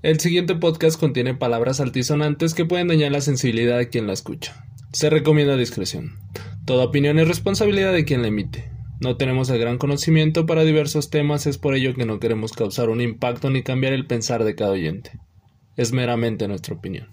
El 0.00 0.20
siguiente 0.20 0.54
podcast 0.54 0.98
contiene 0.98 1.34
palabras 1.34 1.80
altisonantes 1.80 2.54
que 2.54 2.64
pueden 2.64 2.86
dañar 2.86 3.10
la 3.10 3.20
sensibilidad 3.20 3.78
de 3.78 3.88
quien 3.88 4.06
la 4.06 4.12
escucha. 4.12 4.64
Se 4.92 5.10
recomienda 5.10 5.56
discreción. 5.56 6.20
Toda 6.64 6.84
opinión 6.84 7.18
es 7.18 7.26
responsabilidad 7.26 7.92
de 7.92 8.04
quien 8.04 8.22
la 8.22 8.28
emite. 8.28 8.70
No 9.00 9.16
tenemos 9.16 9.50
el 9.50 9.58
gran 9.58 9.76
conocimiento 9.76 10.46
para 10.46 10.62
diversos 10.62 11.10
temas, 11.10 11.48
es 11.48 11.58
por 11.58 11.74
ello 11.74 11.94
que 11.94 12.06
no 12.06 12.20
queremos 12.20 12.52
causar 12.52 12.90
un 12.90 13.00
impacto 13.00 13.50
ni 13.50 13.64
cambiar 13.64 13.92
el 13.92 14.06
pensar 14.06 14.44
de 14.44 14.54
cada 14.54 14.70
oyente. 14.70 15.18
Es 15.76 15.92
meramente 15.92 16.46
nuestra 16.46 16.76
opinión. 16.76 17.08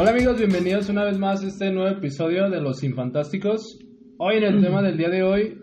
Hola 0.00 0.12
amigos, 0.12 0.38
bienvenidos 0.38 0.88
una 0.88 1.04
vez 1.04 1.18
más 1.18 1.44
a 1.44 1.48
este 1.48 1.70
nuevo 1.70 1.94
episodio 1.94 2.48
de 2.48 2.62
Los 2.62 2.82
Infantásticos. 2.82 3.78
Hoy 4.16 4.36
en 4.36 4.44
el 4.44 4.62
tema 4.62 4.80
del 4.80 4.96
día 4.96 5.10
de 5.10 5.22
hoy 5.22 5.58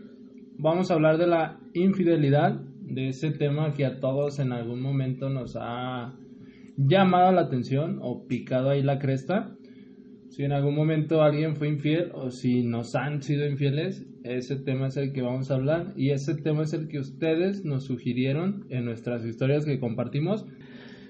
vamos 0.60 0.92
a 0.92 0.94
hablar 0.94 1.18
de 1.18 1.26
la 1.26 1.60
infidelidad, 1.74 2.52
de 2.82 3.08
ese 3.08 3.32
tema 3.32 3.74
que 3.74 3.84
a 3.84 4.00
todos 4.00 4.38
en 4.38 4.52
algún 4.52 4.80
momento 4.80 5.28
nos 5.28 5.58
ha 5.60 6.14
llamado 6.78 7.32
la 7.32 7.42
atención 7.42 7.98
o 8.04 8.28
picado 8.28 8.70
ahí 8.70 8.84
la 8.84 9.00
cresta. 9.00 9.56
Si 10.30 10.44
en 10.44 10.52
algún 10.52 10.76
momento 10.76 11.24
alguien 11.24 11.56
fue 11.56 11.70
infiel 11.70 12.12
o 12.14 12.30
si 12.30 12.62
nos 12.62 12.94
han 12.94 13.24
sido 13.24 13.48
infieles, 13.48 14.06
ese 14.24 14.58
tema 14.58 14.90
es 14.90 14.98
el 14.98 15.14
que 15.14 15.24
vamos 15.24 15.50
a 15.50 15.56
hablar 15.56 15.94
y 15.96 16.12
ese 16.12 16.36
tema 16.36 16.62
es 16.62 16.74
el 16.74 16.90
que 16.90 17.00
ustedes 17.00 17.66
nos 17.66 17.86
sugirieron 17.86 18.68
en 18.70 18.86
nuestras 18.86 19.26
historias 19.26 19.66
que 19.66 19.80
compartimos. 19.80 20.46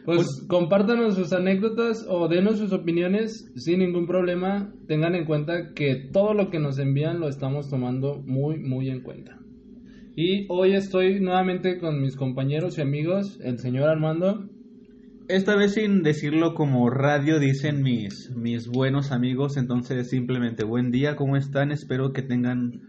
Pues, 0.07 0.45
compártanos 0.47 1.15
sus 1.15 1.33
anécdotas 1.33 2.05
o 2.07 2.29
denos 2.29 2.59
sus 2.59 2.71
opiniones 2.71 3.51
sin 3.57 3.79
ningún 3.79 4.07
problema. 4.07 4.71
Tengan 4.87 5.15
en 5.15 5.25
cuenta 5.25 5.73
que 5.75 6.07
todo 6.13 6.33
lo 6.33 6.49
que 6.49 6.59
nos 6.59 6.79
envían 6.79 7.19
lo 7.19 7.27
estamos 7.27 7.69
tomando 7.69 8.23
muy, 8.25 8.57
muy 8.57 8.89
en 8.89 9.01
cuenta. 9.01 9.37
Y 10.15 10.45
hoy 10.47 10.75
estoy 10.75 11.19
nuevamente 11.19 11.77
con 11.77 12.01
mis 12.01 12.15
compañeros 12.15 12.77
y 12.77 12.81
amigos, 12.83 13.37
el 13.43 13.57
señor 13.57 13.89
Armando. 13.89 14.47
Esta 15.27 15.57
vez 15.57 15.73
sin 15.73 16.03
decirlo 16.03 16.53
como 16.53 16.89
radio 16.89 17.37
dicen 17.37 17.83
mis, 17.83 18.31
mis 18.33 18.69
buenos 18.69 19.11
amigos, 19.11 19.57
entonces 19.57 20.09
simplemente 20.09 20.63
buen 20.63 20.89
día, 20.89 21.17
¿cómo 21.17 21.35
están? 21.35 21.73
Espero 21.73 22.13
que 22.13 22.21
tengan 22.21 22.79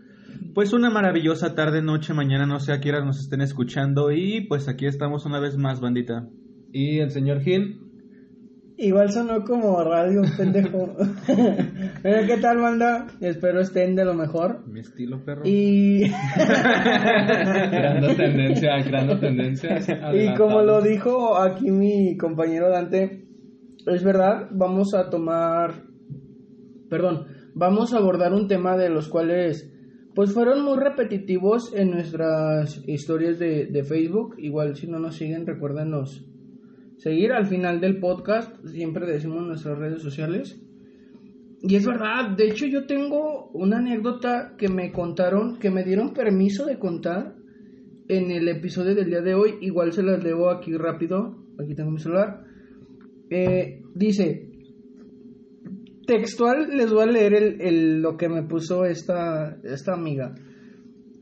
pues 0.55 0.73
una 0.73 0.89
maravillosa 0.89 1.57
tarde, 1.57 1.83
noche, 1.83 2.15
mañana, 2.15 2.47
no 2.47 2.61
sé 2.61 2.73
a 2.73 2.79
qué 2.79 2.91
hora 2.91 3.05
nos 3.05 3.19
estén 3.19 3.41
escuchando 3.41 4.13
y 4.13 4.47
pues 4.47 4.69
aquí 4.69 4.87
estamos 4.87 5.27
una 5.27 5.41
vez 5.41 5.57
más, 5.57 5.81
bandita. 5.81 6.29
Y 6.73 6.99
el 6.99 7.11
señor 7.11 7.41
Gil. 7.41 7.89
Igual 8.81 9.11
sonó 9.11 9.43
como 9.43 9.83
radio, 9.83 10.23
pendejo. 10.37 10.95
Pero 12.03 12.27
qué 12.29 12.37
tal, 12.41 12.59
banda. 12.59 13.09
Espero 13.21 13.61
estén 13.61 13.97
de 13.97 14.05
lo 14.05 14.15
mejor. 14.15 14.65
Mi 14.69 14.79
estilo 14.81 15.25
perro. 15.25 15.43
Y, 15.45 16.03
Creando 16.35 18.15
tendencia, 18.15 18.71
creando 18.85 19.19
tendencia. 19.19 19.81
y 20.15 20.33
como 20.37 20.63
lo 20.63 20.81
dijo 20.81 21.37
aquí 21.39 21.73
mi 21.73 22.17
compañero 22.17 22.71
Dante, 22.71 23.25
es 23.85 24.05
verdad, 24.05 24.49
vamos 24.53 24.95
a 24.95 25.11
tomar, 25.11 25.83
perdón, 26.89 27.27
vamos 27.55 27.93
a 27.93 27.99
abordar 27.99 28.33
un 28.33 28.47
tema 28.47 28.77
de 28.77 28.91
los 28.91 29.09
cuales, 29.09 29.75
pues 30.15 30.33
fueron 30.33 30.63
muy 30.63 30.79
repetitivos 30.79 31.75
en 31.75 31.91
nuestras 31.91 32.81
historias 32.87 33.41
de, 33.41 33.67
de 33.67 33.83
Facebook. 33.83 34.37
Igual 34.39 34.77
si 34.77 34.87
no 34.87 35.01
nos 35.01 35.17
siguen, 35.17 35.47
recuérdenos 35.47 36.29
seguir 36.99 37.33
al 37.33 37.47
final 37.47 37.81
del 37.81 37.99
podcast. 37.99 38.55
Siempre 38.67 39.07
decimos 39.07 39.45
nuestras 39.47 39.79
redes 39.79 40.03
sociales. 40.03 40.61
Y 41.61 41.75
es 41.75 41.85
verdad, 41.85 42.37
de 42.37 42.49
hecho 42.49 42.67
yo 42.67 42.87
tengo 42.87 43.51
una 43.53 43.79
anécdota 43.79 44.55
que 44.57 44.69
me 44.69 44.93
contaron, 44.93 45.59
que 45.59 45.71
me 45.73 45.83
dieron 45.83 46.13
permiso 46.13 46.65
de 46.67 46.79
contar 46.79 47.35
en 48.07 48.31
el 48.31 48.49
episodio 48.49 48.95
del 48.95 49.07
día 49.11 49.23
de 49.23 49.35
hoy. 49.35 49.55
Igual 49.61 49.93
se 49.93 50.05
las 50.05 50.23
leo 50.23 50.51
aquí 50.51 50.73
rápido. 50.77 51.37
Aquí 51.59 51.75
tengo 51.75 51.91
mi 51.91 51.99
celular. 51.99 52.45
Eh, 53.31 53.83
dice, 53.95 54.49
textual 56.07 56.77
les 56.77 56.93
voy 56.93 57.03
a 57.03 57.07
leer 57.07 57.35
el, 57.35 57.61
el- 57.61 58.03
lo 58.03 58.17
que 58.17 58.29
me 58.29 58.43
puso 58.45 58.85
esta, 58.85 59.59
esta 59.65 59.95
amiga. 59.95 60.35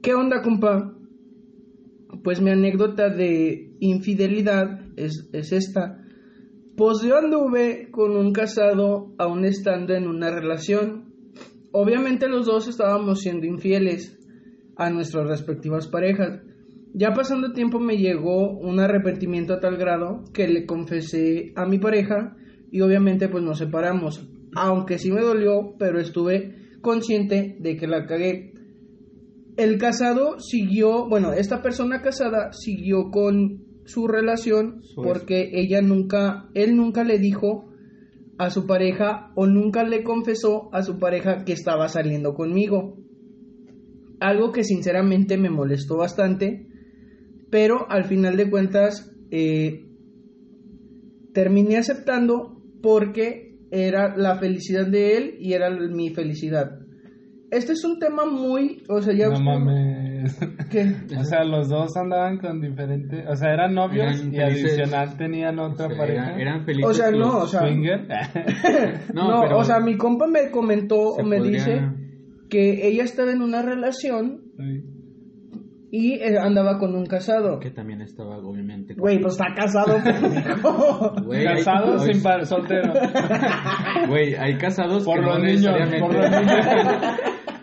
¿Qué 0.03 0.15
onda, 0.15 0.43
compa? 0.43 0.93
Pues 2.23 2.41
mi 2.41 2.51
anécdota 2.51 3.09
de 3.09 3.71
infidelidad 3.81 4.86
es, 4.97 5.29
es 5.33 5.53
esta. 5.53 6.03
Pues 6.77 7.01
yo 7.03 7.17
anduve 7.17 7.89
con 7.91 8.17
un 8.17 8.33
casado 8.33 9.15
aún 9.19 9.45
estando 9.45 9.95
en 9.95 10.07
una 10.07 10.31
relación. 10.31 11.13
Obviamente 11.73 12.29
los 12.29 12.47
dos 12.47 12.69
estábamos 12.69 13.21
siendo 13.21 13.47
infieles 13.47 14.19
a 14.77 14.91
nuestras 14.91 15.27
respectivas 15.27 15.89
parejas. 15.89 16.43
Ya 16.93 17.13
pasando 17.13 17.53
tiempo 17.53 17.79
me 17.81 17.97
llegó 17.97 18.59
un 18.59 18.81
arrepentimiento 18.81 19.55
a 19.55 19.61
tal 19.61 19.77
grado 19.77 20.25
que 20.33 20.49
le 20.49 20.67
confesé 20.67 21.53
a 21.57 21.67
mi 21.67 21.79
pareja 21.79 22.37
y 22.71 22.81
obviamente 22.81 23.29
pues 23.29 23.43
nos 23.43 23.59
separamos. 23.59 24.29
Aunque 24.55 24.99
sí 24.99 25.11
me 25.11 25.23
dolió, 25.23 25.75
pero 25.79 25.99
estuve 25.99 26.55
consciente 26.81 27.57
de 27.61 27.77
que 27.77 27.87
la 27.87 28.07
cagué. 28.07 28.53
El 29.57 29.79
casado 29.79 30.39
siguió, 30.39 31.09
bueno, 31.09 31.33
esta 31.33 31.63
persona 31.63 32.03
casada 32.03 32.53
siguió 32.53 33.11
con 33.11 33.66
su 33.87 34.07
relación 34.07 34.83
porque 34.95 35.51
ella 35.55 35.81
nunca, 35.81 36.49
él 36.55 36.77
nunca 36.77 37.05
le 37.05 37.19
dijo 37.19 37.71
a 38.39 38.51
su 38.51 38.67
pareja 38.67 39.33
o 39.35 39.47
nunca 39.47 39.85
le 39.85 40.03
confesó 40.03 40.69
a 40.75 40.83
su 40.83 40.99
pareja 40.99 41.45
que 41.45 41.53
estaba 41.53 41.89
saliendo 41.89 42.35
conmigo. 42.35 42.99
Algo 44.21 44.53
que 44.53 44.65
sinceramente 44.65 45.39
me 45.39 45.51
molestó 45.51 45.97
bastante, 45.97 46.67
pero 47.51 47.91
al 47.91 48.05
final 48.05 48.37
de 48.37 48.51
cuentas 48.51 49.13
eh, 49.31 49.87
terminé 51.33 51.79
aceptando 51.79 52.63
porque 52.83 53.59
era 53.71 54.17
la 54.17 54.37
felicidad 54.37 54.87
de 54.87 55.17
él 55.17 55.35
y 55.41 55.53
era 55.53 55.71
mi 55.71 56.11
felicidad. 56.11 56.81
Este 57.51 57.73
es 57.73 57.85
un 57.85 57.99
tema 57.99 58.27
muy, 58.27 58.83
o 58.89 59.01
sea, 59.01 59.15
ya 59.15 59.29
No 59.29 59.43
mames. 60.17 60.39
¿Qué? 60.71 60.95
O 61.19 61.25
sea, 61.25 61.45
los 61.45 61.69
dos 61.69 61.97
andaban 61.97 62.39
con 62.39 62.61
diferentes. 62.61 63.25
O 63.29 63.37
sea, 63.37 63.53
eran 63.53 63.75
novios 63.75 64.05
Eran 64.21 64.33
y 64.33 64.37
felices. 64.37 64.65
adicional 64.79 65.17
tenían 65.17 65.59
otra 65.59 65.87
O 65.87 65.89
sea, 65.91 65.99
pareja. 65.99 66.25
eran, 66.27 66.41
eran 66.41 66.65
felices 66.65 66.91
O 66.91 66.95
sea, 66.95 67.11
no, 67.11 67.39
o 67.39 67.47
sea, 67.47 67.61
Swinger. 67.61 68.07
No, 69.15 69.31
No, 69.31 69.41
pero- 69.43 69.59
o 69.59 69.65
sea, 69.65 69.81
mi 69.81 69.97
compa 69.97 70.27
me 70.27 70.51
comentó 70.51 71.17
me 71.25 71.39
podría- 71.39 71.53
dice 71.53 71.81
que 72.51 72.87
ella 72.89 73.03
estaba 73.05 73.33
en 73.33 73.43
una 73.43 73.61
relación 73.63 74.43
y 75.91 76.15
eh, 76.15 76.37
andaba 76.39 76.79
con 76.79 76.95
un 76.95 77.07
casado. 77.07 77.59
que 77.59 77.71
también 77.71 78.03
estaba 78.03 78.39
obviamente 78.39 78.95
Güey, 78.95 79.21
pues 79.21 79.35
está 79.35 79.47
casado, 79.55 79.97
hay- 81.33 81.45
Casado 81.45 81.99
sin 82.01 82.23
par 82.23 82.45
soltero. 82.45 82.93
Güey, 84.09 84.35
hay 84.35 84.57
casados 84.59 85.05
Por 85.05 85.17
que 85.21 85.23
los 85.27 85.39
no 85.39 85.45
niños, 85.45 85.63
necesariamente- 85.63 86.01
por 86.01 86.15
los 86.15 86.31
niños. 86.31 86.57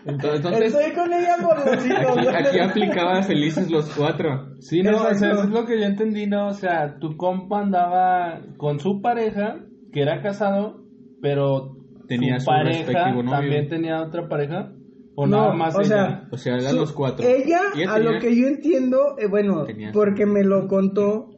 Entonces, 0.06 0.36
entonces, 0.46 0.74
Estoy 0.76 0.92
con 0.94 1.14
ella 1.14 1.36
por 1.42 1.66
los 1.66 1.86
hijos. 1.86 2.28
aquí, 2.36 2.60
aplicaba 2.60 3.24
felices 3.24 3.72
los 3.72 3.90
cuatro. 3.96 4.56
Sí, 4.60 4.82
no, 4.84 4.98
o 4.98 5.14
sea, 5.16 5.32
eso 5.32 5.44
es 5.44 5.50
lo 5.50 5.66
que 5.66 5.80
yo 5.80 5.86
entendí, 5.86 6.28
¿no? 6.28 6.48
O 6.48 6.54
sea, 6.54 6.98
tu 7.00 7.16
compa 7.16 7.62
andaba 7.62 8.42
con 8.58 8.80
su 8.80 9.02
pareja, 9.02 9.60
que 9.92 10.02
era 10.02 10.22
casado, 10.22 10.84
pero 11.22 11.78
Tenía 12.08 12.40
su 12.40 12.46
su 12.46 12.52
pareja 12.52 12.80
respectivo 12.80 13.24
novio. 13.24 13.32
también 13.32 13.68
tenía 13.70 14.02
otra 14.02 14.28
pareja. 14.28 14.74
O 15.16 15.26
No, 15.28 15.38
nada 15.38 15.54
más 15.54 15.76
o 15.76 15.82
ella? 15.82 15.88
sea, 15.88 16.28
O 16.32 16.38
sea, 16.38 16.56
eran 16.56 16.72
Su- 16.72 16.76
los 16.78 16.92
cuatro. 16.92 17.26
Ella, 17.26 17.60
a 17.70 17.72
tenía- 17.96 18.00
lo 18.00 18.20
que 18.20 18.36
yo 18.36 18.48
entiendo, 18.48 19.16
eh, 19.20 19.28
bueno, 19.30 19.64
Tenía- 19.64 19.92
porque 19.94 20.26
me 20.26 20.44
lo 20.44 20.68
contó, 20.68 21.30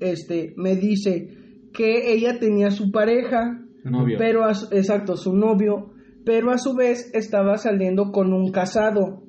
este, 0.00 0.52
me 0.56 0.76
dice 0.76 1.28
que 1.72 2.12
ella 2.12 2.38
tenía 2.38 2.70
su 2.70 2.90
pareja, 2.90 3.58
Novio. 3.84 4.18
pero 4.18 4.44
a 4.44 4.54
su- 4.54 4.74
exacto, 4.74 5.16
su 5.16 5.34
novio, 5.34 5.91
pero 6.24 6.50
a 6.50 6.58
su 6.58 6.74
vez 6.74 7.10
estaba 7.14 7.56
saliendo 7.58 8.10
con 8.12 8.32
un 8.32 8.50
casado. 8.52 9.22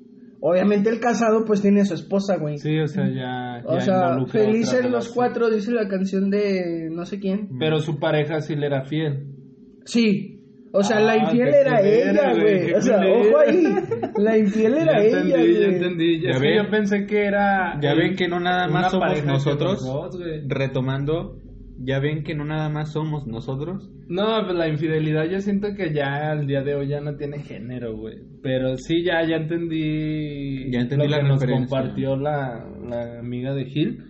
Obviamente 0.45 0.89
el 0.89 0.99
casado 0.99 1.45
pues 1.45 1.61
tiene 1.61 1.81
a 1.81 1.85
su 1.85 1.93
esposa, 1.93 2.37
güey. 2.37 2.57
Sí, 2.57 2.77
o 2.77 2.87
sea, 2.87 3.07
ya. 3.09 3.63
o 3.65 3.79
sea, 3.79 4.17
felices 4.27 4.79
otra 4.79 4.89
los 4.89 5.09
cuatro, 5.09 5.49
dice 5.49 5.71
la 5.71 5.87
canción 5.87 6.29
de 6.29 6.89
no 6.91 7.05
sé 7.05 7.19
quién. 7.19 7.47
Pero 7.59 7.79
su 7.79 7.97
pareja 7.97 8.41
sí 8.41 8.55
le 8.55 8.65
era 8.67 8.83
fiel. 8.83 9.27
Sí. 9.85 10.31
O 10.75 10.81
sea, 10.81 10.99
la 10.99 11.13
Ah, 11.13 11.17
infiel 11.17 11.47
era 11.53 11.81
ella, 11.81 12.33
güey, 12.33 12.73
O 12.73 12.81
sea, 12.81 12.97
ojo 12.97 13.37
ahí. 13.47 13.63
La 14.17 14.37
infiel 14.39 14.73
era 14.79 14.93
ya 14.93 15.05
ella, 15.05 15.19
entendí, 15.19 15.29
ya 15.31 15.37
güey. 15.37 15.75
entendí. 15.75 16.21
Ya 16.23 16.39
ven. 16.39 16.63
yo 16.65 16.69
pensé 16.71 17.05
que 17.05 17.25
era. 17.25 17.79
Ya 17.79 17.93
ven 17.93 18.15
que 18.15 18.27
no 18.27 18.39
nada 18.39 18.67
más 18.67 18.91
somos 18.91 19.23
nosotros. 19.23 19.85
dos. 19.85 20.17
Retomando, 20.47 21.37
ya 21.85 21.99
ven 21.99 22.23
que 22.23 22.35
no 22.35 22.45
nada 22.45 22.69
más 22.69 22.91
somos 22.93 23.25
nosotros. 23.27 23.89
No, 24.07 24.25
pues 24.45 24.55
la 24.57 24.67
infidelidad 24.67 25.25
yo 25.25 25.39
siento 25.39 25.69
que 25.75 25.93
ya 25.93 26.31
al 26.31 26.45
día 26.47 26.61
de 26.61 26.75
hoy 26.75 26.87
ya 26.87 27.01
no 27.01 27.15
tiene 27.15 27.39
género, 27.39 27.95
güey. 27.97 28.15
Pero 28.41 28.77
sí, 28.77 29.03
ya, 29.03 29.25
ya 29.27 29.37
entendí, 29.37 30.71
Ya 30.71 30.81
entendí 30.81 31.05
lo 31.07 31.11
la 31.11 31.21
que 31.21 31.27
nos 31.29 31.45
compartió 31.45 32.15
la, 32.15 32.65
la 32.89 33.19
amiga 33.19 33.53
de 33.53 33.65
Gil. 33.65 34.03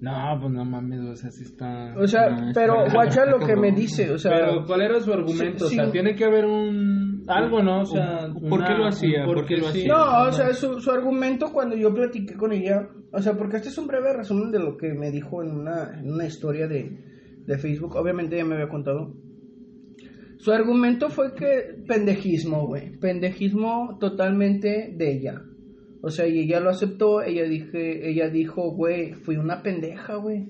No, 0.00 0.36
pues 0.40 0.52
no 0.52 0.64
mames, 0.64 1.00
o 1.00 1.14
sea, 1.14 1.30
sí 1.30 1.44
está... 1.44 1.94
O 1.96 2.08
sea, 2.08 2.28
No, 2.28 2.50
pero 2.52 2.86
está- 2.86 2.92
guacha 2.92 3.24
lo 3.24 3.38
que 3.38 3.54
me 3.54 3.70
dice, 3.70 4.10
o 4.10 4.18
sea... 4.18 4.32
Pero, 4.32 4.64
¿cuál 4.66 4.82
era 4.82 4.98
su 4.98 5.12
argumento? 5.12 5.68
sí, 5.68 5.78
o 5.78 5.84
sea, 5.84 5.92
tiene 5.92 6.16
que 6.16 6.24
haber 6.24 6.44
un... 6.44 7.22
Algo, 7.28 7.62
¿no? 7.62 7.82
O 7.82 7.86
sea... 7.86 8.26
¿Por 8.50 8.64
qué 8.64 8.74
lo 8.74 8.86
hacía? 8.88 9.24
¿Por 9.24 9.46
qué 9.46 9.58
lo 9.58 9.68
hacía? 9.68 9.86
No, 9.86 10.26
o 10.26 10.32
sea, 10.32 10.52
su, 10.54 10.80
su 10.80 10.90
argumento 10.90 11.52
cuando 11.52 11.76
yo 11.76 11.94
platiqué 11.94 12.34
con 12.34 12.50
ella, 12.52 12.88
o 13.12 13.20
sea, 13.22 13.34
porque 13.34 13.58
este 13.58 13.68
es 13.68 13.78
un 13.78 13.86
breve 13.86 14.12
resumen 14.12 14.50
de 14.50 14.58
lo 14.58 14.76
que 14.76 14.92
me 14.92 15.12
dijo 15.12 15.40
en 15.40 15.52
una, 15.52 15.96
en 15.96 16.10
una 16.12 16.26
historia 16.26 16.66
de, 16.66 16.98
de 17.46 17.58
Facebook, 17.58 17.96
obviamente 17.96 18.36
ya 18.36 18.44
me 18.44 18.54
había 18.54 18.68
contado. 18.68 19.14
Su 20.38 20.50
argumento 20.50 21.08
fue 21.08 21.34
que 21.34 21.84
pendejismo, 21.86 22.66
güey, 22.66 22.98
pendejismo 22.98 23.96
totalmente 24.00 24.92
de 24.96 25.12
ella. 25.12 25.42
O 26.00 26.10
sea, 26.10 26.26
y 26.26 26.40
ella 26.40 26.58
lo 26.58 26.70
aceptó, 26.70 27.22
ella 27.22 27.44
dije, 27.44 28.10
ella 28.10 28.28
dijo, 28.28 28.72
güey, 28.72 29.12
fui 29.12 29.36
una 29.36 29.62
pendeja, 29.62 30.16
güey. 30.16 30.48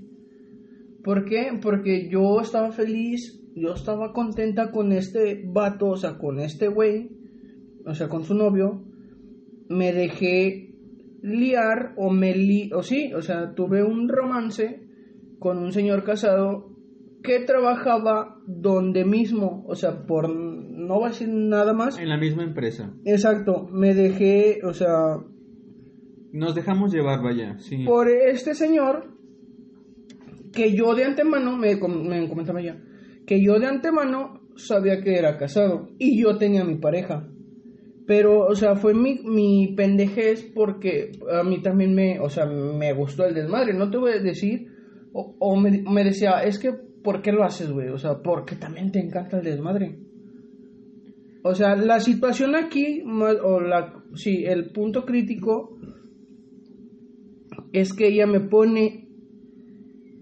¿Por 1.04 1.26
qué? 1.26 1.58
Porque 1.60 2.08
yo 2.08 2.40
estaba 2.40 2.72
feliz, 2.72 3.38
yo 3.54 3.74
estaba 3.74 4.14
contenta 4.14 4.70
con 4.70 4.92
este 4.92 5.42
vato, 5.44 5.88
o 5.88 5.96
sea, 5.96 6.16
con 6.16 6.38
este 6.38 6.68
güey, 6.68 7.10
o 7.84 7.94
sea, 7.94 8.08
con 8.08 8.24
su 8.24 8.34
novio, 8.34 8.82
me 9.68 9.92
dejé 9.92 10.74
liar 11.22 11.92
o 11.96 12.10
me 12.10 12.34
li 12.34 12.70
o 12.72 12.82
sí, 12.82 13.12
o 13.12 13.20
sea, 13.20 13.54
tuve 13.54 13.82
un 13.82 14.08
romance 14.08 14.80
con 15.38 15.58
un 15.58 15.72
señor 15.72 16.02
casado 16.02 16.71
que 17.22 17.40
trabajaba 17.40 18.36
donde 18.46 19.04
mismo, 19.04 19.64
o 19.66 19.74
sea, 19.74 20.06
por 20.06 20.28
no 20.28 21.00
va 21.00 21.06
a 21.06 21.10
decir 21.10 21.28
nada 21.28 21.72
más. 21.72 21.98
En 21.98 22.08
la 22.08 22.18
misma 22.18 22.42
empresa. 22.42 22.92
Exacto, 23.04 23.68
me 23.70 23.94
dejé, 23.94 24.60
o 24.64 24.72
sea, 24.72 25.18
Nos 26.32 26.54
dejamos 26.54 26.92
llevar, 26.92 27.22
vaya, 27.22 27.58
sí. 27.58 27.84
por 27.84 28.08
este 28.08 28.54
señor 28.54 29.12
que 30.52 30.74
yo 30.74 30.94
de 30.94 31.04
antemano, 31.04 31.56
me, 31.56 31.76
me 31.76 32.28
comentaba 32.28 32.60
ya, 32.60 32.76
que 33.26 33.42
yo 33.42 33.58
de 33.58 33.66
antemano 33.66 34.40
sabía 34.56 35.00
que 35.00 35.16
era 35.16 35.38
casado 35.38 35.88
y 35.98 36.20
yo 36.20 36.36
tenía 36.36 36.64
mi 36.64 36.76
pareja. 36.76 37.28
Pero, 38.04 38.46
o 38.46 38.54
sea, 38.56 38.74
fue 38.74 38.94
mi, 38.94 39.20
mi 39.24 39.74
pendejez 39.76 40.50
porque 40.54 41.12
a 41.32 41.44
mí 41.44 41.62
también 41.62 41.94
me, 41.94 42.18
o 42.18 42.28
sea, 42.28 42.46
me 42.46 42.92
gustó 42.92 43.24
el 43.24 43.32
desmadre. 43.34 43.74
No 43.74 43.90
te 43.90 43.96
voy 43.96 44.12
a 44.12 44.18
decir, 44.18 44.66
o, 45.12 45.36
o 45.38 45.56
me, 45.56 45.82
me 45.88 46.04
decía, 46.04 46.42
es 46.42 46.58
que, 46.58 46.72
¿por 47.02 47.22
qué 47.22 47.32
lo 47.32 47.44
haces, 47.44 47.70
güey? 47.70 47.88
O 47.88 47.98
sea, 47.98 48.22
porque 48.22 48.56
también 48.56 48.92
te 48.92 49.00
encanta 49.00 49.38
el 49.38 49.44
desmadre. 49.44 49.98
O 51.44 51.54
sea, 51.54 51.74
la 51.74 51.98
situación 51.98 52.54
aquí, 52.54 53.02
o 53.02 53.60
la, 53.60 54.04
sí, 54.14 54.44
el 54.44 54.70
punto 54.70 55.04
crítico 55.04 55.76
es 57.72 57.92
que 57.92 58.08
ella 58.08 58.26
me 58.26 58.40
pone, 58.40 59.08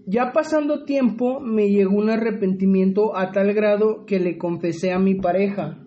ya 0.07 0.31
pasando 0.33 0.83
tiempo 0.83 1.39
me 1.39 1.69
llegó 1.69 1.95
un 1.95 2.09
arrepentimiento 2.09 3.15
a 3.15 3.31
tal 3.31 3.53
grado 3.53 4.05
que 4.05 4.19
le 4.19 4.37
confesé 4.37 4.91
a 4.91 4.99
mi 4.99 5.15
pareja. 5.15 5.85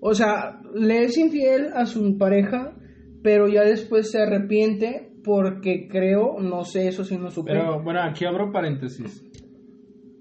O 0.00 0.14
sea, 0.14 0.60
le 0.74 1.04
es 1.04 1.16
infiel 1.16 1.68
a 1.74 1.86
su 1.86 2.18
pareja, 2.18 2.76
pero 3.22 3.48
ya 3.48 3.62
después 3.62 4.10
se 4.10 4.20
arrepiente 4.20 5.12
porque 5.24 5.88
creo, 5.88 6.38
no 6.40 6.64
sé, 6.64 6.88
eso 6.88 7.04
sí 7.04 7.16
no 7.16 7.30
supe. 7.30 7.52
Pero 7.52 7.82
bueno, 7.82 8.02
aquí 8.02 8.24
abro 8.24 8.50
paréntesis. 8.52 9.22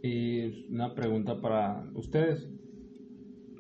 Y 0.02 0.74
una 0.74 0.94
pregunta 0.96 1.40
para 1.42 1.90
ustedes. 1.94 2.48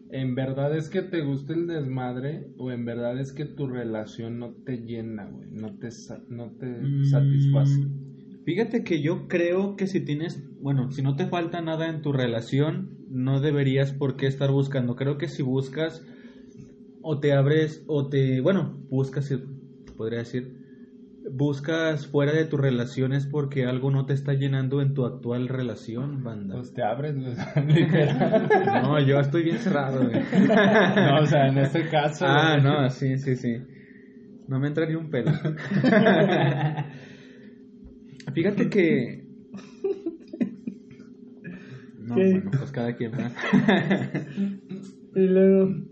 ¿En 0.10 0.36
verdad 0.36 0.76
es 0.76 0.90
que 0.90 1.02
te 1.04 1.22
gusta 1.22 1.54
el 1.54 1.68
desmadre 1.68 2.48
o 2.58 2.72
en 2.72 2.84
verdad 2.84 3.18
es 3.20 3.32
que 3.32 3.46
tu 3.46 3.68
relación 3.68 4.40
no 4.40 4.54
te 4.66 4.78
llena, 4.80 5.30
güey? 5.30 5.50
No 5.52 5.78
te, 5.78 5.88
no 6.30 6.52
te 6.52 6.68
Mm, 6.68 7.06
satisface. 7.06 7.80
Fíjate 8.44 8.84
que 8.84 9.02
yo 9.02 9.28
creo 9.28 9.76
que 9.78 9.88
si 9.88 10.04
tienes, 10.04 10.44
bueno, 10.60 10.92
si 10.92 11.02
no 11.02 11.16
te 11.16 11.28
falta 11.28 11.62
nada 11.62 11.88
en 11.88 12.02
tu 12.02 12.12
relación, 12.12 12.90
no 13.08 13.40
deberías 13.40 13.94
por 13.94 14.18
qué 14.18 14.28
estar 14.28 14.52
buscando. 14.52 14.96
Creo 14.96 15.18
que 15.18 15.28
si 15.30 15.44
buscas 15.44 16.02
o 17.02 17.20
te 17.20 17.34
abres 17.34 17.84
o 17.88 18.10
te, 18.10 18.42
bueno, 18.42 18.78
buscas, 18.90 19.34
podría 19.96 20.20
decir, 20.20 20.61
buscas 21.29 22.07
fuera 22.07 22.33
de 22.33 22.45
tu 22.45 22.57
relación 22.57 23.13
es 23.13 23.27
porque 23.27 23.65
algo 23.65 23.91
no 23.91 24.06
te 24.06 24.13
está 24.13 24.33
llenando 24.33 24.81
en 24.81 24.94
tu 24.94 25.06
actual 25.06 25.47
relación, 25.47 26.23
banda. 26.23 26.56
Pues 26.56 26.73
te 26.73 26.83
abres, 26.83 27.15
literal. 27.68 28.50
No, 28.83 29.00
yo 29.00 29.19
estoy 29.19 29.44
bien 29.44 29.59
cerrado, 29.59 30.07
güey. 30.07 30.21
No, 30.95 31.21
o 31.21 31.25
sea, 31.25 31.47
en 31.47 31.57
este 31.59 31.88
caso. 31.89 32.25
Ah, 32.27 32.57
güey. 32.59 32.63
no, 32.63 32.89
sí, 32.89 33.18
sí, 33.18 33.35
sí. 33.35 33.57
No 34.47 34.59
me 34.59 34.68
entra 34.68 34.85
ni 34.85 34.95
un 34.95 35.09
pelo. 35.09 35.31
Fíjate 38.33 38.69
que. 38.69 39.25
No, 42.00 42.15
¿Qué? 42.15 42.31
bueno, 42.31 42.51
pues 42.57 42.71
cada 42.71 42.95
quien. 42.95 43.12
¿verdad? 43.12 43.31
Y 45.15 45.27
luego... 45.27 45.91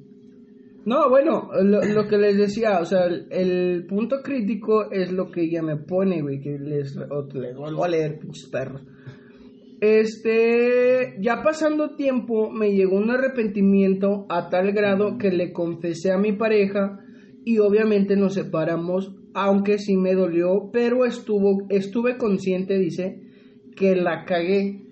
No, 0.89 1.07
bueno, 1.07 1.51
lo, 1.62 2.07
que 2.07 2.18
les 2.18 2.36
decía, 2.36 2.80
o 2.80 2.86
sea, 2.86 3.06
el, 3.06 3.86
punto 3.88 4.24
crítico 4.24 4.89
es 4.89 5.12
lo 5.12 5.30
que 5.30 5.44
ella 5.44 5.62
me 5.62 5.77
pone, 5.77 6.19
güey, 6.24 6.41
que 6.41 6.57
les 6.57 6.97
vuelvo 6.97 7.83
a 7.83 7.88
leer, 7.88 8.18
pinches 8.18 8.50
perros. 8.50 8.81
Este, 9.80 11.15
ya 11.19 11.44
pasando 11.44 11.95
tiempo, 11.95 12.50
me 12.50 12.71
llegó 12.71 12.97
un 12.97 13.12
arrepentimiento 13.12 14.25
a 14.30 14.50
tal 14.50 14.71
grado 14.71 15.19
que 15.19 15.30
le 15.30 15.53
confesé 15.53 16.12
a 16.12 16.18
mi 16.18 16.31
pareja 16.31 17.00
y 17.45 17.59
obviamente 17.59 18.15
nos 18.15 18.33
separamos, 18.33 19.15
aunque 19.36 19.77
sí 19.77 19.95
me 19.95 20.15
dolió, 20.15 20.71
pero 20.74 21.06
estuvo, 21.06 21.68
estuve 21.69 22.18
consciente, 22.18 22.80
dice, 22.80 23.21
que 23.75 23.95
la 23.95 24.25
cagué. 24.25 24.88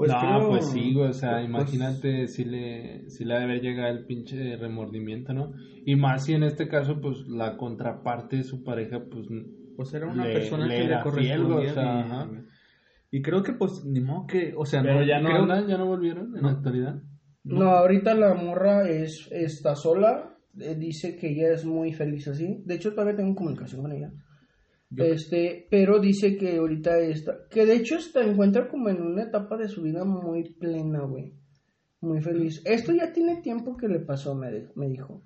Pues 0.00 0.12
no, 0.12 0.18
creo- 0.20 0.48
pues 0.48 0.66
sí, 0.70 0.94
güey, 0.94 1.08
o 1.08 1.12
sea, 1.12 1.32
pues- 1.36 1.44
imagínate 1.46 2.26
si 2.28 2.44
le, 2.44 3.10
si 3.10 3.24
le 3.24 3.34
ha 3.34 3.38
de 3.38 3.44
haber 3.44 3.60
llegado 3.60 3.90
el 3.90 4.06
pinche 4.06 4.56
remordimiento, 4.56 5.32
¿no? 5.34 5.52
Y 5.84 5.94
más 5.96 6.24
si 6.24 6.32
en 6.32 6.42
este 6.42 6.68
caso, 6.68 7.00
pues, 7.00 7.26
la 7.28 7.56
contraparte 7.56 8.36
de 8.36 8.44
su 8.44 8.62
pareja, 8.64 9.00
pues, 9.10 9.26
Pues 9.76 9.94
era 9.94 10.06
una 10.08 10.26
Le- 10.26 10.32
persona 10.34 10.66
le 10.66 10.74
que 10.74 10.80
le 10.82 10.86
fiel, 10.88 11.02
correspondía. 11.02 11.38
güey, 11.56 11.66
o 11.68 11.72
sea, 11.74 11.84
y- 11.84 12.00
ajá. 12.02 12.30
y, 13.10 13.22
creo 13.22 13.42
que, 13.42 13.52
pues, 13.54 13.82
ni 13.86 14.00
modo 14.00 14.26
que. 14.26 14.52
O 14.56 14.64
sea, 14.66 14.82
pero 14.82 15.02
ya 15.04 15.20
no 15.20 15.28
creo- 15.30 15.42
andan, 15.42 15.66
ya 15.68 15.78
no 15.78 15.86
volvieron 15.86 16.34
en 16.36 16.42
No. 16.42 16.48
la 16.48 16.54
actualidad. 16.56 17.02
No, 17.44 17.64
ahorita 17.70 18.14
la 18.14 18.34
morra 18.34 18.88
es, 18.88 19.28
está 19.32 19.74
sola, 19.74 20.36
eh, 20.58 20.74
dice 20.78 21.16
que 21.16 21.30
ella 21.30 21.52
es 21.54 21.64
muy 21.64 21.92
feliz 21.92 22.28
así. 22.28 22.62
De 22.66 22.74
hecho, 22.74 22.92
todavía 22.92 23.16
tengo 23.16 23.34
comunicación 23.34 23.80
con 23.82 23.92
ella. 23.92 24.12
Yo- 24.90 25.04
Este, 25.04 25.66
pero 25.70 26.00
dice 26.00 26.36
que 26.36 26.56
ahorita 26.56 26.98
está, 26.98 27.32
que 27.48 27.64
de 27.64 27.76
hecho 27.76 28.00
se 28.00 28.20
encuentra 28.20 28.68
como 28.68 28.88
en 28.88 29.00
una 29.00 29.22
etapa 29.22 29.56
de 29.56 29.68
su 29.68 29.82
vida 29.82 30.04
muy 30.04 30.52
plena, 30.54 31.00
güey. 31.02 31.32
Muy 32.00 32.20
feliz. 32.22 32.60
Esto 32.64 32.92
ya 32.92 33.12
tiene 33.12 33.40
tiempo 33.40 33.76
que 33.76 33.86
le 33.86 34.00
pasó, 34.00 34.34
me, 34.34 34.50
de- 34.50 34.68
me 34.74 34.88
dijo. 34.88 35.22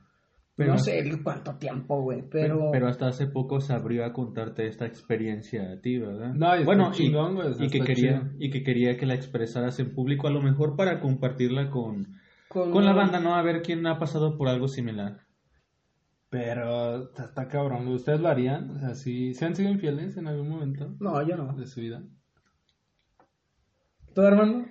Pero- 0.57 0.73
no 0.73 0.79
sé 0.79 1.03
cuánto 1.23 1.57
tiempo, 1.57 2.01
güey, 2.03 2.23
pero... 2.31 2.71
Pero, 2.71 2.87
hasta 2.87 3.09
hace 3.09 3.27
poco 3.27 3.59
se 3.61 3.73
abrió 3.73 4.05
a 4.05 4.13
contarte 4.13 4.67
esta 4.69 4.87
experiencia 4.87 5.73
a 5.73 5.81
ti, 5.81 5.99
¿verdad? 5.99 6.33
No, 6.35 6.47
y 6.55 6.61
está 6.61 6.65
bueno, 6.65 6.91
y- 6.93 6.97
chingón, 6.97 7.35
güey, 7.35 7.49
y, 7.59 7.69
que 7.71 7.79
está 7.79 7.85
quería 7.87 8.21
chido. 8.21 8.33
y 8.39 8.51
que 8.51 8.63
quería 8.63 8.97
que 8.97 9.07
la 9.07 9.15
expresaras 9.15 9.81
en 9.81 9.95
público, 9.95 10.29
a 10.29 10.31
lo 10.31 10.41
mejor 10.43 10.77
para 10.77 11.01
compartirla 11.01 11.71
con, 11.71 12.07
con, 12.49 12.71
con 12.71 12.85
la 12.85 12.93
banda, 12.93 13.19
¿no? 13.19 13.35
A 13.35 13.43
ver 13.43 13.63
quién 13.63 13.85
ha 13.87 13.99
pasado 13.99 14.37
por 14.37 14.47
algo 14.49 14.69
similar. 14.69 15.23
Pero 16.35 17.05
está, 17.05 17.27
está 17.27 17.47
cabrón. 17.47 17.87
¿ustedes 17.87 18.19
lo 18.19 18.27
harían? 18.27 18.69
O 18.71 18.81
sea, 18.81 18.97
si 18.97 19.35
se 19.35 19.45
han 19.45 19.55
sido 19.55 19.71
infieles 19.71 20.17
en 20.17 20.27
algún 20.27 20.49
momento 20.49 20.97
No, 20.99 21.25
yo 21.25 21.37
no. 21.37 21.55
de 21.55 21.65
su 21.65 21.81
vida. 21.81 22.03
¿Tú, 24.13 24.23
hermano? 24.23 24.67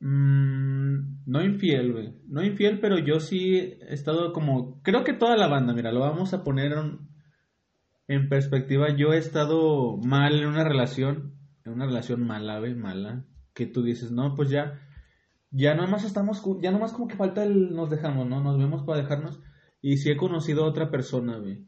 Mm, 0.00 1.26
no 1.26 1.44
infiel, 1.44 1.92
güey. 1.92 2.14
No 2.28 2.42
infiel, 2.42 2.80
pero 2.80 2.98
yo 2.98 3.20
sí 3.20 3.56
he 3.56 3.92
estado 3.92 4.32
como... 4.32 4.80
Creo 4.80 5.04
que 5.04 5.12
toda 5.12 5.36
la 5.36 5.48
banda, 5.48 5.74
mira, 5.74 5.92
lo 5.92 6.00
vamos 6.00 6.32
a 6.32 6.44
poner 6.44 6.72
en, 6.72 7.10
en 8.08 8.30
perspectiva. 8.30 8.96
Yo 8.96 9.12
he 9.12 9.18
estado 9.18 9.98
mal 9.98 10.40
en 10.40 10.48
una 10.48 10.64
relación, 10.64 11.34
en 11.66 11.74
una 11.74 11.84
relación 11.84 12.26
mala, 12.26 12.58
güey, 12.58 12.74
mala, 12.74 13.26
que 13.52 13.66
tú 13.66 13.82
dices, 13.82 14.12
no, 14.12 14.34
pues 14.34 14.48
ya, 14.48 14.80
ya 15.50 15.74
nomás 15.74 16.04
estamos, 16.04 16.42
ya 16.62 16.70
nomás 16.70 16.94
como 16.94 17.06
que 17.06 17.16
falta 17.16 17.44
el 17.44 17.74
nos 17.74 17.90
dejamos, 17.90 18.26
¿no? 18.26 18.42
Nos 18.42 18.56
vemos 18.56 18.82
para 18.84 19.02
dejarnos. 19.02 19.42
Y 19.82 19.96
sí 19.96 20.10
he 20.10 20.16
conocido 20.16 20.64
a 20.64 20.68
otra 20.68 20.90
persona, 20.90 21.38
güey. 21.38 21.64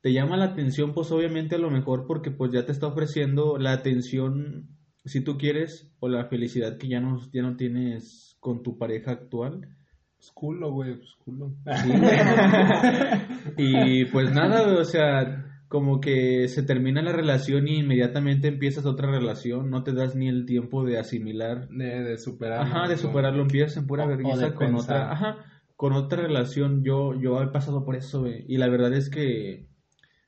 Te 0.00 0.12
llama 0.12 0.36
la 0.36 0.46
atención, 0.46 0.94
pues 0.94 1.10
obviamente 1.10 1.56
a 1.56 1.58
lo 1.58 1.70
mejor 1.70 2.06
porque 2.06 2.30
pues 2.30 2.52
ya 2.52 2.64
te 2.64 2.72
está 2.72 2.86
ofreciendo 2.86 3.58
la 3.58 3.72
atención, 3.72 4.68
si 5.04 5.22
tú 5.22 5.36
quieres, 5.36 5.90
o 5.98 6.08
la 6.08 6.26
felicidad 6.26 6.78
que 6.78 6.88
ya 6.88 7.00
no, 7.00 7.20
ya 7.32 7.42
no 7.42 7.56
tienes 7.56 8.36
con 8.38 8.62
tu 8.62 8.78
pareja 8.78 9.12
actual. 9.12 9.68
Pues 10.16 10.30
culo, 10.30 10.70
güey, 10.70 10.96
pues 10.96 11.14
culo. 11.24 11.52
Sí, 11.82 11.88
güey. 11.88 14.02
y 14.02 14.04
pues 14.06 14.32
nada, 14.32 14.62
güey, 14.62 14.76
o 14.76 14.84
sea, 14.84 15.44
como 15.68 16.00
que 16.00 16.46
se 16.48 16.62
termina 16.62 17.02
la 17.02 17.12
relación 17.12 17.66
y 17.66 17.80
inmediatamente 17.80 18.48
empiezas 18.48 18.86
otra 18.86 19.10
relación, 19.10 19.70
no 19.70 19.82
te 19.82 19.92
das 19.92 20.14
ni 20.14 20.28
el 20.28 20.46
tiempo 20.46 20.84
de 20.84 20.98
asimilar. 20.98 21.68
De, 21.68 22.02
de 22.02 22.18
superar. 22.18 22.60
Ajá, 22.60 22.88
de 22.88 22.96
superarlo, 22.96 23.42
empiezas 23.42 23.78
en 23.78 23.86
pura 23.86 24.06
vergüenza 24.06 24.54
con 24.54 24.68
pensar. 24.68 24.96
otra, 24.96 25.12
ajá, 25.12 25.36
con 25.76 25.92
otra 25.92 26.22
relación. 26.22 26.82
Yo, 26.82 27.14
yo 27.20 27.40
he 27.42 27.48
pasado 27.48 27.84
por 27.84 27.94
eso, 27.96 28.20
güey, 28.20 28.44
y 28.48 28.56
la 28.58 28.68
verdad 28.68 28.92
es 28.94 29.08
que 29.10 29.68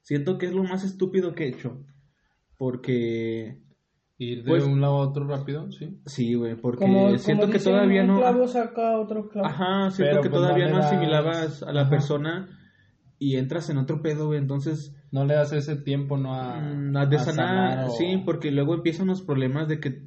siento 0.02 0.38
que 0.38 0.46
es 0.46 0.52
lo 0.52 0.62
más 0.64 0.84
estúpido 0.84 1.34
que 1.34 1.44
he 1.44 1.48
hecho. 1.48 1.82
Porque, 2.56 3.60
Ir 4.20 4.42
de 4.42 4.48
Pues- 4.50 4.64
un 4.64 4.80
lado 4.80 4.94
a 4.94 5.08
otro 5.08 5.28
rápido, 5.28 5.70
sí. 5.70 6.00
sí, 6.06 6.34
güey, 6.34 6.56
porque 6.56 6.80
Como, 6.84 7.16
siento 7.18 7.42
como 7.42 7.52
que 7.52 7.58
dicen, 7.58 7.72
todavía 7.72 8.00
un 8.02 8.08
no... 8.08 8.16
clavo 8.18 8.48
saca 8.48 8.98
otro 8.98 9.28
clavo. 9.28 9.46
Ajá, 9.46 9.90
siento 9.92 10.10
Pero, 10.10 10.22
que 10.22 10.30
pues, 10.30 10.42
todavía 10.42 10.68
no 10.70 10.78
das- 10.78 10.86
asimilabas 10.86 11.62
a 11.62 11.72
la 11.72 11.82
Ajá. 11.82 11.90
persona 11.90 12.48
y 13.20 13.36
entras 13.36 13.70
en 13.70 13.78
otro 13.78 14.02
pedo, 14.02 14.26
güey, 14.26 14.40
entonces... 14.40 14.92
No 15.12 15.24
le 15.24 15.34
das 15.34 15.52
ese 15.52 15.76
tiempo, 15.76 16.18
¿no? 16.18 16.34
A, 16.34 16.58
Mm, 16.60 16.96
a 16.96 17.06
de 17.06 17.16
a 17.16 17.20
sanar, 17.20 17.86
o- 17.86 17.90
sí, 17.90 18.20
porque 18.26 18.50
luego 18.50 18.74
empiezan 18.74 19.06
los 19.06 19.22
problemas 19.22 19.68
de 19.68 19.78
que, 19.80 20.02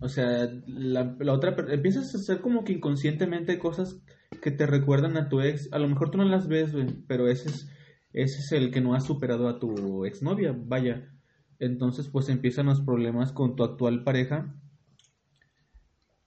o 0.00 0.08
sea, 0.08 0.48
la, 0.66 1.14
la 1.20 1.32
otra, 1.34 1.54
empiezas 1.68 2.12
a 2.14 2.18
hacer 2.18 2.40
como 2.40 2.64
que 2.64 2.72
inconscientemente 2.72 3.58
cosas 3.58 4.02
que 4.42 4.50
te 4.50 4.66
recuerdan 4.66 5.16
a 5.16 5.28
tu 5.30 5.40
ex, 5.40 5.72
a 5.72 5.78
lo 5.78 5.88
mejor 5.88 6.10
tú 6.10 6.18
no 6.18 6.24
las 6.24 6.48
ves, 6.48 6.72
güey, 6.72 6.86
pero 7.06 7.28
ese 7.28 7.48
es, 7.48 7.70
ese 8.12 8.40
es 8.40 8.52
el 8.52 8.70
que 8.70 8.80
no 8.82 8.94
has 8.94 9.06
superado 9.06 9.48
a 9.48 9.58
tu 9.58 10.04
exnovia, 10.04 10.54
vaya, 10.54 11.10
entonces 11.58 12.08
pues 12.08 12.28
empiezan 12.28 12.66
los 12.66 12.80
problemas 12.82 13.32
con 13.32 13.56
tu 13.56 13.64
actual 13.64 14.04
pareja. 14.04 14.54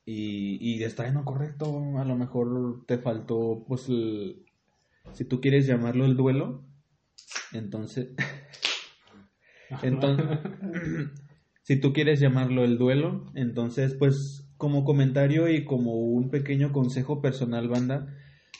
Y, 0.07 0.57
y 0.61 0.83
está 0.83 1.07
en 1.07 1.15
lo 1.15 1.25
correcto, 1.25 1.97
a 1.97 2.05
lo 2.05 2.15
mejor 2.15 2.85
te 2.85 2.97
faltó, 2.99 3.65
pues, 3.67 3.89
el- 3.89 4.45
si 5.13 5.25
tú 5.25 5.41
quieres 5.41 5.67
llamarlo 5.67 6.05
el 6.05 6.15
duelo, 6.15 6.63
entonces... 7.53 8.09
Entonces, 9.81 10.25
si 11.63 11.79
tú 11.81 11.91
quieres 11.91 12.19
llamarlo 12.19 12.63
el 12.63 12.77
duelo, 12.77 13.25
entonces, 13.33 13.95
pues, 13.95 14.44
como 14.65 14.83
comentario 14.83 15.47
y 15.47 15.63
como 15.63 15.93
un 15.93 16.31
pequeño 16.31 16.71
consejo 16.71 17.21
personal, 17.21 17.67
banda, 17.67 18.07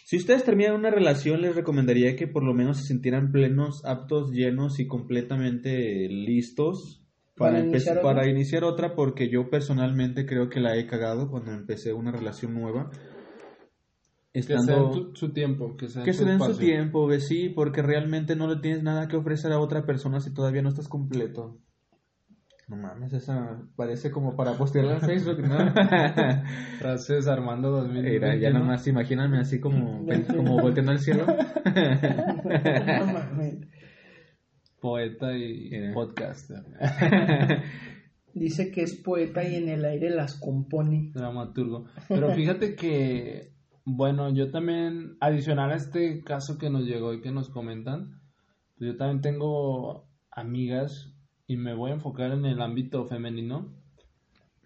si 0.03 0.17
ustedes 0.17 0.43
terminan 0.43 0.75
una 0.75 0.91
relación, 0.91 1.41
les 1.41 1.55
recomendaría 1.55 2.15
que 2.15 2.27
por 2.27 2.43
lo 2.43 2.53
menos 2.53 2.77
se 2.77 2.83
sintieran 2.83 3.31
plenos, 3.31 3.83
aptos, 3.85 4.29
llenos 4.31 4.79
y 4.79 4.85
completamente 4.85 6.07
listos 6.09 7.01
para, 7.35 7.53
¿Para 7.53 7.63
empe- 7.65 7.69
iniciar 7.69 7.97
otra? 7.97 8.13
para 8.13 8.29
iniciar 8.29 8.63
otra, 8.65 8.95
porque 8.95 9.29
yo 9.31 9.49
personalmente 9.49 10.27
creo 10.27 10.47
que 10.47 10.59
la 10.59 10.77
he 10.77 10.85
cagado 10.85 11.27
cuando 11.31 11.53
empecé 11.53 11.91
una 11.93 12.11
relación 12.11 12.53
nueva. 12.53 12.91
Que 12.91 14.43
se 14.43 14.53
den 14.53 14.59
Estando... 14.59 14.91
tu- 14.91 15.15
su 15.15 15.33
tiempo, 15.33 15.75
que 15.75 15.87
se 15.87 15.97
den 15.99 16.05
Que 16.05 16.13
su 16.13 16.19
se 16.23 16.29
den 16.29 16.39
su 16.39 16.57
tiempo, 16.59 17.07
ve, 17.07 17.19
sí, 17.19 17.49
porque 17.49 17.81
realmente 17.81 18.35
no 18.35 18.47
le 18.47 18.61
tienes 18.61 18.83
nada 18.83 19.07
que 19.07 19.15
ofrecer 19.17 19.51
a 19.53 19.59
otra 19.59 19.87
persona 19.87 20.19
si 20.19 20.31
todavía 20.31 20.61
no 20.61 20.69
estás 20.69 20.87
completo. 20.87 21.57
No 22.67 22.77
mames, 22.77 23.13
esa 23.13 23.61
parece 23.75 24.09
como 24.09 24.35
para 24.35 24.53
postearla 24.53 24.95
en 24.95 25.01
Facebook, 25.01 25.39
¿no? 25.39 25.55
Frases 26.79 27.27
Armando 27.27 27.69
2000. 27.69 28.03
Mira, 28.03 28.35
ya 28.35 28.49
nomás 28.49 28.87
imagíname 28.87 29.37
así 29.37 29.59
como, 29.59 30.03
como 30.27 30.59
volteando 30.61 30.91
al 30.91 30.99
cielo. 30.99 31.25
No 32.45 33.05
mames. 33.05 33.67
Poeta 34.79 35.35
y 35.35 35.69
Mira. 35.69 35.93
podcaster. 35.93 36.63
Dice 38.33 38.71
que 38.71 38.81
es 38.81 38.95
poeta 38.95 39.43
y 39.47 39.55
en 39.55 39.69
el 39.69 39.85
aire 39.85 40.09
las 40.09 40.35
compone. 40.35 41.11
Dramaturgo. 41.13 41.85
Pero 42.09 42.33
fíjate 42.33 42.75
que, 42.75 43.53
bueno, 43.85 44.33
yo 44.33 44.51
también, 44.51 45.17
adicional 45.21 45.71
a 45.71 45.75
este 45.75 46.23
caso 46.23 46.57
que 46.57 46.69
nos 46.69 46.83
llegó 46.83 47.13
y 47.13 47.21
que 47.21 47.31
nos 47.31 47.49
comentan, 47.49 48.21
pues 48.77 48.91
yo 48.91 48.97
también 48.97 49.21
tengo 49.21 50.07
amigas 50.31 51.14
y 51.47 51.57
me 51.57 51.73
voy 51.73 51.91
a 51.91 51.95
enfocar 51.95 52.31
en 52.31 52.45
el 52.45 52.61
ámbito 52.61 53.05
femenino 53.05 53.73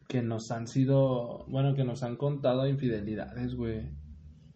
que 0.08 0.22
nos 0.22 0.52
han 0.52 0.68
sido, 0.68 1.46
bueno, 1.48 1.76
que 1.76 1.84
nos 1.84 2.04
han 2.04 2.16
contado 2.16 2.68
infidelidades, 2.68 3.56
güey. 3.56 3.92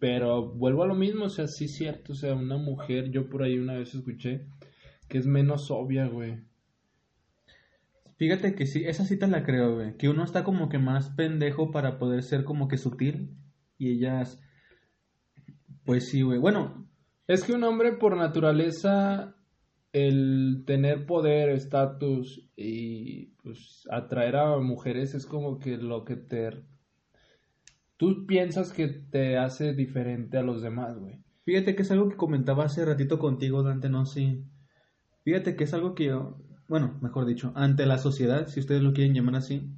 Pero 0.00 0.52
vuelvo 0.52 0.82
a 0.82 0.86
lo 0.86 0.94
mismo, 0.94 1.26
o 1.26 1.30
sea, 1.30 1.46
sí 1.46 1.66
es 1.66 1.76
cierto, 1.76 2.12
o 2.12 2.16
sea, 2.16 2.34
una 2.34 2.56
mujer, 2.56 3.10
yo 3.10 3.28
por 3.30 3.42
ahí 3.42 3.58
una 3.58 3.74
vez 3.74 3.94
escuché 3.94 4.46
que 5.08 5.18
es 5.18 5.26
menos 5.26 5.70
obvia, 5.70 6.06
güey. 6.06 6.40
Fíjate 8.16 8.54
que 8.54 8.66
sí, 8.66 8.84
esa 8.84 9.04
cita 9.04 9.26
la 9.26 9.44
creo, 9.44 9.74
güey. 9.74 9.96
Que 9.96 10.08
uno 10.08 10.24
está 10.24 10.44
como 10.44 10.68
que 10.68 10.78
más 10.78 11.10
pendejo 11.10 11.70
para 11.70 11.98
poder 11.98 12.22
ser 12.22 12.44
como 12.44 12.68
que 12.68 12.78
sutil. 12.78 13.36
Y 13.76 13.90
ellas, 13.90 14.40
pues 15.84 16.08
sí, 16.08 16.22
güey. 16.22 16.38
Bueno, 16.38 16.88
Es 17.26 17.42
que 17.44 17.54
un 17.54 17.64
hombre 17.64 17.92
por 17.92 18.16
naturaleza, 18.16 19.33
el 19.94 20.64
tener 20.66 21.06
poder, 21.06 21.50
estatus 21.50 22.50
y 22.56 23.26
pues 23.44 23.86
atraer 23.90 24.34
a 24.34 24.58
mujeres 24.58 25.14
es 25.14 25.24
como 25.24 25.60
que 25.60 25.76
lo 25.76 26.04
que 26.04 26.16
te... 26.16 26.50
Tú 27.96 28.26
piensas 28.26 28.72
que 28.72 28.88
te 28.88 29.38
hace 29.38 29.72
diferente 29.72 30.36
a 30.36 30.42
los 30.42 30.62
demás, 30.62 30.98
güey. 30.98 31.22
Fíjate 31.44 31.76
que 31.76 31.82
es 31.82 31.90
algo 31.92 32.08
que 32.08 32.16
comentaba 32.16 32.64
hace 32.64 32.84
ratito 32.84 33.20
contigo, 33.20 33.62
Dante, 33.62 33.88
no 33.88 34.04
sé. 34.04 34.42
Fíjate 35.22 35.54
que 35.54 35.62
es 35.62 35.72
algo 35.72 35.94
que 35.94 36.06
yo, 36.06 36.38
bueno, 36.66 36.98
mejor 37.00 37.24
dicho, 37.24 37.52
ante 37.54 37.86
la 37.86 37.98
sociedad, 37.98 38.48
si 38.48 38.58
ustedes 38.58 38.82
lo 38.82 38.94
quieren 38.94 39.14
llamar 39.14 39.36
así, 39.36 39.70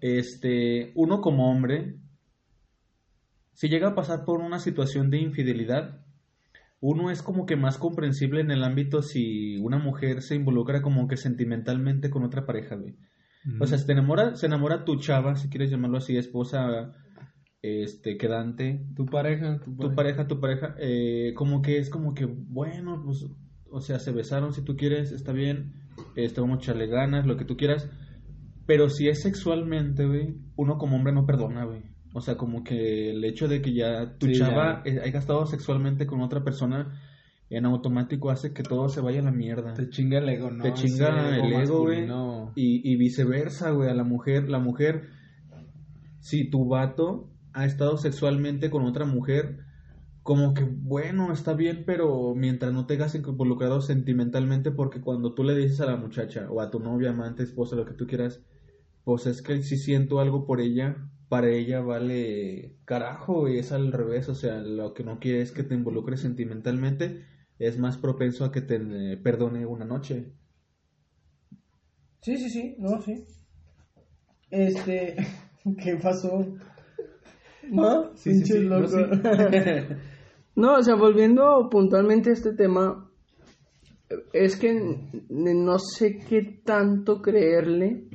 este, 0.00 0.92
uno 0.94 1.20
como 1.20 1.50
hombre, 1.50 1.96
si 3.54 3.68
llega 3.68 3.88
a 3.88 3.94
pasar 3.96 4.24
por 4.24 4.40
una 4.40 4.60
situación 4.60 5.10
de 5.10 5.18
infidelidad, 5.18 6.01
uno 6.82 7.12
es 7.12 7.22
como 7.22 7.46
que 7.46 7.54
más 7.54 7.78
comprensible 7.78 8.40
en 8.40 8.50
el 8.50 8.64
ámbito 8.64 9.02
si 9.02 9.56
una 9.58 9.78
mujer 9.78 10.20
se 10.20 10.34
involucra 10.34 10.82
como 10.82 11.06
que 11.06 11.16
sentimentalmente 11.16 12.10
con 12.10 12.24
otra 12.24 12.44
pareja, 12.44 12.74
güey. 12.74 12.96
O 13.60 13.66
sea, 13.66 13.78
se 13.78 13.86
te 13.86 13.92
enamora, 13.92 14.34
se 14.34 14.46
enamora 14.46 14.84
tu 14.84 14.96
chava, 14.96 15.36
si 15.36 15.48
quieres 15.48 15.70
llamarlo 15.70 15.98
así, 15.98 16.16
esposa, 16.16 16.92
este, 17.60 18.16
quedante, 18.16 18.84
tu 18.96 19.06
pareja, 19.06 19.60
tu 19.60 19.76
tu 19.76 19.94
pareja, 19.94 20.26
tu 20.26 20.40
pareja, 20.40 20.74
eh, 20.78 21.32
como 21.36 21.62
que 21.62 21.78
es 21.78 21.88
como 21.88 22.14
que, 22.14 22.24
bueno, 22.26 23.00
pues, 23.04 23.26
o 23.70 23.80
sea, 23.80 24.00
se 24.00 24.10
besaron 24.10 24.52
si 24.52 24.62
tú 24.62 24.76
quieres, 24.76 25.12
está 25.12 25.32
bien, 25.32 25.74
este, 26.16 26.40
vamos 26.40 26.58
a 26.58 26.62
echarle 26.62 26.88
ganas, 26.88 27.26
lo 27.26 27.36
que 27.36 27.44
tú 27.44 27.56
quieras, 27.56 27.88
pero 28.66 28.88
si 28.88 29.08
es 29.08 29.22
sexualmente, 29.22 30.04
güey, 30.04 30.34
uno 30.56 30.78
como 30.78 30.96
hombre 30.96 31.12
no 31.12 31.26
perdona, 31.26 31.64
güey. 31.64 31.91
O 32.14 32.20
sea, 32.20 32.36
como 32.36 32.62
que 32.62 33.10
el 33.10 33.24
hecho 33.24 33.48
de 33.48 33.62
que 33.62 33.72
ya 33.72 34.18
tu 34.18 34.26
Sí, 34.26 34.34
chava 34.34 34.82
ya. 34.84 34.90
eh, 34.90 35.00
haya 35.02 35.18
estado 35.18 35.46
sexualmente 35.46 36.06
con 36.06 36.20
otra 36.20 36.44
persona, 36.44 37.00
en 37.48 37.64
automático 37.66 38.30
hace 38.30 38.52
que 38.52 38.62
todo 38.62 38.88
se 38.88 39.00
vaya 39.00 39.20
a 39.20 39.24
la 39.24 39.30
mierda. 39.30 39.74
Te 39.74 39.88
chinga 39.88 40.18
el 40.18 40.28
ego, 40.28 40.50
¿no? 40.50 40.62
Te 40.62 40.74
chinga 40.74 41.36
el 41.38 41.52
ego, 41.52 41.82
güey. 41.82 42.06
Y, 42.54 42.90
y 42.90 42.96
viceversa, 42.96 43.70
güey, 43.70 43.88
a 43.88 43.94
la 43.94 44.04
mujer, 44.04 44.48
la 44.48 44.58
mujer, 44.58 45.08
si 46.20 46.50
tu 46.50 46.66
vato 46.68 47.28
ha 47.52 47.64
estado 47.66 47.96
sexualmente 47.96 48.70
con 48.70 48.84
otra 48.84 49.04
mujer, 49.04 49.58
como 50.22 50.54
que, 50.54 50.64
bueno, 50.64 51.32
está 51.32 51.54
bien, 51.54 51.82
pero 51.84 52.34
mientras 52.34 52.72
no 52.72 52.86
te 52.86 52.94
hagas 52.94 53.14
involucrado 53.14 53.80
sentimentalmente, 53.80 54.70
porque 54.70 55.00
cuando 55.00 55.34
tú 55.34 55.44
le 55.44 55.56
dices 55.56 55.80
a 55.80 55.86
la 55.86 55.96
muchacha, 55.96 56.48
o 56.50 56.60
a 56.60 56.70
tu 56.70 56.78
novia, 56.78 57.10
amante, 57.10 57.42
esposa, 57.42 57.74
lo 57.76 57.84
que 57.84 57.94
tú 57.94 58.06
quieras, 58.06 58.40
pues 59.04 59.26
es 59.26 59.42
que 59.42 59.62
si 59.62 59.76
siento 59.76 60.20
algo 60.20 60.46
por 60.46 60.60
ella, 60.60 61.10
para 61.32 61.48
ella 61.48 61.80
vale 61.80 62.76
carajo, 62.84 63.48
y 63.48 63.56
es 63.56 63.72
al 63.72 63.90
revés, 63.90 64.28
o 64.28 64.34
sea, 64.34 64.58
lo 64.58 64.92
que 64.92 65.02
no 65.02 65.18
quiere 65.18 65.40
es 65.40 65.50
que 65.50 65.62
te 65.62 65.74
involucres 65.74 66.20
sentimentalmente, 66.20 67.24
es 67.58 67.78
más 67.78 67.96
propenso 67.96 68.44
a 68.44 68.52
que 68.52 68.60
te 68.60 68.74
eh, 68.76 69.16
perdone 69.16 69.64
una 69.64 69.86
noche. 69.86 70.34
Sí, 72.20 72.36
sí, 72.36 72.50
sí, 72.50 72.76
no, 72.78 73.00
sí. 73.00 73.24
Este, 74.50 75.16
¿qué 75.82 75.96
pasó? 75.96 76.44
¿No? 77.70 78.14
Sí, 78.14 78.34
sí, 78.34 78.40
Pinche 78.42 78.52
sí, 78.52 78.66
no, 78.66 78.80
loco. 78.80 78.88
sí. 78.88 79.00
No, 80.54 80.76
o 80.76 80.82
sea, 80.82 80.96
volviendo 80.96 81.70
puntualmente 81.70 82.28
a 82.28 82.34
este 82.34 82.52
tema, 82.52 83.10
es 84.34 84.56
que 84.56 84.98
no 85.30 85.78
sé 85.78 86.18
qué 86.28 86.60
tanto 86.62 87.22
creerle 87.22 88.10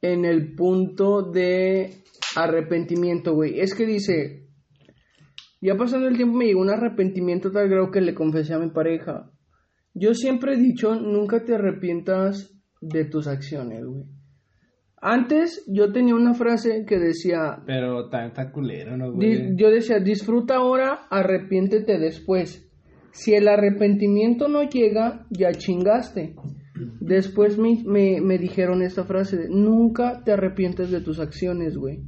en 0.00 0.24
el 0.24 0.54
punto 0.54 1.22
de 1.22 2.02
arrepentimiento, 2.36 3.34
güey. 3.34 3.60
Es 3.60 3.74
que 3.74 3.86
dice, 3.86 4.48
ya 5.60 5.76
pasando 5.76 6.08
el 6.08 6.16
tiempo 6.16 6.36
me 6.36 6.46
llegó 6.46 6.60
un 6.60 6.70
arrepentimiento 6.70 7.50
tal 7.50 7.68
grado 7.68 7.90
que 7.90 8.00
le 8.00 8.14
confesé 8.14 8.54
a 8.54 8.58
mi 8.58 8.70
pareja. 8.70 9.30
Yo 9.94 10.14
siempre 10.14 10.54
he 10.54 10.56
dicho, 10.56 10.94
nunca 10.94 11.44
te 11.44 11.54
arrepientas 11.54 12.54
de 12.80 13.04
tus 13.04 13.26
acciones, 13.26 13.84
güey. 13.84 14.04
Antes 15.00 15.64
yo 15.68 15.92
tenía 15.92 16.14
una 16.14 16.34
frase 16.34 16.84
que 16.86 16.98
decía, 16.98 17.62
Pero 17.66 18.08
también 18.08 18.30
está 18.30 18.50
culero, 18.50 18.96
¿no, 18.96 19.12
güey? 19.12 19.54
yo 19.56 19.70
decía, 19.70 20.00
disfruta 20.00 20.56
ahora, 20.56 21.06
arrepiéntete 21.10 21.98
después. 21.98 22.68
Si 23.12 23.34
el 23.34 23.48
arrepentimiento 23.48 24.48
no 24.48 24.62
llega, 24.68 25.26
ya 25.30 25.52
chingaste. 25.52 26.34
Después 27.00 27.58
me, 27.58 27.82
me, 27.84 28.20
me 28.20 28.38
dijeron 28.38 28.82
esta 28.82 29.04
frase, 29.04 29.36
de, 29.36 29.48
nunca 29.48 30.22
te 30.24 30.32
arrepientes 30.32 30.90
de 30.90 31.00
tus 31.00 31.18
acciones, 31.20 31.76
güey. 31.76 32.00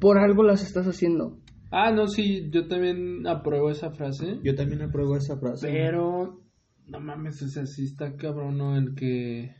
Por 0.00 0.18
algo 0.18 0.42
las 0.42 0.62
estás 0.62 0.86
haciendo. 0.86 1.38
Ah, 1.70 1.92
no, 1.92 2.06
sí, 2.06 2.48
yo 2.50 2.66
también 2.66 3.26
apruebo 3.26 3.70
esa 3.70 3.90
frase. 3.90 4.38
Yo 4.42 4.54
también 4.54 4.82
apruebo 4.82 5.16
esa 5.16 5.36
frase. 5.38 5.68
Pero, 5.70 6.40
no 6.86 7.00
mames, 7.00 7.42
o 7.42 7.48
sea, 7.48 7.66
sí 7.66 7.84
está 7.84 8.16
cabrón, 8.16 8.56
¿no? 8.58 8.76
El 8.76 8.94
que 8.94 9.54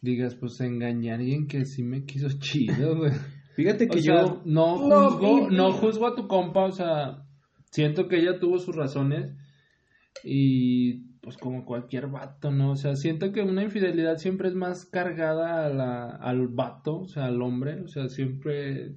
digas, 0.00 0.34
pues 0.36 0.60
engañé 0.60 1.10
a 1.12 1.14
alguien 1.16 1.46
que 1.46 1.64
sí 1.64 1.82
me 1.82 2.04
quiso 2.04 2.28
chido, 2.38 2.96
güey. 2.96 3.12
Fíjate 3.56 3.88
que 3.88 3.98
O 3.98 4.02
yo, 4.02 4.42
no 4.44 4.88
No, 4.88 5.10
juzgo, 5.10 5.48
y- 5.50 5.56
no 5.56 5.72
juzgo 5.72 6.06
a 6.06 6.14
tu 6.14 6.28
compa, 6.28 6.64
o 6.66 6.70
sea, 6.72 7.24
siento 7.70 8.06
que 8.06 8.18
ella 8.18 8.38
tuvo 8.38 8.58
sus 8.58 8.76
razones 8.76 9.34
y 10.24 11.07
pues 11.28 11.36
como 11.36 11.66
cualquier 11.66 12.06
vato, 12.06 12.50
¿no? 12.50 12.70
O 12.70 12.76
sea, 12.76 12.96
siento 12.96 13.32
que 13.32 13.42
una 13.42 13.62
infidelidad 13.62 14.16
siempre 14.16 14.48
es 14.48 14.54
más 14.54 14.86
cargada 14.86 15.66
a 15.66 15.68
la, 15.68 16.06
al 16.08 16.48
vato, 16.48 17.00
o 17.00 17.06
sea, 17.06 17.26
al 17.26 17.42
hombre, 17.42 17.82
o 17.82 17.86
sea, 17.88 18.08
siempre 18.08 18.94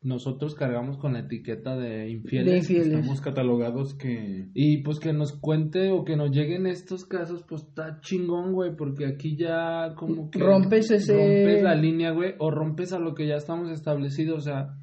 nosotros 0.00 0.54
cargamos 0.54 0.96
con 0.96 1.14
la 1.14 1.20
etiqueta 1.20 1.76
de 1.76 2.08
infieles. 2.08 2.52
De 2.52 2.58
infieles. 2.58 2.86
Estamos 3.00 3.20
catalogados 3.20 3.94
que... 3.94 4.48
Y 4.54 4.82
pues 4.84 5.00
que 5.00 5.12
nos 5.12 5.32
cuente 5.32 5.90
o 5.90 6.04
que 6.04 6.14
nos 6.16 6.30
lleguen 6.30 6.66
estos 6.68 7.04
casos, 7.04 7.44
pues 7.48 7.62
está 7.62 7.98
chingón, 8.00 8.52
güey, 8.52 8.76
porque 8.76 9.06
aquí 9.06 9.36
ya 9.36 9.94
como 9.96 10.30
que... 10.30 10.38
Rompes 10.38 10.88
ese- 10.92 11.14
Rompes 11.16 11.64
la 11.64 11.74
línea, 11.74 12.12
güey, 12.12 12.34
o 12.38 12.52
rompes 12.52 12.92
a 12.92 13.00
lo 13.00 13.14
que 13.14 13.26
ya 13.26 13.34
estamos 13.34 13.70
establecidos, 13.72 14.38
o 14.38 14.40
sea, 14.40 14.76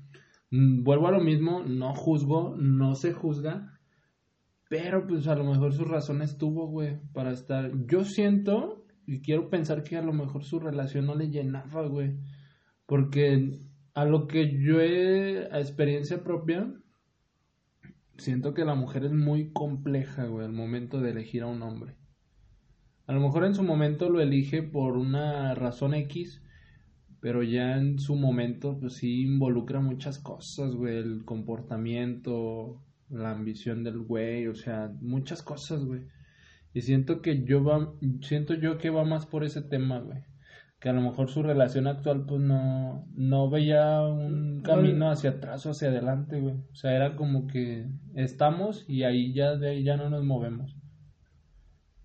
mm, 0.52 0.84
vuelvo 0.84 1.08
a 1.08 1.12
lo 1.12 1.22
mismo, 1.24 1.64
no 1.64 1.94
juzgo, 1.96 2.58
no 2.58 2.96
se 2.96 3.14
juzga, 3.14 3.79
pero 4.70 5.08
pues 5.08 5.28
a 5.28 5.36
lo 5.36 5.44
mejor 5.44 5.74
sus 5.74 5.88
razones 5.88 6.38
tuvo, 6.38 6.68
güey, 6.68 7.00
para 7.12 7.32
estar... 7.32 7.72
Yo 7.88 8.06
siento 8.06 8.86
y 9.06 9.20
quiero 9.22 9.50
pensar 9.50 9.84
que 9.84 9.98
a 9.98 10.04
lo 10.04 10.14
mejor 10.14 10.46
su 10.46 10.60
relación 10.60 11.08
no 11.08 11.16
le 11.16 11.30
llenaba, 11.30 11.88
güey, 11.88 12.16
porque 12.86 13.60
a 13.96 14.06
lo 14.06 14.28
que 14.28 14.60
yo 14.64 14.80
he, 14.80 15.50
a 15.52 15.60
experiencia 15.60 16.24
propia, 16.24 16.72
siento 18.18 18.54
que 18.54 18.64
la 18.64 18.76
mujer 18.76 19.06
es 19.06 19.12
muy 19.12 19.52
compleja, 19.52 20.26
güey, 20.26 20.46
al 20.46 20.54
momento 20.54 21.02
de 21.02 21.10
elegir 21.10 21.42
a 21.42 21.48
un 21.48 21.64
hombre. 21.64 21.96
A 23.08 23.14
lo 23.14 23.22
mejor 23.22 23.46
en 23.46 23.56
su 23.56 23.64
momento 23.64 24.08
lo 24.08 24.22
elige 24.22 24.62
por 24.62 24.98
una 24.98 25.56
razón 25.56 25.96
X, 25.96 26.44
pero 27.20 27.42
ya 27.42 27.76
en 27.76 27.98
su 27.98 28.16
momento, 28.16 28.78
pues 28.80 28.94
sí 28.98 29.24
involucra 29.24 29.80
muchas 29.80 30.20
cosas, 30.20 30.76
güey, 30.76 30.98
el 30.98 31.26
comportamiento, 31.26 32.84
la 33.10 33.32
ambición 33.32 33.84
del 33.84 34.00
güey, 34.00 34.48
o 34.48 34.56
sea, 34.56 34.92
muchas 35.02 35.42
cosas, 35.44 35.84
güey. 35.84 36.02
Y 36.74 36.82
siento 36.82 37.22
que 37.22 37.44
yo 37.44 37.64
va, 37.64 37.94
siento 38.22 38.54
yo 38.54 38.78
que 38.78 38.90
va 38.90 39.04
más 39.04 39.26
por 39.26 39.44
ese 39.44 39.62
tema, 39.62 40.00
güey. 40.00 40.24
Que 40.80 40.90
a 40.90 40.94
lo 40.94 41.02
mejor 41.02 41.30
su 41.30 41.44
relación 41.44 41.88
actual, 41.88 42.26
pues 42.26 42.42
no, 42.42 43.06
no 43.14 43.50
veía 43.50 44.02
un 44.02 44.62
camino 44.62 45.10
hacia 45.10 45.32
atrás 45.32 45.66
o 45.66 45.72
hacia 45.72 45.90
adelante, 45.90 46.40
güey. 46.40 46.56
O 46.72 46.76
sea, 46.76 46.96
era 46.96 47.16
como 47.16 47.48
que 47.48 47.88
estamos 48.16 48.86
y 48.88 49.04
ahí 49.04 49.34
ya, 49.34 49.56
de 49.56 49.72
ahí 49.72 49.84
ya 49.84 49.98
no 49.98 50.10
nos 50.10 50.24
movemos. 50.24 50.76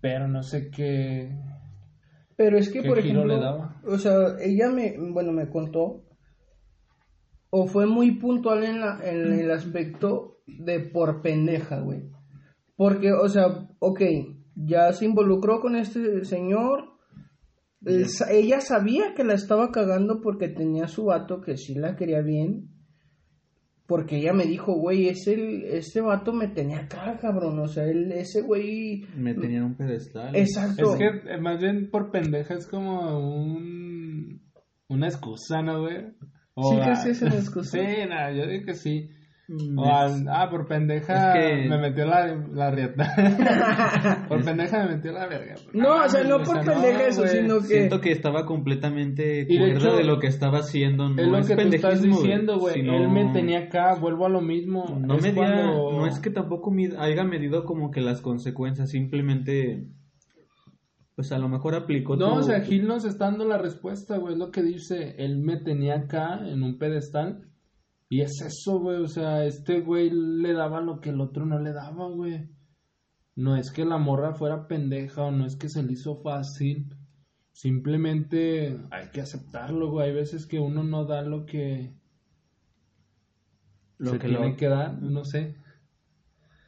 Pero 0.01 0.27
no 0.27 0.43
sé 0.43 0.71
qué. 0.71 1.31
Pero 2.35 2.57
es 2.57 2.69
que, 2.69 2.81
¿Qué 2.81 2.89
por 2.89 2.99
ejemplo, 2.99 3.25
le 3.25 3.39
daba? 3.39 3.81
o 3.87 3.97
sea, 3.97 4.35
ella 4.41 4.69
me, 4.69 4.97
bueno, 4.97 5.31
me 5.31 5.47
contó, 5.47 6.03
o 7.49 7.67
fue 7.67 7.85
muy 7.85 8.17
puntual 8.19 8.63
en, 8.63 8.81
la, 8.81 8.99
en 9.03 9.33
el 9.33 9.51
aspecto 9.51 10.39
de 10.45 10.79
por 10.79 11.21
pendeja, 11.21 11.79
güey. 11.79 12.03
Porque, 12.75 13.11
o 13.13 13.27
sea, 13.29 13.67
ok, 13.79 14.01
ya 14.55 14.91
se 14.93 15.05
involucró 15.05 15.61
con 15.61 15.75
este 15.75 16.25
señor, 16.25 16.95
el 17.85 18.07
ella 18.31 18.61
sabía 18.61 19.13
que 19.15 19.23
la 19.23 19.33
estaba 19.33 19.71
cagando 19.71 20.21
porque 20.21 20.49
tenía 20.49 20.87
su 20.87 21.05
vato 21.05 21.41
que 21.41 21.57
sí 21.57 21.75
la 21.75 21.95
quería 21.95 22.21
bien. 22.21 22.69
Porque 23.87 24.17
ella 24.17 24.33
me 24.33 24.45
dijo, 24.45 24.73
güey, 24.73 25.09
ese, 25.09 25.77
ese 25.77 26.01
vato 26.01 26.33
me 26.33 26.47
tenía 26.47 26.79
acá, 26.79 27.19
cabrón. 27.21 27.59
O 27.59 27.67
sea, 27.67 27.83
él, 27.83 28.11
ese 28.13 28.41
güey. 28.41 29.05
Me 29.15 29.35
tenían 29.35 29.63
un 29.63 29.75
pedestal. 29.75 30.35
Exacto. 30.35 30.93
Es 30.93 30.97
que 30.97 31.31
eh, 31.31 31.39
más 31.39 31.61
bien 31.61 31.91
por 31.91 32.09
pendeja 32.09 32.55
es 32.55 32.65
como 32.65 33.19
un. 33.19 34.41
Una 34.87 35.07
excusa, 35.07 35.61
¿no, 35.61 35.81
güey? 35.81 35.97
O 36.55 36.71
¿Sí 36.71 36.79
a- 36.79 37.03
que 37.03 37.09
es 37.11 37.21
una 37.21 37.35
excusa? 37.35 37.77
Sí, 37.77 37.85
no, 38.09 38.31
yo 38.31 38.47
digo 38.47 38.65
que 38.65 38.73
sí. 38.73 39.09
Mm, 39.47 39.77
O 39.77 39.85
al- 39.95 40.25
ah, 40.27 40.49
por 40.49 40.65
pendeja 40.65 41.33
Es 41.37 41.39
que- 41.63 41.69
me 41.69 41.77
metió 41.77 42.05
la, 42.07 42.33
la 42.51 42.71
rieta. 42.71 43.13
por 44.27 44.43
pendeja 44.43 44.83
me 44.85 44.95
metió 44.95 45.11
la 45.11 45.27
verga. 45.27 45.53
No, 45.73 46.03
o 46.03 46.09
sea, 46.09 46.23
no 46.23 46.41
por 46.41 46.63
pendeja 46.65 47.07
eso, 47.07 47.27
sino 47.27 47.59
que- 47.59 47.65
Siento 47.67 48.01
que 48.01 48.11
estaba 48.11 48.45
completamente 48.45 49.41
Y 49.41 49.45
de 49.45 49.57
cuerda 49.57 49.77
hecho, 49.89 49.97
de 49.97 50.03
lo 50.03 50.19
que 50.19 50.27
estaba 50.27 50.59
haciendo. 50.59 51.09
No 51.09 51.21
es 51.21 51.27
lo 51.27 51.55
que 51.55 51.63
tú 51.63 51.75
estás 51.75 52.01
diciendo, 52.01 52.57
güey. 52.57 52.75
sino- 52.75 52.95
Él 52.95 53.09
me 53.09 53.31
tenía 53.33 53.59
acá, 53.59 53.93
vuelvo 53.95 54.25
a 54.25 54.29
lo 54.29 54.41
mismo. 54.41 54.85
No, 54.99 55.15
Es 55.17 55.21
medía- 55.21 55.35
cuando- 55.35 55.91
no 55.91 56.07
es 56.07 56.17
que 56.19 56.31
tampoco 56.31 56.73
haya 56.97 57.23
medido 57.23 57.65
como 57.65 57.91
que 57.91 58.01
las 58.01 58.21
consecuencias, 58.21 58.89
simplemente. 58.89 59.85
Pues 61.15 61.31
a 61.31 61.37
lo 61.39 61.47
mejor 61.47 61.75
aplicó 61.75 62.15
No, 62.17 62.33
tu- 62.33 62.39
o 62.39 62.43
sea, 62.43 62.59
Gil 62.61 62.87
nos 62.87 63.05
está 63.05 63.25
dando 63.25 63.45
la 63.45 63.57
respuesta, 63.57 64.17
güey. 64.17 64.33
Es 64.33 64.39
lo 64.39 64.51
que 64.51 64.61
dice. 64.61 65.15
Él 65.17 65.37
me 65.37 65.57
tenía 65.57 65.95
acá 65.95 66.39
en 66.47 66.61
un 66.63 66.77
pedestal. 66.77 67.49
Y 68.09 68.21
es 68.21 68.41
eso, 68.41 68.79
güey. 68.79 68.97
O 69.01 69.07
sea, 69.07 69.45
este 69.45 69.79
güey 69.81 70.09
le 70.11 70.53
daba 70.53 70.81
lo 70.81 70.99
que 70.99 71.09
el 71.11 71.21
otro 71.21 71.45
no 71.45 71.57
le 71.59 71.71
daba, 71.71 72.09
güey. 72.09 72.49
No 73.35 73.55
es 73.55 73.71
que 73.71 73.85
la 73.85 73.97
morra 73.97 74.33
fuera 74.33 74.67
pendeja 74.67 75.23
o 75.23 75.31
no 75.31 75.45
es 75.45 75.55
que 75.55 75.69
se 75.69 75.83
le 75.83 75.93
hizo 75.93 76.17
fácil. 76.21 76.93
Simplemente 77.53 78.77
hay 78.91 79.09
que 79.11 79.21
aceptarlo, 79.21 79.89
güey. 79.91 80.09
Hay 80.09 80.13
veces 80.15 80.45
que 80.45 80.59
uno 80.59 80.83
no 80.83 81.05
da 81.05 81.21
lo 81.21 81.45
que, 81.45 81.93
lo 83.97 84.11
se 84.11 84.19
que 84.19 84.27
tiene 84.27 84.49
lo- 84.51 84.55
que 84.57 84.67
dar, 84.67 85.01
no 85.01 85.23
sé. 85.23 85.55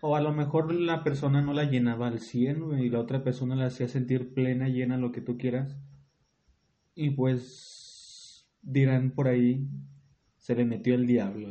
O 0.02 0.16
a 0.16 0.22
lo 0.22 0.32
mejor 0.32 0.74
la 0.74 1.04
persona 1.04 1.42
no 1.42 1.54
la 1.54 1.64
llenaba 1.66 2.08
al 2.08 2.20
100 2.20 2.60
güey, 2.62 2.86
y 2.86 2.90
la 2.90 3.00
otra 3.00 3.24
persona 3.24 3.56
la 3.56 3.66
hacía 3.68 3.88
sentir 3.88 4.34
plena, 4.34 4.68
llena, 4.70 4.98
lo 4.98 5.12
que 5.12 5.22
tú 5.22 5.38
quieras. 5.38 5.76
Y 6.96 7.12
pues 7.12 8.48
dirán 8.62 9.12
por 9.12 9.28
ahí, 9.28 9.68
se 10.38 10.56
le 10.56 10.66
metió 10.66 10.96
el 10.96 11.08
diablo. 11.08 11.48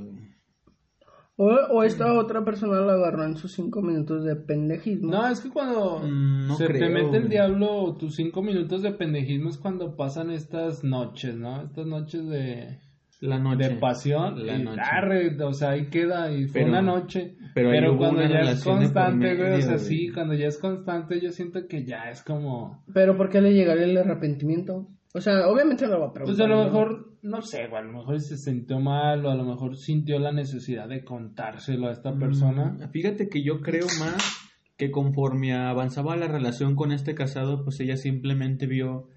O, 1.39 1.45
o 1.71 1.83
esta 1.83 2.15
otra 2.15 2.45
persona 2.47 2.81
la 2.81 2.95
agarró 2.95 3.25
en 3.25 3.37
sus 3.37 3.53
cinco 3.53 3.83
minutos 3.83 4.25
de 4.25 4.37
pendejismo. 4.37 5.11
No, 5.11 5.27
es 5.29 5.41
que 5.41 5.51
cuando 5.51 5.99
Mm, 6.03 6.47
no 6.49 6.57
se 6.57 6.67
te 6.69 6.89
mete 6.89 7.19
el 7.19 7.29
diablo, 7.29 7.95
tus 7.99 8.15
cinco 8.17 8.43
minutos 8.43 8.81
de 8.83 8.93
pendejismo 8.93 9.51
es 9.51 9.59
cuando 9.59 9.97
pasan 9.97 10.31
estas 10.31 10.83
noches, 10.83 11.37
¿no? 11.37 11.61
Estas 11.63 11.87
noches 11.87 12.27
de, 12.27 12.79
La 13.21 13.39
noche. 13.39 13.69
de 13.69 13.77
pasión. 13.77 14.47
La 14.47 14.57
y 14.57 14.63
noche. 14.65 14.81
arre, 14.83 15.43
o 15.45 15.53
sea, 15.53 15.71
ahí 15.71 15.91
queda 15.91 16.33
y 16.33 16.47
fue 16.47 16.61
Pero- 16.63 16.71
una 16.71 16.81
noche. 16.83 17.37
Pero 17.57 17.71
Pero, 17.71 17.87
ahí 17.87 17.91
hubo 17.91 17.99
cuando 17.99 18.21
una 18.21 18.29
ya 18.29 18.35
es 18.37 18.41
relación 18.43 18.77
constante, 18.77 19.35
güey, 19.35 19.47
o 19.49 19.51
medio, 19.53 19.63
sea, 19.63 19.75
güey. 19.77 19.85
sí, 19.87 20.11
cuando 20.13 20.35
ya 20.35 20.47
es 20.49 20.59
constante, 20.59 21.21
yo 21.23 21.31
siento 21.33 21.67
que 21.67 21.85
ya 21.87 22.11
es 22.11 22.23
como... 22.23 22.85
Pero 22.93 23.17
¿por 23.17 23.31
qué 23.31 23.41
le 23.41 23.55
llegaría 23.55 23.85
el 23.87 23.97
arrepentimiento? 23.97 24.89
O 25.15 25.21
sea, 25.23 25.49
obviamente 25.49 25.87
lo 25.87 25.99
va 25.99 26.09
a 26.09 26.13
Pues 26.13 26.37
preguntar. 26.37 26.53
a 26.53 26.55
lo 26.55 26.65
mejor, 26.65 27.13
no 27.23 27.41
sé, 27.41 27.67
güey, 27.69 27.81
a 27.83 27.85
lo 27.87 27.93
mejor 27.95 28.21
se 28.21 28.37
sintió 28.37 28.79
mal 28.79 29.25
o 29.25 29.31
a 29.31 29.35
lo 29.35 29.45
mejor 29.45 29.77
sintió 29.79 30.19
la 30.19 30.33
necesidad 30.33 30.87
de 30.89 31.03
contárselo 31.05 31.89
a 31.89 31.93
esta 31.93 32.15
persona. 32.19 32.77
Mm, 32.79 32.91
Fíjate 32.91 33.29
que 33.31 33.43
yo 33.43 33.61
creo 33.63 33.87
más 33.99 34.43
que 34.77 34.91
conforme 34.91 35.55
avanzaba 35.55 36.15
la 36.17 36.29
relación 36.29 36.75
con 36.77 36.93
este 36.93 37.15
casado, 37.15 37.65
pues 37.65 37.81
ella 37.81 37.97
simplemente 37.97 38.67
vio 38.67 39.09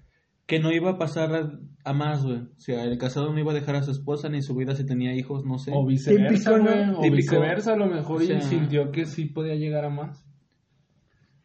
que 0.50 0.58
no 0.58 0.72
iba 0.72 0.90
a 0.90 0.98
pasar 0.98 1.34
a, 1.34 1.50
a 1.84 1.92
más, 1.94 2.24
güey. 2.24 2.38
O 2.40 2.58
sea, 2.58 2.84
el 2.84 2.98
casado 2.98 3.32
no 3.32 3.38
iba 3.38 3.52
a 3.52 3.54
dejar 3.54 3.76
a 3.76 3.82
su 3.82 3.92
esposa 3.92 4.28
ni 4.28 4.42
su 4.42 4.54
vida 4.54 4.74
si 4.74 4.84
tenía 4.84 5.14
hijos, 5.14 5.44
no 5.46 5.58
sé. 5.58 5.70
O 5.74 5.86
viceversa, 5.86 6.50
Típico, 6.54 6.58
¿no? 6.58 6.64
güey. 6.64 6.90
O 6.90 7.00
Típico. 7.02 7.16
viceversa, 7.16 7.72
a 7.72 7.76
lo 7.76 7.86
mejor 7.86 8.20
O 8.22 8.24
sea- 8.24 8.36
y 8.38 8.42
sintió 8.42 8.90
que 8.90 9.06
sí 9.06 9.26
podía 9.26 9.54
llegar 9.54 9.84
a 9.84 9.90
más. 9.90 10.26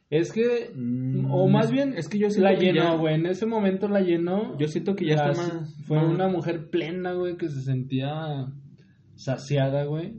Es 0.10 0.32
que, 0.32 0.72
Mm, 0.76 1.32
o 1.32 1.48
más 1.48 1.72
bien, 1.72 1.94
es 1.98 2.08
que 2.08 2.20
yo 2.20 2.30
siento 2.30 2.50
la 2.52 2.58
que 2.58 2.66
llenó, 2.74 2.98
güey. 3.00 3.16
En 3.16 3.26
ese 3.26 3.46
momento 3.46 3.88
la 3.88 4.02
llenó. 4.02 4.58
Yo 4.58 4.68
siento 4.68 4.96
que 4.96 5.06
ya 5.08 5.16
La- 5.16 5.32
está 5.32 5.42
más... 5.44 5.76
Fue 5.88 5.98
más- 5.98 6.08
una 6.14 6.28
mujer 6.28 6.70
plena, 6.70 7.14
güey, 7.14 7.38
que 7.38 7.50
se 7.50 7.62
sentía 7.62 8.48
saciada, 9.16 9.86
güey. 9.86 10.14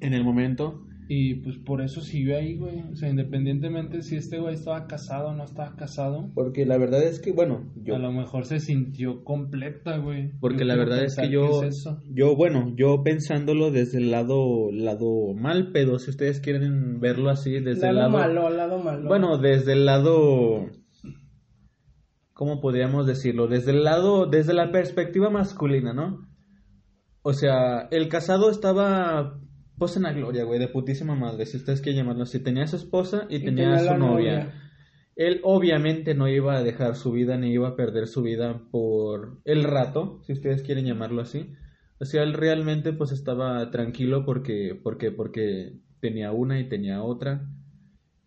En 0.00 0.14
el 0.14 0.24
momento. 0.24 0.84
Y 1.14 1.34
pues 1.42 1.58
por 1.58 1.82
eso 1.82 2.00
siguió 2.00 2.38
ahí, 2.38 2.56
güey. 2.56 2.80
O 2.90 2.96
sea, 2.96 3.10
independientemente 3.10 4.00
si 4.00 4.16
este 4.16 4.38
güey 4.38 4.54
estaba 4.54 4.86
casado 4.86 5.28
o 5.28 5.34
no 5.34 5.44
estaba 5.44 5.76
casado, 5.76 6.30
Porque 6.32 6.64
la 6.64 6.78
verdad 6.78 7.02
es 7.02 7.20
que, 7.20 7.32
bueno, 7.32 7.70
yo... 7.76 7.96
a 7.96 7.98
lo 7.98 8.12
mejor 8.12 8.46
se 8.46 8.60
sintió 8.60 9.22
completa, 9.22 9.98
güey. 9.98 10.30
Porque 10.40 10.60
Yo 10.60 10.64
la 10.64 10.76
verdad 10.76 11.04
es 11.04 11.14
que 11.16 11.28
yo, 11.28 11.64
es 11.64 11.76
eso. 11.80 12.00
yo, 12.08 12.34
bueno, 12.34 12.72
yo 12.76 13.02
pensándolo 13.02 13.70
desde 13.70 13.98
el 13.98 14.10
lado, 14.10 14.72
lado 14.72 15.34
mal 15.34 15.70
pedo, 15.70 15.98
si 15.98 16.08
ustedes 16.08 16.40
quieren 16.40 16.98
verlo 16.98 17.28
así, 17.28 17.60
desde 17.60 17.88
el 17.88 17.96
Lado 17.96 18.08
lado... 18.08 18.10
malo, 18.10 18.48
lado 18.48 18.78
malo. 18.82 19.06
Bueno, 19.06 19.36
desde 19.36 19.74
el 19.74 19.84
lado, 19.84 20.70
¿cómo 22.32 22.62
podríamos 22.62 23.06
decirlo? 23.06 23.48
Desde 23.48 23.72
el 23.72 23.84
lado, 23.84 24.24
desde 24.24 24.54
la 24.54 24.72
perspectiva 24.72 25.28
masculina, 25.28 25.92
¿no? 25.92 26.26
O 27.20 27.34
sea, 27.34 27.86
el 27.90 28.08
casado 28.08 28.50
estaba, 28.50 29.38
pues 29.82 29.96
en 29.96 30.04
la 30.04 30.12
gloria, 30.12 30.44
güey, 30.44 30.60
de 30.60 30.68
putísima 30.68 31.16
madre, 31.16 31.44
si 31.44 31.56
ustedes 31.56 31.80
quieren 31.80 32.02
llamarlo 32.04 32.22
así. 32.22 32.38
Tenía 32.38 32.62
a 32.62 32.66
su 32.68 32.76
esposa 32.76 33.26
y, 33.28 33.38
Y 33.38 33.38
tenía, 33.40 33.64
tenía 33.64 33.74
a 33.74 33.78
su 33.80 33.94
novia. 33.98 34.44
novia. 34.44 34.54
Él 35.16 35.40
obviamente 35.42 36.14
no 36.14 36.28
iba 36.28 36.56
a 36.56 36.62
dejar 36.62 36.94
su 36.94 37.10
vida 37.10 37.36
ni 37.36 37.50
iba 37.50 37.66
a 37.66 37.74
perder 37.74 38.06
su 38.06 38.22
vida 38.22 38.62
por 38.70 39.40
el 39.44 39.64
rato, 39.64 40.20
si 40.24 40.34
ustedes 40.34 40.62
quieren 40.62 40.84
llamarlo 40.84 41.20
así. 41.20 41.52
O 41.98 42.04
sea, 42.04 42.22
él 42.22 42.32
realmente 42.32 42.92
pues 42.92 43.10
estaba 43.10 43.72
tranquilo 43.72 44.24
porque, 44.24 44.78
porque, 44.80 45.10
porque 45.10 45.80
tenía 45.98 46.30
una 46.30 46.60
y 46.60 46.68
tenía 46.68 47.02
otra. 47.02 47.50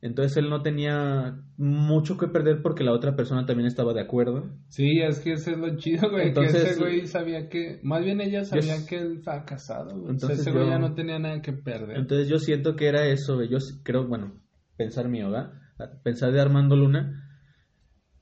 Entonces 0.05 0.37
él 0.37 0.51
no 0.51 0.61
tenía 0.61 1.41
mucho 1.57 2.15
que 2.15 2.27
perder 2.27 2.61
porque 2.61 2.83
la 2.83 2.93
otra 2.93 3.15
persona 3.15 3.47
también 3.47 3.65
estaba 3.65 3.91
de 3.91 4.01
acuerdo. 4.01 4.51
Sí, 4.67 4.99
es 5.01 5.19
que 5.19 5.33
ese 5.33 5.53
es 5.53 5.57
lo 5.57 5.75
chido, 5.77 6.11
güey. 6.11 6.27
Entonces, 6.27 6.63
que 6.63 6.69
ese 6.69 6.79
güey 6.79 7.07
sabía 7.07 7.49
que. 7.49 7.79
Más 7.81 8.05
bien 8.05 8.21
ella 8.21 8.45
sabía 8.45 8.85
que 8.87 8.97
él 8.97 9.17
estaba 9.17 9.43
casado, 9.45 9.97
güey. 9.97 10.03
O 10.03 10.05
sea, 10.05 10.11
Entonces 10.11 10.39
ese 10.41 10.51
güey 10.51 10.69
ya 10.69 10.77
no 10.77 10.93
tenía 10.93 11.17
nada 11.17 11.41
que 11.41 11.53
perder. 11.53 11.97
Entonces 11.97 12.27
yo 12.27 12.37
siento 12.37 12.75
que 12.75 12.85
era 12.85 13.07
eso, 13.07 13.33
güey. 13.33 13.49
yo 13.49 13.57
creo, 13.81 14.07
bueno, 14.07 14.39
pensar 14.77 15.09
mío, 15.09 15.31
¿verdad? 15.31 15.53
pensar 16.03 16.31
de 16.31 16.39
Armando 16.39 16.75
Luna, 16.75 17.27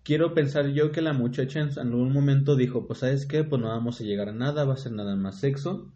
quiero 0.03 0.33
pensar 0.33 0.67
yo 0.69 0.93
que 0.93 1.01
la 1.01 1.11
muchacha 1.11 1.59
en 1.59 1.77
algún 1.77 2.13
momento 2.13 2.55
dijo, 2.55 2.87
pues 2.87 2.99
sabes 2.99 3.25
qué, 3.25 3.43
pues 3.43 3.61
no 3.61 3.67
vamos 3.67 3.99
a 3.99 4.05
llegar 4.05 4.29
a 4.29 4.33
nada, 4.33 4.63
va 4.63 4.73
a 4.73 4.77
ser 4.77 4.93
nada 4.93 5.17
más 5.17 5.41
sexo, 5.41 5.93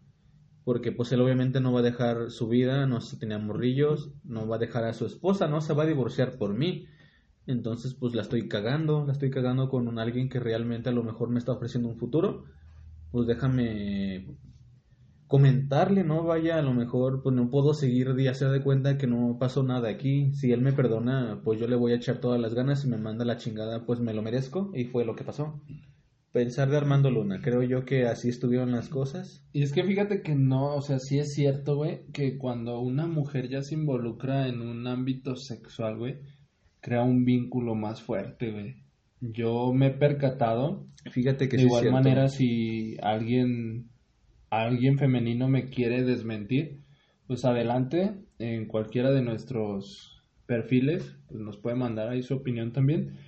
porque 0.68 0.92
pues 0.92 1.10
él 1.12 1.22
obviamente 1.22 1.62
no 1.62 1.72
va 1.72 1.80
a 1.80 1.82
dejar 1.82 2.30
su 2.30 2.46
vida, 2.46 2.86
no 2.86 3.00
si 3.00 3.18
tenía 3.18 3.38
morrillos, 3.38 4.10
no 4.22 4.46
va 4.46 4.56
a 4.56 4.58
dejar 4.58 4.84
a 4.84 4.92
su 4.92 5.06
esposa, 5.06 5.48
no 5.48 5.62
se 5.62 5.72
va 5.72 5.84
a 5.84 5.86
divorciar 5.86 6.36
por 6.36 6.52
mí. 6.52 6.84
Entonces 7.46 7.94
pues 7.94 8.14
la 8.14 8.20
estoy 8.20 8.48
cagando, 8.48 9.06
la 9.06 9.14
estoy 9.14 9.30
cagando 9.30 9.70
con 9.70 9.88
un 9.88 9.98
alguien 9.98 10.28
que 10.28 10.40
realmente 10.40 10.90
a 10.90 10.92
lo 10.92 11.02
mejor 11.02 11.30
me 11.30 11.38
está 11.38 11.52
ofreciendo 11.52 11.88
un 11.88 11.96
futuro. 11.96 12.44
Pues 13.10 13.26
déjame 13.26 14.36
comentarle, 15.26 16.04
¿no? 16.04 16.24
Vaya, 16.24 16.58
a 16.58 16.62
lo 16.62 16.74
mejor 16.74 17.22
pues 17.22 17.34
no 17.34 17.48
puedo 17.48 17.72
seguir 17.72 18.14
y 18.18 18.26
hacer 18.26 18.50
de 18.50 18.60
cuenta 18.60 18.98
que 18.98 19.06
no 19.06 19.38
pasó 19.40 19.62
nada 19.62 19.88
aquí. 19.88 20.34
Si 20.34 20.52
él 20.52 20.60
me 20.60 20.74
perdona, 20.74 21.40
pues 21.44 21.58
yo 21.58 21.66
le 21.66 21.76
voy 21.76 21.92
a 21.92 21.96
echar 21.96 22.18
todas 22.18 22.38
las 22.38 22.52
ganas 22.52 22.84
y 22.84 22.88
me 22.88 22.98
manda 22.98 23.24
la 23.24 23.38
chingada, 23.38 23.86
pues 23.86 24.00
me 24.00 24.12
lo 24.12 24.20
merezco 24.20 24.70
y 24.74 24.84
fue 24.84 25.06
lo 25.06 25.16
que 25.16 25.24
pasó. 25.24 25.62
Pensar 26.38 26.70
de 26.70 26.76
Armando 26.76 27.10
Luna, 27.10 27.40
creo 27.42 27.64
yo 27.64 27.84
que 27.84 28.06
así 28.06 28.28
estuvieron 28.28 28.70
las 28.70 28.88
cosas. 28.88 29.44
Y 29.52 29.64
es 29.64 29.72
que 29.72 29.82
fíjate 29.82 30.22
que 30.22 30.36
no, 30.36 30.76
o 30.76 30.82
sea, 30.82 31.00
sí 31.00 31.18
es 31.18 31.34
cierto, 31.34 31.74
güey, 31.74 32.06
que 32.12 32.38
cuando 32.38 32.78
una 32.78 33.08
mujer 33.08 33.48
ya 33.48 33.60
se 33.62 33.74
involucra 33.74 34.46
en 34.46 34.60
un 34.60 34.86
ámbito 34.86 35.34
sexual, 35.34 35.98
güey, 35.98 36.20
crea 36.80 37.02
un 37.02 37.24
vínculo 37.24 37.74
más 37.74 38.00
fuerte, 38.00 38.52
güey. 38.52 38.76
Yo 39.20 39.72
me 39.72 39.88
he 39.88 39.90
percatado, 39.90 40.86
Fíjate 41.10 41.48
que 41.48 41.56
de 41.56 41.62
sí 41.62 41.66
es 41.66 41.66
igual 41.66 41.80
cierto. 41.80 41.92
manera, 41.96 42.28
si 42.28 42.96
alguien, 43.02 43.90
alguien 44.48 44.96
femenino 44.96 45.48
me 45.48 45.68
quiere 45.70 46.04
desmentir, 46.04 46.84
pues 47.26 47.44
adelante, 47.44 48.14
en 48.38 48.66
cualquiera 48.68 49.10
de 49.10 49.22
nuestros 49.22 50.22
perfiles, 50.46 51.16
pues 51.26 51.40
nos 51.40 51.56
puede 51.56 51.74
mandar 51.74 52.10
ahí 52.10 52.22
su 52.22 52.34
opinión 52.34 52.72
también. 52.72 53.18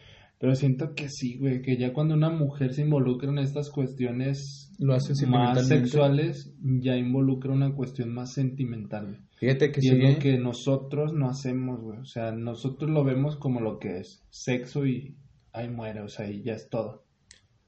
Pero 0.41 0.55
siento 0.55 0.95
que 0.95 1.11
sí, 1.11 1.37
güey, 1.37 1.61
que 1.61 1.77
ya 1.77 1.93
cuando 1.93 2.15
una 2.15 2.31
mujer 2.31 2.73
se 2.73 2.81
involucra 2.81 3.29
en 3.29 3.39
estas 3.39 3.71
cuestiones 3.71 4.73
Lo 4.79 4.95
hace 4.95 5.27
más 5.27 5.69
sexuales, 5.69 6.55
ya 6.63 6.97
involucra 6.97 7.53
una 7.53 7.75
cuestión 7.75 8.15
más 8.15 8.33
sentimental, 8.33 9.09
güey. 9.09 9.21
Fíjate 9.37 9.71
que 9.71 9.81
Y 9.81 9.89
sí. 9.89 9.97
es 9.97 10.15
lo 10.15 10.19
que 10.19 10.39
nosotros 10.39 11.13
no 11.13 11.29
hacemos, 11.29 11.83
güey. 11.83 11.99
O 11.99 12.07
sea, 12.07 12.33
nosotros 12.33 12.91
lo 12.91 13.05
vemos 13.05 13.37
como 13.37 13.61
lo 13.61 13.79
que 13.79 13.99
es, 13.99 14.25
sexo 14.31 14.87
y 14.87 15.15
ahí 15.53 15.69
muere, 15.69 16.01
o 16.01 16.09
sea, 16.09 16.31
y 16.31 16.43
ya 16.43 16.55
es 16.55 16.71
todo. 16.71 17.05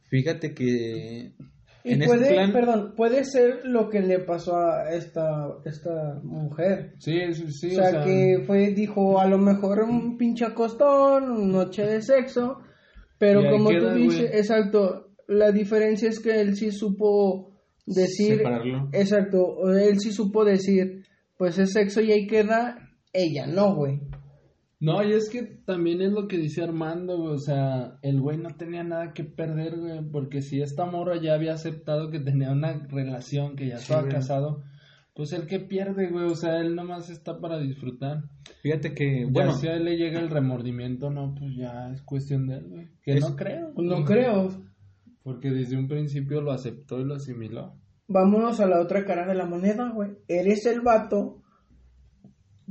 Fíjate 0.08 0.54
que 0.54 1.34
Y 1.84 1.94
en 1.94 2.04
puede, 2.04 2.22
este 2.22 2.34
plan 2.34 2.52
perdón, 2.52 2.94
puede 2.96 3.24
ser 3.24 3.64
lo 3.64 3.88
que 3.88 4.00
le 4.00 4.20
pasó 4.20 4.56
a 4.56 4.90
esta, 4.92 5.48
esta 5.64 6.20
mujer. 6.22 6.94
Sí, 6.98 7.18
sí, 7.32 7.50
sí. 7.50 7.66
o, 7.72 7.82
sea, 7.82 8.04
que 8.04 8.44
fue, 8.46 8.70
dijo, 8.70 9.20
a 9.20 9.26
lo 9.26 9.38
mejor 9.38 9.82
un 9.82 10.16
pinche 10.16 10.44
acostón, 10.44 11.50
noche 11.50 11.84
de 11.84 12.00
sexo, 12.00 12.58
pero 13.18 13.50
como 13.50 13.70
queda, 13.70 13.92
tú 13.92 13.98
dices, 13.98 14.28
güey. 14.28 14.40
exacto, 14.40 15.10
la 15.26 15.50
diferencia 15.50 16.08
es 16.08 16.20
que 16.20 16.40
él 16.40 16.56
sí 16.56 16.70
supo 16.70 17.52
decir, 17.84 18.38
Separarlo. 18.38 18.88
exacto, 18.92 19.70
él 19.72 19.98
sí 19.98 20.12
supo 20.12 20.44
decir, 20.44 21.04
pues 21.36 21.58
es 21.58 21.72
sexo 21.72 22.00
y 22.00 22.12
ahí 22.12 22.26
queda, 22.26 22.90
ella 23.12 23.46
no, 23.46 23.74
güey. 23.74 24.00
No, 24.84 25.00
y 25.04 25.12
es 25.12 25.30
que 25.30 25.42
también 25.64 26.02
es 26.02 26.10
lo 26.10 26.26
que 26.26 26.38
dice 26.38 26.60
Armando, 26.64 27.16
güey. 27.16 27.34
O 27.34 27.38
sea, 27.38 27.98
el 28.02 28.20
güey 28.20 28.36
no 28.36 28.50
tenía 28.56 28.82
nada 28.82 29.12
que 29.12 29.22
perder, 29.22 29.78
güey. 29.78 30.00
Porque 30.10 30.42
si 30.42 30.60
esta 30.60 30.86
morra 30.86 31.20
ya 31.22 31.34
había 31.34 31.52
aceptado 31.54 32.10
que 32.10 32.18
tenía 32.18 32.50
una 32.50 32.84
relación, 32.88 33.54
que 33.54 33.68
ya 33.68 33.76
estaba 33.76 34.00
güey. 34.00 34.12
casado, 34.12 34.64
pues 35.14 35.32
el 35.34 35.46
que 35.46 35.60
pierde, 35.60 36.08
güey. 36.10 36.24
O 36.24 36.34
sea, 36.34 36.58
él 36.60 36.74
nomás 36.74 37.10
está 37.10 37.38
para 37.38 37.60
disfrutar. 37.60 38.24
Fíjate 38.62 38.92
que, 38.92 39.24
Bueno, 39.30 39.52
si 39.54 39.68
a 39.68 39.74
él 39.76 39.84
le 39.84 39.96
llega 39.96 40.18
el 40.18 40.30
remordimiento, 40.30 41.10
no, 41.10 41.32
pues 41.38 41.54
ya 41.56 41.90
es 41.92 42.02
cuestión 42.02 42.48
de 42.48 42.56
él, 42.56 42.64
güey. 42.68 42.88
Que 43.02 43.12
Es- 43.18 43.20
no 43.30 43.36
creo. 43.36 43.72
No 43.76 44.04
creo. 44.04 44.48
Porque 45.22 45.50
desde 45.50 45.76
un 45.78 45.86
principio 45.86 46.40
lo 46.40 46.50
aceptó 46.50 46.98
y 46.98 47.04
lo 47.04 47.14
asimiló. 47.14 47.74
Vámonos 48.08 48.58
a 48.58 48.66
la 48.66 48.80
otra 48.80 49.04
cara 49.04 49.26
de 49.28 49.34
la 49.36 49.46
moneda, 49.46 49.90
güey. 49.94 50.10
Eres 50.26 50.66
el 50.66 50.80
vato 50.80 51.41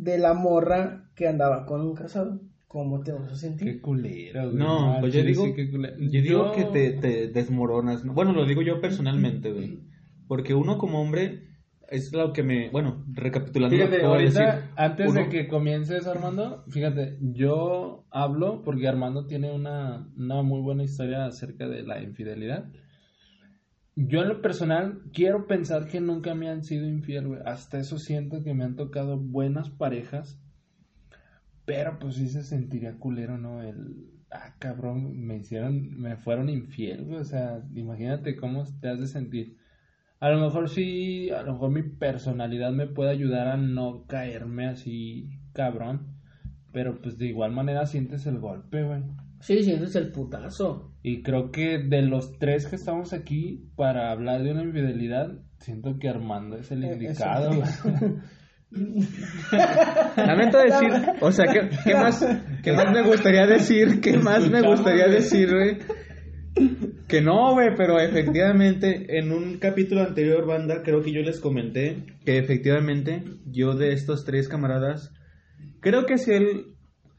de 0.02 0.18
la 0.18 0.34
morra 0.34 1.12
que 1.16 1.28
andaba 1.28 1.66
con 1.68 1.82
un 1.82 1.94
casado. 1.94 2.42
¿Cómo 2.68 3.02
te 3.02 3.12
vas 3.12 3.28
a 3.28 3.30
Qué 3.30 3.36
sentir? 3.36 3.82
culero, 3.82 4.46
güey. 4.46 4.56
no, 4.56 4.98
pues 5.00 5.14
yo 5.14 5.24
digo, 5.24 5.54
que 5.54 5.70
yo 5.70 6.22
digo 6.22 6.52
que 6.54 6.64
te, 6.66 6.94
te 6.94 7.28
desmoronas. 7.28 8.04
¿no? 8.04 8.14
Bueno, 8.14 8.32
lo 8.32 8.46
digo 8.46 8.62
yo 8.62 8.80
personalmente, 8.80 9.52
güey. 9.52 9.80
Porque 10.28 10.54
uno 10.54 10.78
como 10.78 11.02
hombre 11.02 11.50
es 11.90 12.14
lo 12.14 12.32
que 12.32 12.42
me, 12.42 12.70
bueno, 12.70 13.06
recapitulando. 13.14 13.76
Fíjate, 13.76 14.04
ahorita, 14.04 14.56
decir, 14.56 14.70
antes 14.78 15.14
de 15.14 15.30
que 15.30 15.48
comiences, 15.50 16.08
Armando, 16.08 16.64
fíjate, 16.70 17.18
yo 17.20 18.06
hablo 18.10 18.62
porque 18.64 18.88
Armando 18.88 19.28
tiene 19.28 19.52
una, 19.54 20.10
una 20.16 20.42
muy 20.42 20.62
buena 20.62 20.84
historia 20.84 21.26
acerca 21.26 21.68
de 21.68 21.84
la 21.84 22.02
infidelidad. 22.02 22.72
Yo 23.96 24.22
en 24.22 24.30
lo 24.30 24.42
personal 24.42 25.02
quiero 25.14 25.48
pensar 25.48 25.88
que 25.88 26.00
nunca 26.00 26.34
me 26.34 26.50
han 26.50 26.64
sido 26.64 26.88
infiel. 26.88 27.42
Hasta 27.46 27.78
eso 27.78 27.98
siento 28.00 28.42
que 28.44 28.54
me 28.54 28.64
han 28.64 28.76
tocado 28.76 29.18
buenas 29.18 29.70
parejas. 29.70 30.40
Pero 31.66 32.00
pues 32.00 32.16
sí 32.16 32.30
se 32.30 32.44
sentiría 32.44 32.98
culero, 32.98 33.38
¿no? 33.38 33.62
El, 33.62 34.10
ah, 34.32 34.56
cabrón, 34.60 35.20
me 35.26 35.38
hicieron, 35.38 36.00
me 36.00 36.16
fueron 36.16 36.50
infiel, 36.50 37.06
güey. 37.06 37.20
O 37.20 37.26
sea, 37.26 37.64
imagínate 37.76 38.36
cómo 38.38 38.64
te 38.80 38.90
has 38.90 39.00
de 39.00 39.08
sentir. 39.08 39.58
A 40.20 40.30
lo 40.30 40.40
mejor 40.40 40.70
sí, 40.70 41.30
a 41.32 41.44
lo 41.44 41.54
mejor 41.54 41.72
mi 41.72 41.84
personalidad 41.84 42.72
me 42.72 42.88
puede 42.88 43.12
ayudar 43.12 43.48
a 43.48 43.58
no 43.58 44.06
caerme 44.08 44.68
así, 44.68 45.30
cabrón. 45.54 46.16
Pero 46.72 47.02
pues 47.02 47.18
de 47.18 47.28
igual 47.28 47.52
manera 47.52 47.86
sientes 47.86 48.26
el 48.26 48.40
golpe, 48.40 48.84
güey. 48.84 49.04
Sí, 49.42 49.64
sientes 49.64 49.96
el 49.96 50.12
putazo. 50.12 50.94
Y 51.04 51.24
creo 51.24 51.52
que 51.52 51.80
de 51.80 52.04
los 52.04 52.38
tres 52.38 52.68
que 52.68 52.76
estamos 52.76 53.14
aquí 53.14 53.70
para 53.76 54.12
hablar 54.12 54.44
de 54.44 54.52
una 54.52 54.64
infidelidad, 54.64 55.32
siento 55.60 55.98
que 56.00 56.10
Armando 56.10 56.58
es 56.58 56.72
el 56.72 56.84
Eh, 56.84 56.94
indicado. 56.94 57.52
Lamento 60.16 60.60
decir, 60.60 60.92
o 61.20 61.32
sea, 61.32 61.46
¿qué, 61.52 61.70
qué 61.84 61.94
más, 61.94 62.26
qué 62.64 62.72
más 62.72 62.94
me 62.94 63.02
gustaría 63.02 63.46
decir? 63.46 64.00
¿Qué 64.00 64.18
más 64.18 64.50
me 64.50 64.62
gustaría 64.62 65.08
decir, 65.08 65.50
güey? 65.54 65.80
Que 67.08 67.22
no, 67.22 67.54
güey, 67.54 67.76
pero 67.76 68.00
efectivamente, 68.00 69.18
en 69.18 69.32
un 69.32 69.58
capítulo 69.58 70.02
anterior, 70.02 70.46
banda, 70.46 70.84
creo 70.84 71.02
que 71.02 71.12
yo 71.12 71.22
les 71.22 71.40
comenté 71.40 72.04
que 72.26 72.38
efectivamente 72.38 73.24
yo 73.46 73.76
de 73.76 73.92
estos 73.92 74.24
tres 74.24 74.48
camaradas, 74.48 75.14
creo 75.82 76.06
que 76.06 76.14
es 76.14 76.28
el, 76.30 76.71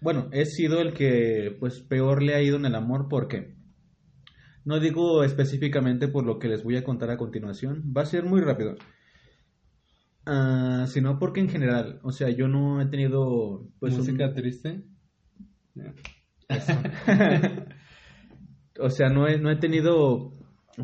bueno, 0.03 0.29
he 0.33 0.45
sido 0.45 0.81
el 0.81 0.93
que, 0.93 1.57
pues, 1.59 1.81
peor 1.81 2.23
le 2.23 2.35
ha 2.35 2.43
ido 2.43 2.57
en 2.57 2.67
el 2.67 2.75
amor, 2.75 3.07
porque 3.09 3.55
no 4.65 4.79
digo 4.81 5.25
específicamente 5.25 6.09
por 6.09 6.25
lo 6.25 6.38
que 6.38 6.49
les 6.49 6.62
voy 6.62 6.77
a 6.77 6.85
contar 6.85 7.11
a 7.11 7.17
continuación, 7.17 7.93
va 7.97 8.03
a 8.03 8.07
ser 8.07 8.25
muy 8.25 8.41
rápido. 8.41 8.75
Ah, 10.25 10.87
sino 10.88 11.19
porque 11.19 11.41
en 11.41 11.49
general, 11.49 11.99
o 12.05 12.12
sea, 12.12 12.31
yo 12.31 12.47
no 12.47 12.81
he 12.81 12.87
tenido 12.87 13.69
pues 13.81 13.95
un- 13.95 14.01
Música 14.01 14.33
triste. 14.35 14.85
o 18.79 18.91
sea, 18.91 19.09
no 19.09 19.27
he, 19.27 19.38
no 19.38 19.51
he 19.51 19.57
tenido 19.57 20.31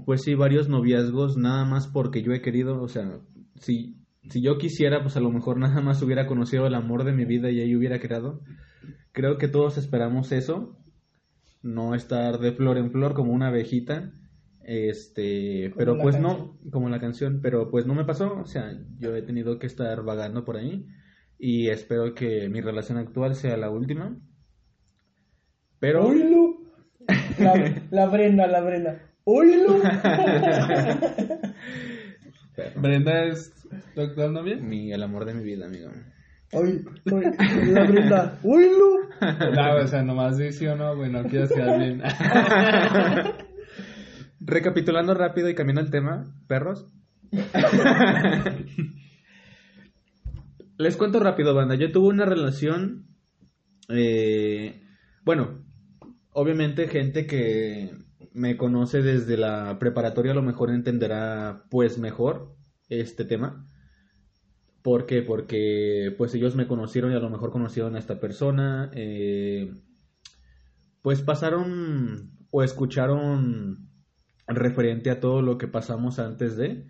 pues 0.04 0.22
sí 0.22 0.34
varios 0.34 0.68
noviazgos 0.68 1.36
nada 1.36 1.64
más 1.64 1.86
porque 1.88 2.22
yo 2.22 2.32
he 2.32 2.40
querido, 2.42 2.82
o 2.82 2.88
sea, 2.88 3.20
si 3.56 3.97
si 4.28 4.42
yo 4.42 4.58
quisiera, 4.58 5.02
pues 5.02 5.16
a 5.16 5.20
lo 5.20 5.30
mejor 5.30 5.58
nada 5.58 5.80
más 5.80 6.02
hubiera 6.02 6.26
conocido 6.26 6.66
el 6.66 6.74
amor 6.74 7.04
de 7.04 7.12
mi 7.12 7.24
vida 7.24 7.50
y 7.50 7.60
ahí 7.60 7.74
hubiera 7.74 7.98
quedado. 7.98 8.42
Creo 9.12 9.38
que 9.38 9.48
todos 9.48 9.78
esperamos 9.78 10.32
eso, 10.32 10.76
no 11.62 11.94
estar 11.94 12.38
de 12.38 12.52
flor 12.52 12.78
en 12.78 12.90
flor 12.90 13.14
como 13.14 13.32
una 13.32 13.48
abejita. 13.48 14.12
Este, 14.62 15.70
Como 15.70 15.78
pero 15.78 15.98
pues 15.98 16.20
no, 16.20 16.58
como 16.70 16.90
la 16.90 17.00
canción, 17.00 17.40
pero 17.42 17.70
pues 17.70 17.86
no 17.86 17.94
me 17.94 18.04
pasó, 18.04 18.38
o 18.38 18.44
sea, 18.44 18.78
yo 18.98 19.16
he 19.16 19.22
tenido 19.22 19.58
que 19.58 19.66
estar 19.66 20.02
vagando 20.02 20.44
por 20.44 20.58
ahí 20.58 20.86
y 21.38 21.68
espero 21.68 22.14
que 22.14 22.50
mi 22.50 22.60
relación 22.60 22.98
actual 22.98 23.34
sea 23.34 23.56
la 23.56 23.70
última. 23.70 24.14
Pero 25.78 26.08
Oílo. 26.08 26.58
La, 27.38 27.86
la 27.90 28.06
Brenda, 28.08 28.46
la 28.46 28.60
Brenda. 28.60 29.00
Brenda 32.76 33.24
es 33.24 33.52
tu 33.94 34.00
actual 34.00 34.32
novia. 34.32 34.56
mi 34.56 34.92
el 34.92 35.02
amor 35.02 35.24
de 35.24 35.34
mi 35.34 35.44
vida, 35.44 35.66
amigo. 35.66 35.90
Oí, 36.52 36.84
oí, 37.12 37.24
la 37.72 37.84
Brenda. 37.84 38.38
Oílo. 38.42 38.98
No, 39.20 39.76
o 39.76 39.86
sea, 39.86 40.02
nomás 40.02 40.38
di 40.38 40.52
sí 40.52 40.66
o 40.66 40.76
no, 40.76 40.96
güey, 40.96 41.10
no 41.10 41.24
quedar 41.24 41.78
bien. 41.78 42.02
Recapitulando 44.40 45.14
rápido 45.14 45.48
y 45.48 45.54
cambiando 45.54 45.82
el 45.82 45.90
tema, 45.90 46.32
perros. 46.46 46.86
Les 50.78 50.96
cuento 50.96 51.20
rápido, 51.20 51.54
banda. 51.54 51.74
Yo 51.74 51.90
tuve 51.92 52.08
una 52.08 52.24
relación. 52.24 53.06
eh, 53.88 54.80
bueno, 55.24 55.64
obviamente, 56.32 56.88
gente 56.88 57.26
que 57.26 57.90
me 58.32 58.56
conoce 58.56 59.02
desde 59.02 59.36
la 59.36 59.78
preparatoria 59.78 60.32
a 60.32 60.34
lo 60.34 60.42
mejor 60.42 60.70
entenderá, 60.70 61.64
pues, 61.70 61.98
mejor 61.98 62.54
este 62.88 63.24
tema. 63.24 63.66
¿Por 64.82 65.06
qué? 65.06 65.22
Porque 65.22 66.14
pues 66.16 66.34
ellos 66.34 66.54
me 66.54 66.66
conocieron 66.66 67.12
y 67.12 67.14
a 67.14 67.20
lo 67.20 67.30
mejor 67.30 67.50
conocieron 67.50 67.96
a 67.96 67.98
esta 67.98 68.20
persona. 68.20 68.90
eh, 68.94 69.70
pues 71.02 71.22
pasaron 71.22 72.32
o 72.50 72.62
escucharon 72.62 73.88
referente 74.46 75.10
a 75.10 75.20
todo 75.20 75.42
lo 75.42 75.58
que 75.58 75.68
pasamos 75.68 76.18
antes 76.18 76.56
de. 76.56 76.86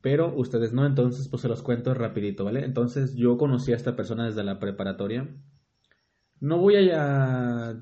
Pero 0.00 0.34
ustedes 0.34 0.72
no, 0.72 0.86
entonces 0.86 1.28
pues 1.28 1.42
se 1.42 1.48
los 1.48 1.62
cuento 1.62 1.92
rapidito, 1.94 2.44
¿vale? 2.44 2.64
Entonces 2.64 3.14
yo 3.14 3.36
conocí 3.36 3.72
a 3.72 3.76
esta 3.76 3.96
persona 3.96 4.26
desde 4.26 4.44
la 4.44 4.58
preparatoria. 4.58 5.28
No 6.40 6.58
voy 6.58 6.90
a... 6.92 7.78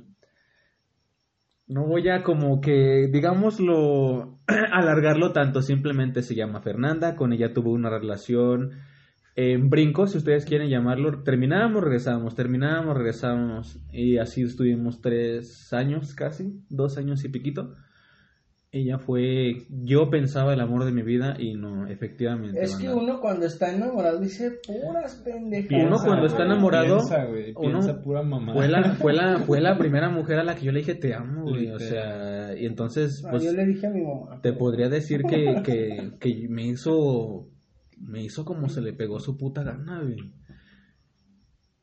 No 1.69 1.85
voy 1.85 2.09
a 2.09 2.23
como 2.23 2.63
que, 2.63 3.09
digámoslo, 3.13 4.39
alargarlo 4.73 5.33
tanto. 5.33 5.61
Simplemente 5.61 6.23
se 6.23 6.35
llama 6.35 6.63
Fernanda. 6.63 7.15
Con 7.15 7.35
ella 7.35 7.53
tuve 7.53 7.69
una 7.69 7.91
relación 7.91 8.71
en 9.37 9.69
brinco, 9.69 10.07
si 10.07 10.17
ustedes 10.17 10.47
quieren 10.47 10.71
llamarlo. 10.71 11.23
Terminábamos, 11.23 11.85
regresábamos, 11.85 12.35
terminábamos, 12.35 12.97
regresábamos. 12.97 13.79
Y 13.93 14.17
así 14.17 14.43
estuvimos 14.43 15.03
tres 15.03 15.73
años 15.75 16.15
casi, 16.15 16.59
dos 16.71 16.97
años 16.97 17.23
y 17.25 17.29
piquito. 17.29 17.75
Ella 18.71 18.99
fue, 18.99 19.63
yo 19.71 20.11
pensaba 20.11 20.53
el 20.53 20.61
amor 20.61 20.85
de 20.85 20.93
mi 20.93 21.01
vida 21.03 21.37
y 21.39 21.55
no, 21.55 21.87
efectivamente. 21.87 22.63
Es 22.63 22.77
que 22.77 22.91
uno 22.91 23.19
cuando 23.19 23.47
está 23.47 23.75
enamorado 23.75 24.21
dice 24.21 24.61
puras 24.67 25.23
pendejadas. 25.25 25.87
Uno 25.87 25.97
cuando 26.05 26.27
está 26.27 26.45
enamorado, 26.45 26.97
Piensa, 26.97 27.25
güey, 27.25 27.53
uno 27.57 27.79
piensa 27.81 28.03
pura 28.03 28.23
mamá. 28.23 28.53
Fue 28.53 28.69
la, 28.69 28.95
fue, 28.97 29.15
la, 29.15 29.39
fue 29.47 29.61
la 29.63 29.79
primera 29.79 30.11
mujer 30.11 30.39
a 30.39 30.45
la 30.45 30.55
que 30.55 30.67
yo 30.67 30.73
le 30.73 30.81
dije 30.81 30.97
te 30.97 31.15
amo, 31.15 31.45
güey. 31.45 31.71
O 31.71 31.79
sea, 31.79 32.55
y 32.59 32.67
entonces, 32.67 33.23
Ah, 33.25 33.31
pues, 33.31 33.45
yo 33.45 33.53
le 33.53 33.65
dije 33.65 33.87
a 33.87 33.91
mi 33.91 34.03
mamá. 34.03 34.41
te 34.43 34.53
podría 34.53 34.91
decir 34.91 35.23
que, 35.23 35.63
que, 35.65 36.13
que 36.21 36.47
me 36.51 36.67
hizo, 36.67 37.49
me 37.99 38.23
hizo 38.23 38.45
como 38.45 38.69
se 38.69 38.83
le 38.83 38.93
pegó 38.93 39.19
su 39.19 39.39
puta 39.39 39.63
gana, 39.63 40.03
güey. 40.03 40.19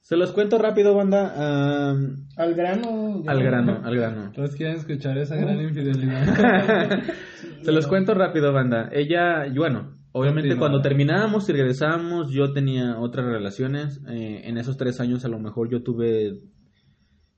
Se 0.06 0.15
los 0.18 0.32
cuento 0.34 0.60
rápido, 0.60 0.94
banda. 0.94 1.89
Al 2.38 2.54
grano. 2.54 3.24
yo- 3.24 3.28
al 3.32 3.41
grano, 3.41 3.82
al 3.84 3.96
grano. 3.96 4.32
Todos 4.36 4.56
quieren 4.56 4.76
escuchar 4.76 5.18
esa 5.18 5.36
gran 5.36 5.60
infidelidad. 5.60 7.02
Se 7.63 7.72
los 7.72 7.88
cuento 7.88 8.13
rápido, 8.13 8.54
banda. 8.54 8.88
Ella, 8.91 9.48
y 9.48 9.58
bueno, 9.58 9.94
obviamente 10.12 10.58
cuando 10.58 10.82
terminábamos 10.82 11.50
y 11.50 11.54
regresábamos, 11.54 12.30
yo 12.32 12.54
tenía 12.54 13.00
otras 13.00 13.26
relaciones. 13.26 14.00
Eh, 14.08 14.41
en 14.44 14.60
esos 14.60 14.78
tres 14.78 15.00
años 15.00 15.26
a 15.26 15.28
lo 15.28 15.39
mejor 15.39 15.72
yo 15.72 15.82
tuve... 15.82 16.34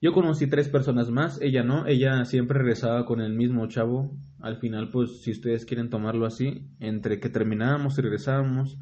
Yo 0.01 0.12
conocí 0.12 0.47
tres 0.49 0.67
personas 0.67 1.10
más, 1.10 1.41
ella 1.41 1.63
no, 1.63 1.88
ella 1.88 2.25
siempre 2.25 2.60
regresaba 2.60 3.06
con 3.06 3.21
el 3.21 3.34
mismo 3.34 3.65
chavo. 3.69 4.12
Al 4.41 4.58
final, 4.58 4.89
pues, 4.91 5.21
si 5.21 5.32
ustedes 5.32 5.65
quieren 5.65 5.89
tomarlo 5.89 6.25
así, 6.25 6.67
entre 6.82 7.21
que 7.21 7.30
terminábamos 7.30 7.97
y 7.97 8.01
regresábamos, 8.01 8.77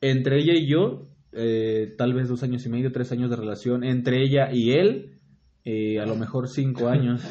entre 0.00 0.38
ella 0.40 0.54
y 0.54 0.66
yo, 0.68 1.08
eh, 1.36 1.94
tal 1.98 2.14
vez 2.14 2.28
dos 2.28 2.42
años 2.42 2.64
y 2.66 2.68
medio, 2.68 2.90
tres 2.92 3.12
años 3.12 3.30
de 3.30 3.36
relación, 3.36 3.84
entre 3.84 4.22
ella 4.22 4.50
y 4.52 4.72
él, 4.72 5.20
eh, 5.64 6.00
a 6.00 6.06
lo 6.06 6.16
mejor 6.16 6.48
cinco 6.48 6.88
años. 6.88 7.22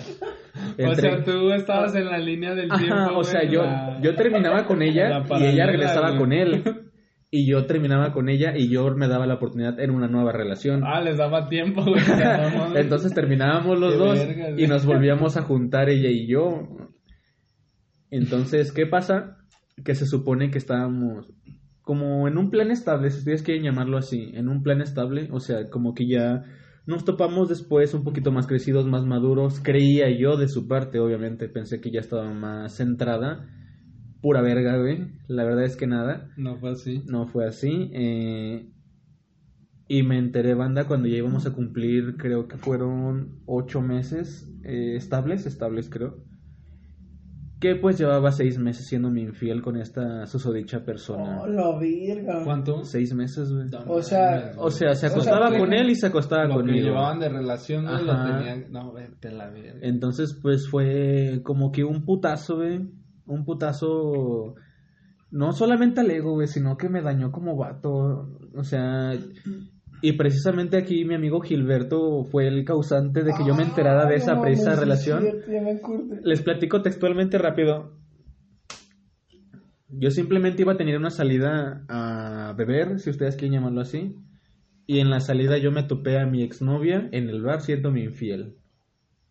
O 0.87 0.95
sea, 0.95 1.23
tú 1.23 1.51
estabas 1.51 1.93
en 1.95 2.05
la 2.05 2.17
línea 2.17 2.55
del 2.55 2.71
Ajá, 2.71 2.81
tiempo. 2.81 3.17
o 3.19 3.23
sea, 3.23 3.43
yo, 3.43 3.63
la- 3.63 3.99
yo 4.01 4.15
terminaba 4.15 4.65
con 4.65 4.79
la 4.79 4.85
ella 4.85 5.23
y 5.39 5.43
ella 5.45 5.65
regresaba 5.65 6.09
güey. 6.09 6.19
con 6.19 6.33
él. 6.33 6.63
Y 7.31 7.45
yo 7.47 7.65
terminaba 7.65 8.13
con 8.13 8.29
ella 8.29 8.55
y 8.55 8.69
yo 8.69 8.95
me 8.95 9.09
daba 9.09 9.25
la 9.27 9.33
oportunidad 9.33 9.77
en 9.81 9.89
una 9.89 10.07
nueva 10.07 10.31
relación. 10.31 10.83
Ah, 10.85 11.01
les 11.01 11.17
daba 11.17 11.49
tiempo, 11.49 11.83
güey. 11.83 12.01
Entonces 12.75 13.13
terminábamos 13.13 13.77
los 13.77 13.93
Qué 13.93 13.97
dos 13.99 14.19
y 14.57 14.67
nos 14.67 14.85
volvíamos 14.85 15.35
a 15.35 15.41
juntar 15.41 15.89
ella 15.89 16.07
y 16.09 16.27
yo. 16.27 16.61
Entonces, 18.09 18.71
¿qué 18.71 18.85
pasa? 18.85 19.37
Que 19.83 19.95
se 19.95 20.05
supone 20.05 20.49
que 20.49 20.59
estábamos 20.59 21.27
como 21.85 22.27
en 22.27 22.37
un 22.37 22.49
plan 22.49 22.71
estable, 22.71 23.11
si 23.11 23.19
ustedes 23.19 23.43
quieren 23.43 23.63
llamarlo 23.63 23.97
así, 23.97 24.31
en 24.33 24.49
un 24.49 24.63
plan 24.63 24.81
estable, 24.81 25.29
o 25.31 25.39
sea, 25.39 25.69
como 25.69 25.93
que 25.93 26.07
ya 26.07 26.43
nos 26.87 27.05
topamos 27.05 27.47
después 27.47 27.93
un 27.93 28.03
poquito 28.03 28.31
más 28.31 28.47
crecidos, 28.47 28.87
más 28.87 29.05
maduros, 29.05 29.59
creía 29.63 30.09
yo 30.09 30.35
de 30.35 30.47
su 30.47 30.67
parte, 30.67 30.99
obviamente, 30.99 31.47
pensé 31.47 31.79
que 31.81 31.91
ya 31.91 31.99
estaba 31.99 32.33
más 32.33 32.73
centrada, 32.75 33.47
pura 34.19 34.41
verga, 34.41 34.77
güey, 34.77 35.11
la 35.27 35.43
verdad 35.43 35.63
es 35.63 35.75
que 35.77 35.85
nada, 35.85 36.31
No 36.37 36.57
fue 36.57 36.71
así. 36.71 37.03
no 37.05 37.27
fue 37.27 37.45
así, 37.45 37.91
eh, 37.93 38.67
y 39.87 40.01
me 40.01 40.17
enteré, 40.17 40.55
banda, 40.55 40.87
cuando 40.87 41.07
ya 41.07 41.17
íbamos 41.17 41.45
a 41.45 41.53
cumplir, 41.53 42.17
creo 42.17 42.47
que 42.47 42.57
fueron 42.57 43.41
ocho 43.45 43.81
meses 43.81 44.51
eh, 44.63 44.95
estables, 44.95 45.45
estables 45.45 45.87
creo, 45.91 46.17
que 47.59 47.75
pues 47.75 47.97
llevaba 47.97 48.31
seis 48.31 48.57
meses 48.59 48.85
siendo 48.87 49.09
mi 49.09 49.21
infiel 49.21 49.61
con 49.61 49.77
esta 49.77 50.25
susodicha 50.25 50.83
persona. 50.83 51.41
Oh, 51.41 51.47
la 51.47 51.77
virga. 51.79 52.43
¿Cuánto? 52.43 52.83
Seis 52.83 53.13
meses, 53.13 53.51
güey. 53.51 53.67
O 53.87 54.01
sea, 54.01 54.51
O 54.57 54.69
sea, 54.69 54.93
se 54.93 55.07
O 55.07 55.09
sea, 55.09 55.09
acostaba 55.09 55.57
con 55.57 55.73
él 55.73 55.89
y 55.89 55.95
se 55.95 56.07
acostaba 56.07 56.43
lo 56.43 56.55
que 56.55 56.55
conmigo. 56.61 56.87
llevaban 56.87 57.19
de 57.19 57.29
relación, 57.29 57.85
güey, 57.85 58.05
lo 58.05 58.13
tenían. 58.25 58.65
No, 58.71 58.91
vete 58.91 59.31
la 59.31 59.49
verga. 59.49 59.79
Entonces, 59.81 60.37
pues 60.41 60.67
fue 60.69 61.39
como 61.43 61.71
que 61.71 61.83
un 61.83 62.03
putazo, 62.03 62.57
güey. 62.57 62.89
Un 63.25 63.45
putazo. 63.45 64.55
No 65.31 65.51
solamente 65.53 66.01
al 66.01 66.11
ego, 66.11 66.33
güey, 66.33 66.47
sino 66.47 66.77
que 66.77 66.89
me 66.89 67.01
dañó 67.01 67.31
como 67.31 67.55
vato. 67.55 68.29
O 68.55 68.63
sea. 68.63 69.13
Y 70.05 70.11
precisamente 70.11 70.77
aquí 70.77 71.03
mi 71.03 71.15
amigo 71.15 71.41
Gilberto 71.41 72.25
fue 72.25 72.47
el 72.47 72.63
causante 72.63 73.23
de 73.23 73.33
que 73.33 73.43
yo 73.43 73.55
me 73.55 73.63
enterara 73.63 74.05
de 74.05 74.17
esa 74.17 74.35
no 74.35 74.43
precisa 74.43 74.75
relación. 74.75 75.23
cierto. 75.23 76.21
Les 76.23 76.43
platico 76.43 76.83
textualmente 76.83 77.39
rápido. 77.39 77.97
Yo 79.89 80.11
simplemente 80.11 80.61
iba 80.61 80.73
a 80.73 80.77
tener 80.77 80.95
una 80.95 81.09
salida 81.09 81.85
a 81.89 82.53
beber, 82.55 82.99
si 82.99 83.09
ustedes 83.09 83.35
quieren 83.35 83.53
llamarlo 83.53 83.81
así. 83.81 84.15
Y 84.85 84.99
en 84.99 85.09
la 85.09 85.21
salida 85.21 85.57
yo 85.57 85.71
me 85.71 85.81
topé 85.81 86.19
a 86.19 86.27
mi 86.27 86.43
exnovia 86.43 87.09
en 87.11 87.27
el 87.27 87.41
bar 87.41 87.61
siendo 87.61 87.91
mi 87.91 88.03
infiel. 88.03 88.57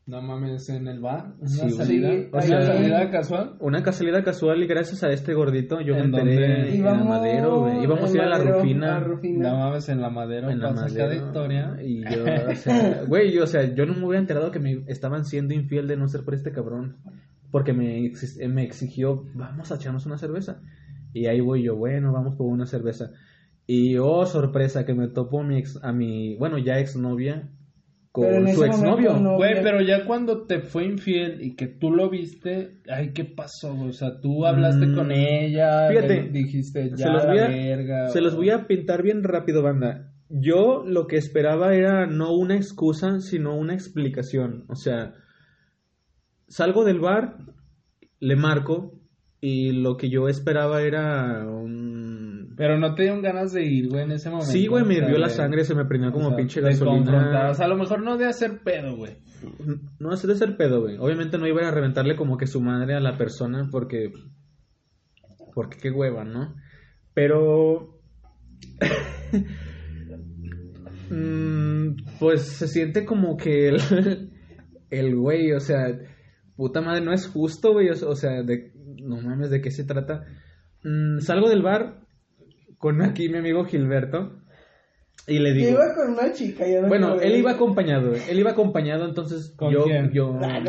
No 0.06 0.20
mames, 0.20 0.68
en 0.68 0.86
el 0.86 1.00
bar. 1.00 1.32
Una 1.38 1.48
Sí, 1.48 1.70
salida. 1.70 2.10
Sí, 2.10 2.28
¿Una 2.30 2.38
o 2.38 2.42
sea, 2.42 2.62
salida 2.62 3.10
casual? 3.10 3.56
Una 3.60 3.82
casualidad 3.82 4.22
casual 4.22 4.62
y 4.62 4.66
gracias 4.66 5.02
a 5.02 5.10
este 5.10 5.32
gordito 5.32 5.80
yo 5.80 5.94
me 5.94 6.00
¿En 6.00 6.06
enteré 6.14 6.40
dónde? 6.48 6.68
en 6.68 6.76
Íbamos 6.76 7.02
el 7.02 7.08
madero, 7.08 7.60
güey. 7.60 7.82
Íbamos 7.84 8.10
a 8.10 8.14
ir 8.14 8.20
a 8.20 8.26
la 8.28 8.38
Madero, 8.38 8.54
Rufina. 8.58 9.00
No 9.50 9.56
mames, 9.56 9.88
en 9.88 10.00
la 10.02 10.10
madera. 10.10 10.52
En 10.52 10.60
la 10.60 10.68
pasa 10.74 10.86
cada 10.94 11.06
madero. 11.08 11.26
historia. 11.26 11.76
Y 11.82 12.02
yo, 12.02 12.24
o 12.50 12.54
sea, 12.54 13.04
güey, 13.08 13.32
yo, 13.32 13.44
o 13.44 13.46
sea, 13.46 13.74
yo 13.74 13.86
no 13.86 13.94
me 13.94 14.04
hubiera 14.06 14.20
enterado 14.20 14.50
que 14.50 14.58
me 14.60 14.84
estaban 14.88 15.24
siendo 15.24 15.54
infiel 15.54 15.88
de 15.88 15.96
no 15.96 16.06
ser 16.08 16.22
por 16.22 16.34
este 16.34 16.52
cabrón. 16.52 16.96
Porque 17.50 17.72
me, 17.72 18.00
exi- 18.02 18.46
me 18.48 18.64
exigió, 18.64 19.24
vamos 19.34 19.72
a 19.72 19.76
echarnos 19.76 20.04
una 20.04 20.18
cerveza. 20.18 20.60
Y 21.14 21.26
ahí 21.26 21.40
voy 21.40 21.62
yo, 21.62 21.76
bueno, 21.76 22.12
vamos 22.12 22.34
por 22.36 22.46
una 22.48 22.66
cerveza. 22.66 23.10
Y 23.66 23.96
oh, 23.96 24.26
sorpresa, 24.26 24.84
que 24.84 24.92
me 24.92 25.08
topo 25.08 25.40
a 25.40 25.44
mi, 25.44 25.56
ex, 25.58 25.78
a 25.82 25.92
mi 25.92 26.36
bueno, 26.36 26.58
ya 26.58 26.78
exnovia 26.78 27.48
con 28.14 28.46
su 28.55 28.62
exnovio. 28.64 29.18
no- 29.18 29.37
Güey, 29.37 29.61
pero 29.62 29.81
ya 29.81 30.05
cuando 30.07 30.46
te 30.46 30.61
fue 30.61 30.85
infiel 30.85 31.42
y 31.42 31.57
que 31.57 31.66
tú 31.66 31.90
lo 31.90 32.09
viste, 32.09 32.79
ay, 32.88 33.12
¿qué 33.12 33.24
pasó? 33.24 33.74
O 33.74 33.92
sea, 33.92 34.20
tú 34.20 34.46
hablaste 34.46 34.87
Mm, 34.87 34.94
con 34.94 35.11
ella, 35.11 35.88
fíjate, 35.88 36.29
dijiste, 36.31 36.90
ya 36.90 36.96
se 36.96 37.09
los 37.11 37.24
la 37.24 37.31
voy 37.31 37.38
a- 37.40 37.48
verga. 37.48 38.09
Se 38.11 38.20
los 38.20 38.37
voy 38.37 38.50
a 38.50 38.66
pintar 38.68 39.03
bien 39.03 39.24
rápido, 39.24 39.62
banda. 39.62 40.12
Yo 40.29 40.85
lo 40.87 41.07
que 41.09 41.16
esperaba 41.16 41.74
era 41.74 42.07
no 42.07 42.33
una 42.37 42.55
excusa, 42.57 43.18
sino 43.20 43.57
una 43.57 43.74
explicación. 43.74 44.64
O 44.68 44.77
sea, 44.77 45.14
salgo 46.46 46.85
del 46.85 47.00
bar, 47.00 47.38
le 48.20 48.37
marco, 48.37 49.00
y 49.46 49.72
lo 49.72 49.98
que 49.98 50.09
yo 50.09 50.26
esperaba 50.26 50.80
era 50.80 51.46
un... 51.46 52.54
Pero 52.57 52.78
no 52.78 52.94
te 52.94 53.02
dieron 53.02 53.20
ganas 53.20 53.52
de 53.52 53.62
ir, 53.62 53.90
güey, 53.90 54.04
en 54.04 54.12
ese 54.12 54.30
momento. 54.30 54.50
Sí, 54.50 54.68
güey, 54.68 54.87
me 54.87 54.94
hirvió 54.94 55.18
la 55.18 55.28
sangre, 55.28 55.64
se 55.64 55.74
me 55.74 55.85
prendió 55.85 56.12
como 56.12 56.28
o 56.28 56.30
sea, 56.30 56.38
pinche 56.38 56.62
gasolina. 56.62 57.50
O 57.50 57.54
sea, 57.54 57.66
a 57.66 57.68
lo 57.68 57.76
mejor 57.76 58.02
no 58.02 58.16
de 58.16 58.24
hacer 58.24 58.62
pedo, 58.64 58.96
güey. 58.96 59.18
No 59.98 60.14
es 60.14 60.26
de 60.26 60.35
ser 60.35 60.57
pedo, 60.57 60.80
güey. 60.80 60.96
Obviamente 60.96 61.37
no 61.37 61.46
iba 61.46 61.61
a 61.68 61.70
reventarle 61.70 62.16
como 62.16 62.38
que 62.38 62.46
su 62.46 62.62
madre 62.62 62.94
a 62.94 63.00
la 63.00 63.18
persona 63.18 63.68
porque... 63.70 64.12
Porque 65.52 65.76
qué 65.76 65.90
hueva, 65.90 66.24
¿no? 66.24 66.54
Pero... 67.12 68.00
Mm, 71.11 71.96
pues 72.18 72.40
se 72.40 72.66
siente 72.66 73.04
como 73.04 73.37
que 73.37 73.68
el, 73.68 73.76
el 74.90 75.14
güey, 75.14 75.52
o 75.52 75.61
sea, 75.61 75.98
puta 76.57 76.80
madre, 76.80 77.04
no 77.04 77.12
es 77.12 77.26
justo, 77.26 77.72
güey. 77.72 77.90
O 77.90 78.14
sea, 78.14 78.42
de, 78.42 78.72
no 79.04 79.20
mames, 79.20 79.50
¿de 79.50 79.60
qué 79.60 79.70
se 79.70 79.84
trata? 79.84 80.24
Mm, 80.82 81.20
salgo 81.20 81.48
del 81.48 81.62
bar 81.62 82.00
con 82.78 83.00
aquí 83.02 83.28
mi 83.28 83.38
amigo 83.38 83.64
Gilberto 83.64 84.40
y 85.26 85.38
le 85.38 85.50
Yo 85.50 85.54
digo... 85.54 85.70
iba 85.70 85.94
con 85.94 86.10
una 86.12 86.32
chica. 86.32 86.66
ya 86.66 86.82
no 86.82 86.88
Bueno, 86.88 87.20
él 87.20 87.36
iba 87.36 87.52
acompañado, 87.52 88.12
él 88.14 88.38
iba 88.38 88.50
acompañado, 88.50 89.06
entonces 89.08 89.54
¿Con 89.56 89.72
yo, 89.72 89.84
quién? 89.84 90.10
yo, 90.12 90.38
Ah, 90.42 90.60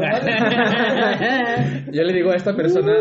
yo 1.92 2.04
le 2.04 2.14
digo 2.14 2.32
a 2.32 2.36
esta 2.36 2.56
persona, 2.56 2.94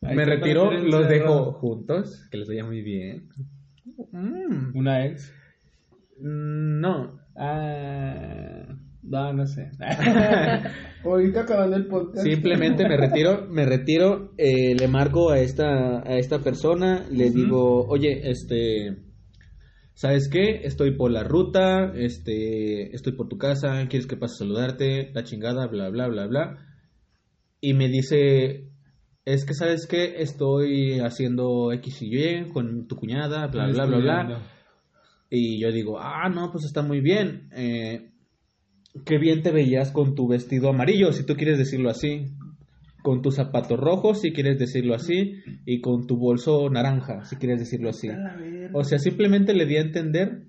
me 0.00 0.24
retiro, 0.24 0.70
los 0.72 1.08
dejo 1.08 1.52
juntos, 1.52 2.26
que 2.30 2.38
les 2.38 2.48
vaya 2.48 2.64
muy 2.64 2.80
bien. 2.82 3.28
Mm, 4.12 4.76
Una 4.76 5.04
ex. 5.06 5.32
mm, 6.20 6.80
no, 6.80 7.18
Ah. 7.38 8.78
No, 9.06 9.32
no 9.32 9.46
sé. 9.46 9.70
Ahorita 11.04 11.42
acabando 11.42 11.76
el 11.76 11.86
podcast. 11.86 12.26
Simplemente 12.26 12.88
me 12.88 12.96
retiro, 12.96 13.46
me 13.48 13.64
retiro, 13.64 14.32
eh, 14.36 14.74
le 14.74 14.88
marco 14.88 15.30
a 15.30 15.38
esta, 15.38 16.00
a 16.00 16.18
esta 16.18 16.40
persona, 16.40 17.06
le 17.10 17.30
digo, 17.30 17.86
oye, 17.86 18.28
este, 18.28 18.96
¿sabes 19.94 20.28
qué? 20.28 20.62
Estoy 20.64 20.96
por 20.96 21.12
la 21.12 21.22
ruta, 21.22 21.92
este, 21.94 22.94
estoy 22.94 23.12
por 23.12 23.28
tu 23.28 23.38
casa, 23.38 23.86
¿quieres 23.88 24.08
que 24.08 24.16
pase 24.16 24.34
a 24.34 24.38
saludarte? 24.38 25.12
La 25.12 25.22
chingada, 25.22 25.68
bla, 25.68 25.88
bla, 25.90 26.08
bla, 26.08 26.26
bla. 26.26 26.58
Y 27.60 27.74
me 27.74 27.88
dice, 27.88 28.68
es 29.24 29.44
que, 29.44 29.54
¿sabes 29.54 29.86
qué? 29.86 30.16
Estoy 30.18 30.98
haciendo 30.98 31.72
X 31.72 32.02
y 32.02 32.18
Y 32.18 32.48
con 32.52 32.88
tu 32.88 32.96
cuñada, 32.96 33.46
bla, 33.46 33.68
bla, 33.68 33.86
bla, 33.86 33.98
bla. 33.98 34.42
Y 35.30 35.60
yo 35.60 35.70
digo, 35.70 35.98
ah, 36.00 36.28
no, 36.28 36.50
pues 36.50 36.64
está 36.64 36.82
muy 36.82 37.00
bien. 37.00 37.48
Eh, 37.52 38.10
qué 39.04 39.18
bien 39.18 39.42
te 39.42 39.50
veías 39.50 39.90
con 39.92 40.14
tu 40.14 40.28
vestido 40.28 40.68
amarillo, 40.70 41.12
si 41.12 41.24
tú 41.24 41.34
quieres 41.34 41.58
decirlo 41.58 41.90
así. 41.90 42.26
Con 43.02 43.22
tus 43.22 43.36
zapatos 43.36 43.78
rojos, 43.78 44.20
si 44.20 44.32
quieres 44.32 44.58
decirlo 44.58 44.94
así. 44.94 45.34
Y 45.64 45.80
con 45.80 46.06
tu 46.06 46.16
bolso 46.16 46.68
naranja, 46.70 47.24
si 47.24 47.36
quieres 47.36 47.60
decirlo 47.60 47.90
así. 47.90 48.08
O 48.72 48.82
sea, 48.84 48.98
simplemente 48.98 49.54
le 49.54 49.66
di 49.66 49.76
a 49.76 49.80
entender, 49.80 50.46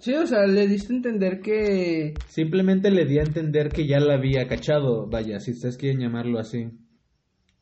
Sí, 0.00 0.14
o 0.14 0.26
sea, 0.26 0.46
le 0.46 0.66
diste 0.66 0.94
a 0.94 0.96
entender 0.96 1.40
que... 1.40 2.14
simplemente 2.26 2.90
le 2.90 3.04
di 3.04 3.18
a 3.18 3.22
entender 3.22 3.68
que 3.68 3.86
ya 3.86 4.00
la 4.00 4.14
había 4.14 4.48
cachado, 4.48 5.06
vaya, 5.06 5.40
si 5.40 5.50
ustedes 5.50 5.76
quieren 5.76 6.00
llamarlo 6.00 6.38
así. 6.38 6.70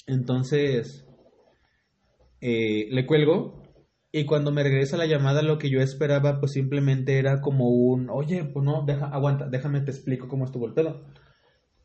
Entonces, 0.07 1.05
eh, 2.41 2.87
le 2.91 3.07
cuelgo 3.07 3.58
y 4.11 4.25
cuando 4.25 4.51
me 4.53 4.63
regresa 4.63 4.97
la 4.97 5.07
llamada 5.07 5.43
lo 5.43 5.59
que 5.59 5.71
yo 5.71 5.81
esperaba 5.81 6.41
pues 6.41 6.53
simplemente 6.53 7.19
era 7.19 7.41
como 7.41 7.69
un, 7.69 8.09
oye, 8.11 8.45
pues 8.45 8.65
no, 8.65 8.85
deja, 8.87 9.07
aguanta, 9.07 9.49
déjame 9.49 9.81
te 9.81 9.91
explico 9.91 10.29
cómo 10.29 10.45
estuvo 10.45 10.67
el 10.67 10.73
pedo. 10.75 11.05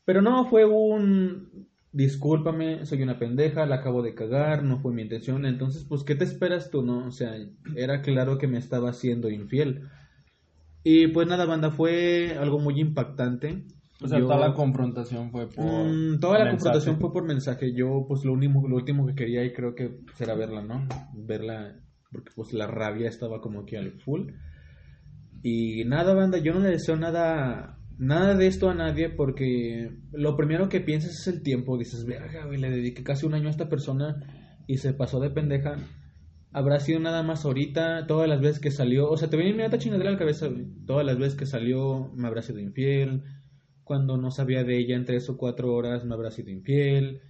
Pero 0.06 0.22
no, 0.22 0.46
fue 0.50 0.66
un, 0.66 1.68
discúlpame, 1.92 2.86
soy 2.86 3.02
una 3.04 3.20
pendeja, 3.20 3.66
la 3.66 3.76
acabo 3.76 4.02
de 4.02 4.16
cagar, 4.16 4.64
no 4.64 4.80
fue 4.80 4.94
mi 4.94 5.02
intención. 5.04 5.46
Entonces, 5.46 5.86
pues, 5.88 6.04
¿qué 6.04 6.16
te 6.16 6.24
esperas 6.26 6.70
tú, 6.72 6.82
no? 6.82 7.08
O 7.08 7.12
sea, 7.12 7.36
era 7.76 8.02
claro 8.02 8.38
que 8.38 8.48
me 8.48 8.58
estaba 8.58 8.90
haciendo 8.90 9.30
infiel. 9.30 9.88
Y 10.84 11.08
pues 11.08 11.28
nada, 11.28 11.46
banda, 11.46 11.72
fue 11.72 12.36
algo 12.38 12.60
muy 12.60 12.80
impactante. 12.82 13.64
O 14.02 14.08
sea, 14.08 14.20
Yo- 14.20 14.28
toda 14.28 14.50
la 14.50 14.54
confrontación 14.54 15.32
fue 15.32 15.48
por. 15.48 15.64
Mm, 15.66 16.20
toda 16.20 16.40
la 16.40 16.46
mensaje. 16.46 16.52
confrontación 16.52 17.00
fue 17.00 17.14
por 17.14 17.24
mensaje. 17.26 17.74
Yo, 17.74 18.06
pues, 18.08 18.26
lo 18.26 18.34
último, 18.34 18.68
lo 18.68 18.76
último 18.76 19.06
que 19.08 19.16
quería 19.16 19.46
y 19.46 19.54
creo 19.54 19.76
que 19.76 20.00
será 20.16 20.36
verla, 20.36 20.62
¿no? 20.62 20.86
Verla, 21.14 21.76
porque 22.14 22.32
pues 22.36 22.54
la 22.54 22.68
rabia 22.68 23.10
estaba 23.10 23.42
como 23.42 23.66
que 23.66 23.78
al 23.78 23.92
full. 24.00 24.32
Y 25.42 25.84
nada, 25.86 26.14
banda, 26.14 26.38
yo 26.38 26.54
no 26.54 26.62
le 26.62 26.70
deseo 26.70 26.96
nada, 26.96 27.78
nada 27.98 28.36
de 28.36 28.48
esto 28.48 28.70
a 28.70 28.76
nadie 28.76 29.10
porque 29.10 29.92
lo 30.14 30.38
primero 30.38 30.70
que 30.70 30.80
piensas 30.80 31.12
es 31.20 31.28
el 31.28 31.44
tiempo. 31.44 31.78
Dices, 31.78 32.06
verga, 32.06 32.46
güey, 32.46 32.60
le 32.60 32.70
dediqué 32.70 33.04
casi 33.04 33.26
un 33.26 33.34
año 33.34 33.48
a 33.48 33.52
esta 33.52 33.68
persona 33.68 34.24
y 34.68 34.78
se 34.78 34.94
pasó 34.94 35.20
de 35.20 35.32
pendeja. 35.32 35.76
Habrá 36.54 36.80
sido 36.80 37.00
nada 37.00 37.24
más 37.24 37.44
ahorita, 37.44 38.06
todas 38.08 38.30
las 38.30 38.40
veces 38.40 38.62
que 38.62 38.72
salió, 38.72 39.10
o 39.10 39.18
sea, 39.18 39.30
te 39.30 39.36
viene 39.36 39.52
inmediata 39.52 39.80
chingadera 39.80 40.12
a 40.12 40.14
la 40.14 40.20
cabeza. 40.20 40.48
Todas 40.86 41.06
las 41.06 41.18
veces 41.18 41.36
que 41.36 41.48
salió 41.48 42.12
me 42.16 42.28
habrá 42.28 42.42
sido 42.42 42.60
infiel, 42.60 43.24
cuando 43.84 44.18
no 44.18 44.32
sabía 44.32 44.64
de 44.64 44.78
ella 44.78 44.96
en 44.96 45.06
tres 45.06 45.30
o 45.30 45.38
cuatro 45.38 45.74
horas 45.74 46.06
me 46.06 46.14
habrá 46.14 46.32
sido 46.32 46.52
infiel, 46.52 47.22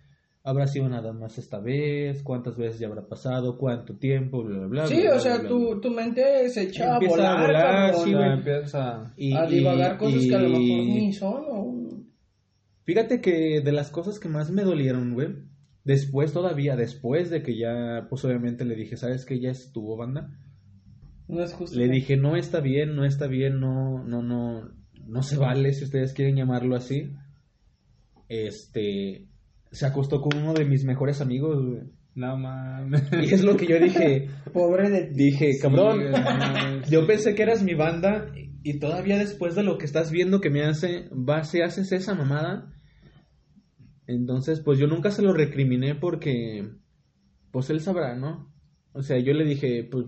habrá 0.43 0.67
sido 0.67 0.89
nada 0.89 1.13
más 1.13 1.37
esta 1.37 1.59
vez, 1.59 2.21
cuántas 2.23 2.57
veces 2.57 2.79
ya 2.79 2.87
habrá 2.87 3.07
pasado, 3.07 3.57
cuánto 3.57 3.95
tiempo, 3.97 4.43
bla, 4.43 4.57
bla, 4.59 4.67
bla. 4.67 4.87
Sí, 4.87 5.01
bla, 5.01 5.15
o 5.15 5.19
sea, 5.19 5.37
bla, 5.39 5.47
tu, 5.49 5.71
bla. 5.71 5.81
tu 5.81 5.89
mente 5.91 6.49
se 6.49 6.63
echa 6.63 6.91
a 6.91 6.93
Empieza 6.95 7.15
a 7.15 7.41
volar, 7.41 7.93
volar, 7.93 7.95
sí, 7.95 8.11
empieza. 8.13 9.13
Y- 9.15 9.33
a 9.33 9.45
divagar 9.45 9.95
y- 9.95 9.97
cosas 9.97 10.25
que 10.27 10.35
a 10.35 10.39
lo 10.39 10.49
mejor 10.49 10.61
y- 10.63 10.91
ni 11.01 11.13
son 11.13 11.43
o... 11.49 12.03
Fíjate 12.85 13.21
que 13.21 13.61
de 13.63 13.71
las 13.71 13.89
cosas 13.89 14.19
que 14.19 14.27
más 14.27 14.51
me 14.51 14.63
dolieron, 14.63 15.13
güey, 15.13 15.29
después 15.85 16.33
todavía, 16.33 16.75
después 16.75 17.29
de 17.29 17.41
que 17.41 17.57
ya, 17.57 18.07
pues 18.09 18.25
obviamente 18.25 18.65
le 18.65 18.75
dije, 18.75 18.97
¿sabes 18.97 19.25
qué? 19.25 19.39
Ya 19.39 19.51
estuvo 19.51 19.95
banda. 19.95 20.29
No 21.29 21.41
es 21.41 21.53
justo. 21.53 21.79
Le 21.79 21.87
dije, 21.87 22.17
no 22.17 22.35
está 22.35 22.59
bien, 22.59 22.97
no 22.97 23.05
está 23.05 23.27
bien, 23.27 23.61
no, 23.61 24.03
no, 24.03 24.21
no, 24.21 24.69
no 25.07 25.23
se 25.23 25.37
vale 25.37 25.71
si 25.71 25.85
ustedes 25.85 26.11
quieren 26.13 26.35
llamarlo 26.35 26.75
así. 26.75 27.13
Este, 28.27 29.27
se 29.73 29.85
acostó 29.85 30.21
con 30.21 30.37
uno 30.37 30.53
de 30.53 30.65
mis 30.65 30.85
mejores 30.85 31.19
amigos, 31.19 31.65
güey. 31.65 31.81
No 32.15 32.37
mames. 32.37 33.03
Y 33.11 33.33
es 33.33 33.43
lo 33.43 33.57
que 33.57 33.65
yo 33.65 33.79
dije, 33.79 34.29
Pobre 34.53 34.89
de 34.89 35.05
ti. 35.07 35.13
dije, 35.15 35.51
cabrón, 35.59 35.99
Sí, 35.99 36.05
no 36.11 36.85
yo 36.89 37.07
pensé 37.07 37.33
que 37.33 37.41
eras 37.43 37.63
mi 37.63 37.73
banda 37.73 38.31
y 38.63 38.79
todavía 38.79 39.17
después 39.17 39.55
de 39.55 39.63
lo 39.63 39.77
que 39.77 39.85
estás 39.85 40.11
viendo 40.11 40.39
que 40.39 40.51
me 40.51 40.63
hace, 40.63 41.07
vas 41.11 41.53
y 41.55 41.61
haces 41.61 41.91
esa 41.91 42.13
mamada. 42.13 42.71
Entonces, 44.05 44.61
pues 44.61 44.77
yo 44.79 44.87
nunca 44.87 45.11
se 45.11 45.23
lo 45.23 45.33
recriminé 45.33 45.95
porque, 45.95 46.69
pues 47.51 47.69
él 47.69 47.79
sabrá, 47.81 48.15
¿no? 48.15 48.53
O 48.93 49.01
sea, 49.01 49.17
yo 49.17 49.33
le 49.33 49.43
dije, 49.45 49.87
pues, 49.89 50.05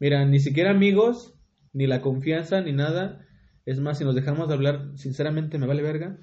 mira, 0.00 0.24
ni 0.24 0.40
siquiera 0.40 0.70
amigos, 0.70 1.34
ni 1.74 1.86
la 1.86 2.00
confianza, 2.00 2.62
ni 2.62 2.72
nada. 2.72 3.20
Es 3.66 3.80
más, 3.80 3.98
si 3.98 4.04
nos 4.04 4.14
dejamos 4.14 4.48
de 4.48 4.54
hablar, 4.54 4.92
sinceramente 4.94 5.58
me 5.58 5.66
vale 5.66 5.82
verga. 5.82 6.16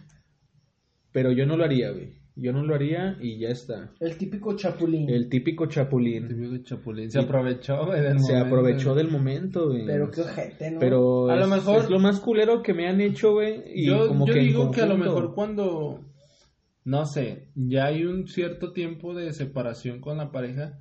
Pero 1.11 1.31
yo 1.31 1.45
no 1.45 1.57
lo 1.57 1.63
haría, 1.63 1.91
güey. 1.91 2.24
Yo 2.37 2.51
no 2.51 2.63
lo 2.63 2.75
haría 2.75 3.17
y 3.21 3.39
ya 3.39 3.47
está. 3.49 3.91
El 3.99 4.17
típico 4.17 4.55
chapulín. 4.57 5.09
El 5.09 5.29
típico 5.29 5.67
chapulín. 5.67 6.27
Típico 6.27 6.57
chapulín. 6.63 7.09
Se 7.09 7.19
aprovechó, 7.19 7.85
güey, 7.85 8.01
del 8.01 8.19
Se 8.19 8.33
momento, 8.33 8.45
aprovechó 8.47 8.95
del 8.95 9.07
momento, 9.09 9.67
güey. 9.69 9.85
Pero 9.85 10.11
qué 10.11 10.21
ojete, 10.21 10.71
¿no? 10.71 10.79
Pero 10.79 11.29
A 11.29 11.37
lo 11.37 11.47
mejor- 11.47 11.83
es 11.83 11.89
lo 11.89 11.99
más 11.99 12.19
culero 12.19 12.61
que 12.61 12.73
me 12.73 12.89
han 12.89 12.99
hecho, 12.99 13.31
güey. 13.33 13.63
Y 13.73 13.85
yo 13.87 14.09
como 14.09 14.27
yo 14.27 14.33
que 14.33 14.39
en 14.41 14.47
digo 14.47 14.71
que 14.71 14.81
a 14.81 14.85
lo 14.85 14.97
mejor 14.97 15.33
cuando, 15.33 16.01
no 16.83 17.05
sé, 17.05 17.47
ya 17.55 17.85
hay 17.85 18.03
un 18.03 18.27
cierto 18.27 18.73
tiempo 18.73 19.13
de 19.13 19.31
separación 19.31 20.01
con 20.01 20.17
la 20.17 20.31
pareja, 20.31 20.77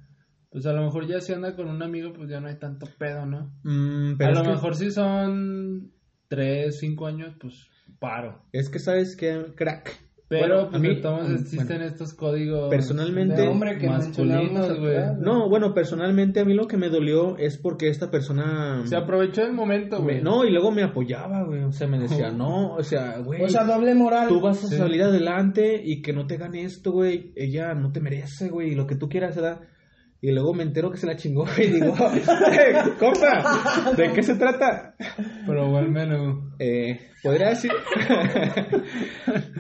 pues 0.51 0.67
a 0.67 0.73
lo 0.73 0.83
mejor 0.83 1.07
ya 1.07 1.21
si 1.21 1.33
anda 1.33 1.55
con 1.55 1.69
un 1.69 1.83
amigo, 1.85 2.13
pues 2.13 2.29
ya 2.31 2.41
no 2.41 2.49
hay 2.49 2.59
tanto 2.59 2.87
pedo, 2.99 3.27
¿no? 3.27 3.53
Mm, 3.63 4.17
pero 4.19 4.31
a 4.31 4.35
lo 4.35 4.43
que, 4.43 4.49
mejor 4.49 4.75
si 4.75 4.91
son 4.91 5.93
tres, 6.27 6.79
cinco 6.81 7.07
años, 7.07 7.37
pues 7.41 7.69
paro. 8.01 8.43
Es 8.53 8.69
que 8.71 8.81
sabes 8.81 9.17
que, 9.17 9.53
crack. 9.55 10.01
Pero 10.27 10.47
Bueno, 10.65 10.71
pues 10.71 10.75
a 10.75 10.79
mí, 10.79 10.89
mm, 10.89 11.35
existen 11.35 11.67
bueno, 11.67 11.85
estos 11.85 12.15
códigos 12.15 12.71
Personalmente- 12.71 13.43
De 13.43 13.47
hombre 13.49 13.77
que 13.77 13.87
masculinos, 13.89 14.81
güey. 14.81 14.97
No, 15.21 15.51
bueno, 15.51 15.75
personalmente 15.75 16.41
a 16.41 16.45
mí 16.47 16.55
lo 16.55 16.67
que 16.67 16.79
me 16.79 16.89
dolió 16.89 17.37
es 17.37 17.59
porque 17.59 17.89
esta 17.89 18.11
persona... 18.11 18.83
Se 18.87 18.97
aprovechó 18.97 19.43
del 19.43 19.53
momento, 19.53 19.99
me- 19.99 20.05
güey. 20.05 20.23
no, 20.23 20.45
y 20.47 20.51
luego 20.51 20.71
me 20.73 20.83
apoyaba, 20.83 21.45
güey. 21.45 21.63
O 21.65 21.73
sea, 21.73 21.87
me 21.89 21.99
decía, 21.99 22.31
no, 22.33 22.75
o 22.75 22.83
sea, 22.83 23.19
güey. 23.19 23.43
O 23.43 23.49
sea, 23.51 23.65
doble 23.65 23.95
moral. 23.95 24.29
Tú 24.29 24.41
vas 24.41 24.65
a 24.65 24.69
Sí. 24.69 24.77
salir 24.77 25.03
adelante 25.03 25.81
y 25.85 26.01
que 26.01 26.15
no 26.15 26.27
te 26.27 26.39
gane 26.39 26.63
esto, 26.65 26.91
güey. 26.93 27.33
Ella 27.37 27.75
no 27.75 27.93
te 27.93 28.01
merece, 28.01 28.49
güey. 28.49 28.73
Y 28.73 28.75
lo 28.75 28.87
que 28.87 28.97
tú 28.97 29.11
quieras, 29.11 29.37
¿verdad? 29.37 29.61
Y 30.27 30.31
luego 30.33 30.55
me 30.55 30.63
entero 30.63 30.91
que 30.91 30.97
se 30.97 31.07
la 31.07 31.17
chingó 31.17 31.45
y 31.59 31.67
digo, 31.67 31.95
"Eh, 32.11 32.73
compa, 32.99 33.93
¿de 33.95 34.11
qué 34.15 34.23
se 34.23 34.37
trata? 34.37 34.95
Pero 35.47 35.69
buen 35.69 35.93
menú. 35.93 36.51
Eh, 36.59 36.99
podría 37.23 37.51
decir. 37.51 37.71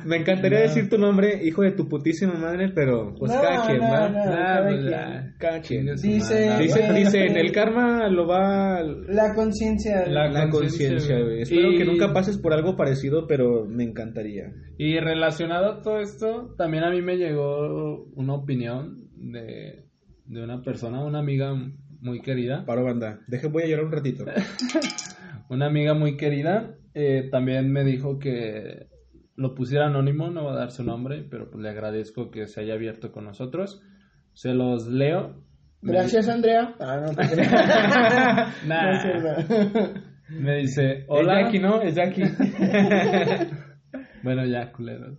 Me 0.04 0.16
encantaría 0.16 0.60
decir 0.60 0.88
tu 0.88 0.96
nombre, 0.98 1.40
hijo 1.44 1.62
de 1.62 1.72
tu 1.72 1.88
putísima 1.88 2.34
madre, 2.34 2.70
pero 2.74 3.14
pues 3.18 3.32
No, 3.32 3.40
cada 3.42 3.66
quien 3.66 3.78
no, 3.78 3.90
va. 3.90 4.08
no, 4.08 4.18
Ah, 4.20 4.24
cada 4.24 4.62
pues 4.68 4.80
quien. 4.80 5.34
Cada 5.38 5.60
quien. 5.60 5.86
Dice- 5.96 6.46
madre. 6.48 6.62
Dice, 6.62 6.78
Bueno, 6.80 6.94
dice, 6.94 7.26
en 7.26 7.36
el 7.36 7.52
karma 7.52 8.08
lo 8.08 8.26
va 8.26 8.82
La 8.82 9.34
conciencia. 9.34 10.06
La- 10.06 10.28
la 10.30 10.48
conciencia, 10.50 11.16
güey. 11.16 11.24
güey. 11.28 11.42
Espero 11.42 11.72
Y- 11.72 11.76
que 11.78 11.84
nunca 11.84 12.12
pases 12.12 12.38
por 12.38 12.52
algo 12.54 12.76
parecido, 12.76 13.26
pero 13.26 13.66
me 13.66 13.84
encantaría. 13.84 14.52
Y 14.78 14.98
relacionado 14.98 15.72
a 15.72 15.82
todo 15.82 16.00
esto, 16.00 16.54
también 16.56 16.84
a 16.84 16.90
mí 16.90 17.02
me 17.02 17.16
llegó 17.16 18.04
una 18.14 18.34
opinión 18.34 19.08
de, 19.16 19.84
de 20.26 20.42
una 20.42 20.62
persona, 20.62 21.02
una 21.04 21.18
amiga 21.20 21.54
muy 22.00 22.20
querida. 22.20 22.64
Paro 22.64 22.84
banda. 22.84 23.20
Deje, 23.26 23.46
voy 23.48 23.62
a 23.64 23.66
llorar 23.66 23.86
un 23.86 23.92
ratito. 23.92 24.24
Una 25.50 25.66
amiga 25.66 25.92
muy 25.94 26.16
querida 26.16 26.74
eh, 26.94 27.28
también 27.30 27.70
me 27.70 27.84
dijo 27.84 28.18
que 28.18 28.88
lo 29.36 29.54
pusiera 29.54 29.86
anónimo, 29.88 30.30
no 30.30 30.44
va 30.44 30.52
a 30.52 30.56
dar 30.56 30.70
su 30.70 30.82
nombre, 30.84 31.22
pero 31.30 31.50
pues 31.50 31.62
le 31.62 31.68
agradezco 31.68 32.30
que 32.30 32.46
se 32.46 32.60
haya 32.62 32.74
abierto 32.74 33.12
con 33.12 33.24
nosotros. 33.24 33.82
Se 34.32 34.54
los 34.54 34.86
leo. 34.88 35.42
Me 35.82 35.92
Gracias, 35.92 36.28
Andrea. 36.28 36.74
Ah, 36.80 37.00
no, 37.04 37.14
te 37.14 37.28
creas. 37.34 37.50
di- 38.62 38.68
Nah. 38.68 38.82
No 38.84 38.92
es 38.92 39.02
cierto. 39.02 40.00
Me 40.30 40.56
dice, 40.58 41.04
Hola. 41.08 41.40
Es 41.40 41.44
Jackie, 41.46 41.58
¿no? 41.60 41.82
Es 41.82 41.94
Jackie. 41.94 42.22
Bueno, 44.22 44.46
ya, 44.46 44.72
culero. 44.72 45.14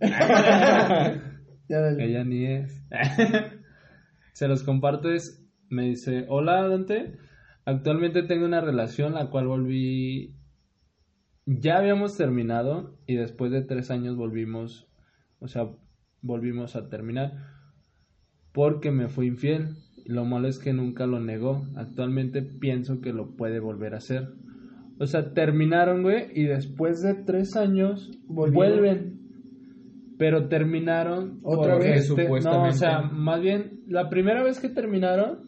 Ya 1.68 1.80
dale. 1.80 2.04
Ella 2.04 2.24
ni 2.24 2.46
es. 2.46 2.84
Se 4.36 4.48
los 4.48 4.64
comparto 4.64 5.10
es, 5.10 5.42
me 5.70 5.86
dice, 5.86 6.26
hola 6.28 6.68
Dante, 6.68 7.16
actualmente 7.64 8.22
tengo 8.22 8.44
una 8.44 8.60
relación 8.60 9.14
la 9.14 9.30
cual 9.30 9.46
volví, 9.46 10.36
ya 11.46 11.78
habíamos 11.78 12.18
terminado 12.18 12.98
y 13.06 13.14
después 13.14 13.50
de 13.50 13.62
tres 13.62 13.90
años 13.90 14.14
volvimos, 14.14 14.90
o 15.38 15.48
sea, 15.48 15.70
volvimos 16.20 16.76
a 16.76 16.90
terminar 16.90 17.32
porque 18.52 18.90
me 18.90 19.08
fui 19.08 19.28
infiel. 19.28 19.68
Lo 20.04 20.26
malo 20.26 20.48
es 20.48 20.58
que 20.58 20.74
nunca 20.74 21.06
lo 21.06 21.18
negó. 21.18 21.66
Actualmente 21.74 22.42
pienso 22.42 23.00
que 23.00 23.14
lo 23.14 23.36
puede 23.36 23.58
volver 23.58 23.94
a 23.94 23.98
hacer. 23.98 24.34
O 24.98 25.06
sea, 25.06 25.32
terminaron, 25.32 26.02
güey, 26.02 26.26
y 26.34 26.44
después 26.44 27.00
de 27.00 27.14
tres 27.14 27.56
años 27.56 28.10
Volvieron. 28.26 28.54
vuelven. 28.54 29.15
Pero 30.18 30.48
terminaron 30.48 31.40
¿Otra 31.42 31.76
vez? 31.76 32.08
este- 32.08 32.24
no, 32.24 32.34
o 32.34 32.38
Supuestamente. 32.40 32.76
sea, 32.78 33.00
más 33.02 33.40
bien, 33.40 33.80
la 33.86 34.08
primera 34.08 34.42
vez 34.42 34.60
que 34.60 34.68
terminaron, 34.70 35.40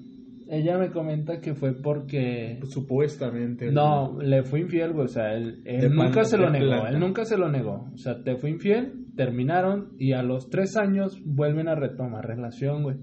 ella 0.51 0.79
me 0.79 0.91
comenta 0.91 1.41
que 1.41 1.55
fue 1.55 1.75
porque... 1.75 2.59
Supuestamente. 2.65 3.71
No, 3.71 4.19
le 4.21 4.43
fue 4.45 4.61
infiel, 4.61 4.93
güey. 4.93 5.05
O 5.05 5.09
sea, 5.09 5.35
él, 5.35 5.63
nunca 5.91 6.25
se 6.25 6.39
lo 6.39 6.51
negó. 6.51 6.87
Él 6.87 6.99
nunca 6.99 7.25
se 7.25 7.37
lo 7.37 7.51
negó. 7.51 7.91
O 7.93 7.99
sea, 7.99 8.23
te 8.23 8.37
fue 8.37 8.51
infiel, 8.51 9.07
terminaron 9.17 9.93
y 9.99 10.13
a 10.13 10.23
los 10.23 10.49
tres 10.49 10.77
años 10.77 11.21
vuelven 11.25 11.69
a 11.69 11.75
retomar 11.75 12.27
relación, 12.27 12.83
güey. 12.83 12.97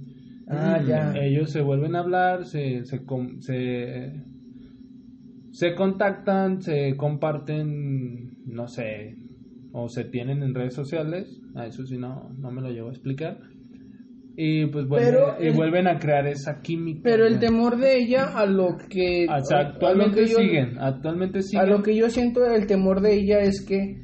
Ah, 0.47 0.79
ya. 0.87 1.13
Ellos 1.15 1.51
se 1.51 1.61
vuelven 1.61 1.95
a 1.95 1.99
hablar, 2.01 2.45
se, 2.45 2.83
se, 2.85 3.01
se, 3.39 4.13
se 5.51 5.75
contactan, 5.75 6.61
se 6.61 6.95
comparten, 6.97 8.37
no 8.45 8.67
sé, 8.67 9.15
o 9.71 9.87
se 9.89 10.03
tienen 10.05 10.43
en 10.43 10.53
redes 10.53 10.75
sociales. 10.75 11.41
A 11.55 11.65
eso 11.67 11.85
sí 11.85 11.97
no, 11.97 12.29
no 12.37 12.51
me 12.51 12.61
lo 12.61 12.69
llevo 12.69 12.89
a 12.89 12.91
explicar. 12.91 13.39
Y 14.37 14.65
pues 14.67 14.85
Pero 14.89 15.35
y 15.41 15.47
el- 15.47 15.53
vuelven 15.53 15.87
a 15.87 15.97
crear 15.97 16.27
esa 16.27 16.61
química. 16.61 16.99
Pero 17.03 17.25
el 17.25 17.39
temor 17.39 17.77
de 17.77 17.97
ella 17.97 18.37
a 18.37 18.45
lo 18.45 18.75
que... 18.89 19.25
O 19.29 19.43
sea, 19.45 19.59
actualmente 19.59 20.21
que 20.23 20.27
yo- 20.27 20.37
siguen, 20.37 20.77
actualmente 20.77 21.41
siguen. 21.41 21.65
A 21.65 21.69
lo 21.69 21.81
que 21.81 21.95
yo 21.95 22.09
siento 22.09 22.45
el 22.45 22.67
temor 22.67 22.99
de 23.01 23.13
ella 23.15 23.39
es 23.39 23.63
que 23.65 24.01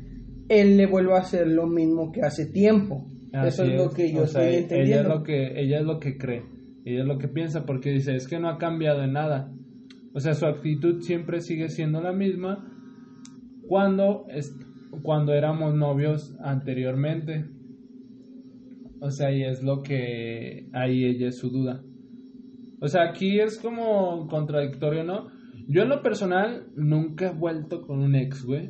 él 0.47 0.77
le 0.77 0.85
vuelva 0.85 1.17
a 1.17 1.21
hacer 1.21 1.47
lo 1.47 1.67
mismo 1.67 2.11
que 2.13 2.21
hace 2.21 2.45
tiempo. 2.45 3.05
Eso 3.33 3.63
Así 3.63 3.71
es 3.73 3.77
lo 3.77 3.89
que 3.89 4.11
yo 4.13 4.23
o 4.23 4.27
sea, 4.27 4.41
estoy 4.43 4.53
Ella 4.55 4.61
entendiendo. 4.63 5.01
es 5.09 5.15
lo 5.19 5.23
que 5.23 5.61
ella 5.61 5.79
es 5.79 5.85
lo 5.85 5.99
que 5.99 6.17
cree, 6.17 6.43
ella 6.83 7.01
es 7.01 7.05
lo 7.07 7.17
que 7.17 7.27
piensa 7.29 7.65
porque 7.65 7.91
dice, 7.91 8.15
es 8.15 8.27
que 8.27 8.39
no 8.39 8.49
ha 8.49 8.57
cambiado 8.57 9.03
en 9.03 9.13
nada. 9.13 9.53
O 10.13 10.19
sea, 10.19 10.33
su 10.33 10.45
actitud 10.45 10.99
siempre 11.01 11.39
sigue 11.41 11.69
siendo 11.69 12.01
la 12.01 12.11
misma 12.11 12.67
cuando 13.67 14.25
es, 14.29 14.53
cuando 15.03 15.33
éramos 15.33 15.75
novios 15.75 16.35
anteriormente. 16.41 17.45
O 18.99 19.09
sea, 19.09 19.31
y 19.31 19.43
es 19.43 19.63
lo 19.63 19.81
que 19.81 20.69
ahí 20.73 21.05
ella 21.05 21.29
es 21.29 21.37
su 21.37 21.49
duda. 21.49 21.83
O 22.79 22.87
sea, 22.87 23.09
aquí 23.09 23.39
es 23.39 23.59
como 23.59 24.27
contradictorio, 24.27 25.03
¿no? 25.03 25.27
Yo 25.67 25.83
en 25.83 25.89
lo 25.89 26.01
personal 26.01 26.67
nunca 26.75 27.29
he 27.29 27.33
vuelto 27.33 27.81
con 27.81 27.99
un 27.99 28.15
ex, 28.15 28.43
güey. 28.43 28.69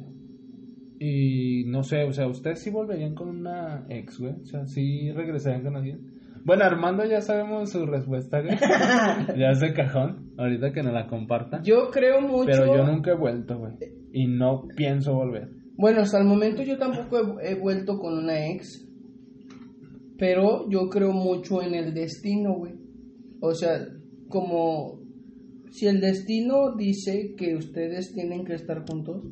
Y 1.00 1.64
no 1.66 1.84
sé, 1.84 2.04
o 2.04 2.12
sea, 2.12 2.28
¿ustedes 2.28 2.62
sí 2.62 2.70
volverían 2.70 3.16
con 3.16 3.28
una 3.30 3.86
ex, 3.90 4.20
güey? 4.20 4.34
O 4.34 4.46
sea, 4.46 4.68
¿sí 4.68 5.12
regresarían 5.12 5.64
con 5.64 5.76
alguien? 5.76 6.12
Bueno, 6.44 6.64
Armando 6.64 7.06
ya 7.06 7.22
sabemos 7.22 7.72
su 7.72 7.86
respuesta, 7.86 8.42
güey. 8.42 8.56
ya 9.38 9.50
es 9.50 9.60
de 9.60 9.74
cajón, 9.74 10.34
ahorita 10.38 10.72
que 10.72 10.84
nos 10.84 10.94
la 10.94 11.08
comparta. 11.08 11.62
Yo 11.64 11.90
creo 11.92 12.22
mucho... 12.22 12.52
Pero 12.52 12.76
yo 12.76 12.86
nunca 12.86 13.12
he 13.12 13.16
vuelto, 13.16 13.58
güey. 13.58 13.74
Y 14.12 14.28
no 14.28 14.68
pienso 14.76 15.14
volver. 15.14 15.61
Bueno, 15.82 16.02
hasta 16.02 16.20
el 16.20 16.26
momento 16.26 16.62
yo 16.62 16.78
tampoco 16.78 17.40
he, 17.42 17.52
he 17.54 17.56
vuelto 17.56 17.98
con 17.98 18.14
una 18.18 18.52
ex. 18.52 18.88
Pero 20.18 20.70
yo 20.70 20.88
creo 20.90 21.12
mucho 21.12 21.64
en 21.64 21.74
el 21.74 21.96
destino, 21.96 22.54
güey. 22.54 22.74
O 23.40 23.56
sea, 23.56 23.80
como 24.28 25.00
si 25.72 25.88
el 25.88 26.00
destino 26.00 26.76
dice 26.78 27.34
que 27.36 27.56
ustedes 27.56 28.14
tienen 28.14 28.46
que 28.46 28.54
estar 28.54 28.86
juntos, 28.88 29.24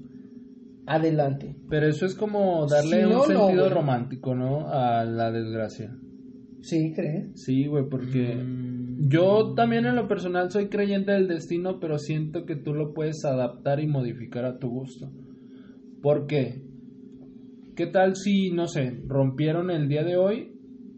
adelante. 0.88 1.56
Pero 1.70 1.88
eso 1.88 2.08
es 2.08 2.16
como 2.16 2.66
darle 2.66 3.02
Si 3.02 3.04
un 3.06 3.12
no, 3.12 3.22
sentido 3.22 3.70
romántico, 3.70 4.34
¿no? 4.34 4.68
A 4.70 5.06
la 5.06 5.32
desgracia. 5.32 5.96
¿Sí 6.62 6.92
crees? 6.96 7.32
Sí, 7.36 7.68
güey, 7.68 7.86
porque 7.88 8.44
Mm. 8.44 9.08
yo 9.10 9.54
también 9.54 9.86
en 9.86 9.96
lo 9.96 10.08
personal 10.08 10.50
soy 10.50 10.70
creyente 10.70 11.12
del 11.12 11.28
destino, 11.28 11.80
pero 11.80 12.00
siento 12.00 12.46
que 12.46 12.56
tú 12.56 12.74
lo 12.74 12.94
puedes 12.96 13.24
adaptar 13.24 13.80
y 13.80 13.88
modificar 13.88 14.46
a 14.46 14.58
tu 14.58 14.70
gusto. 14.70 15.12
¿Por 16.02 16.28
qué? 16.28 16.62
¿Qué 17.76 17.88
tal 17.88 18.16
si, 18.16 18.52
no 18.52 18.68
sé, 18.68 19.02
rompieron 19.08 19.70
el 19.72 19.88
día 19.88 20.04
de 20.04 20.18
hoy 20.18 20.54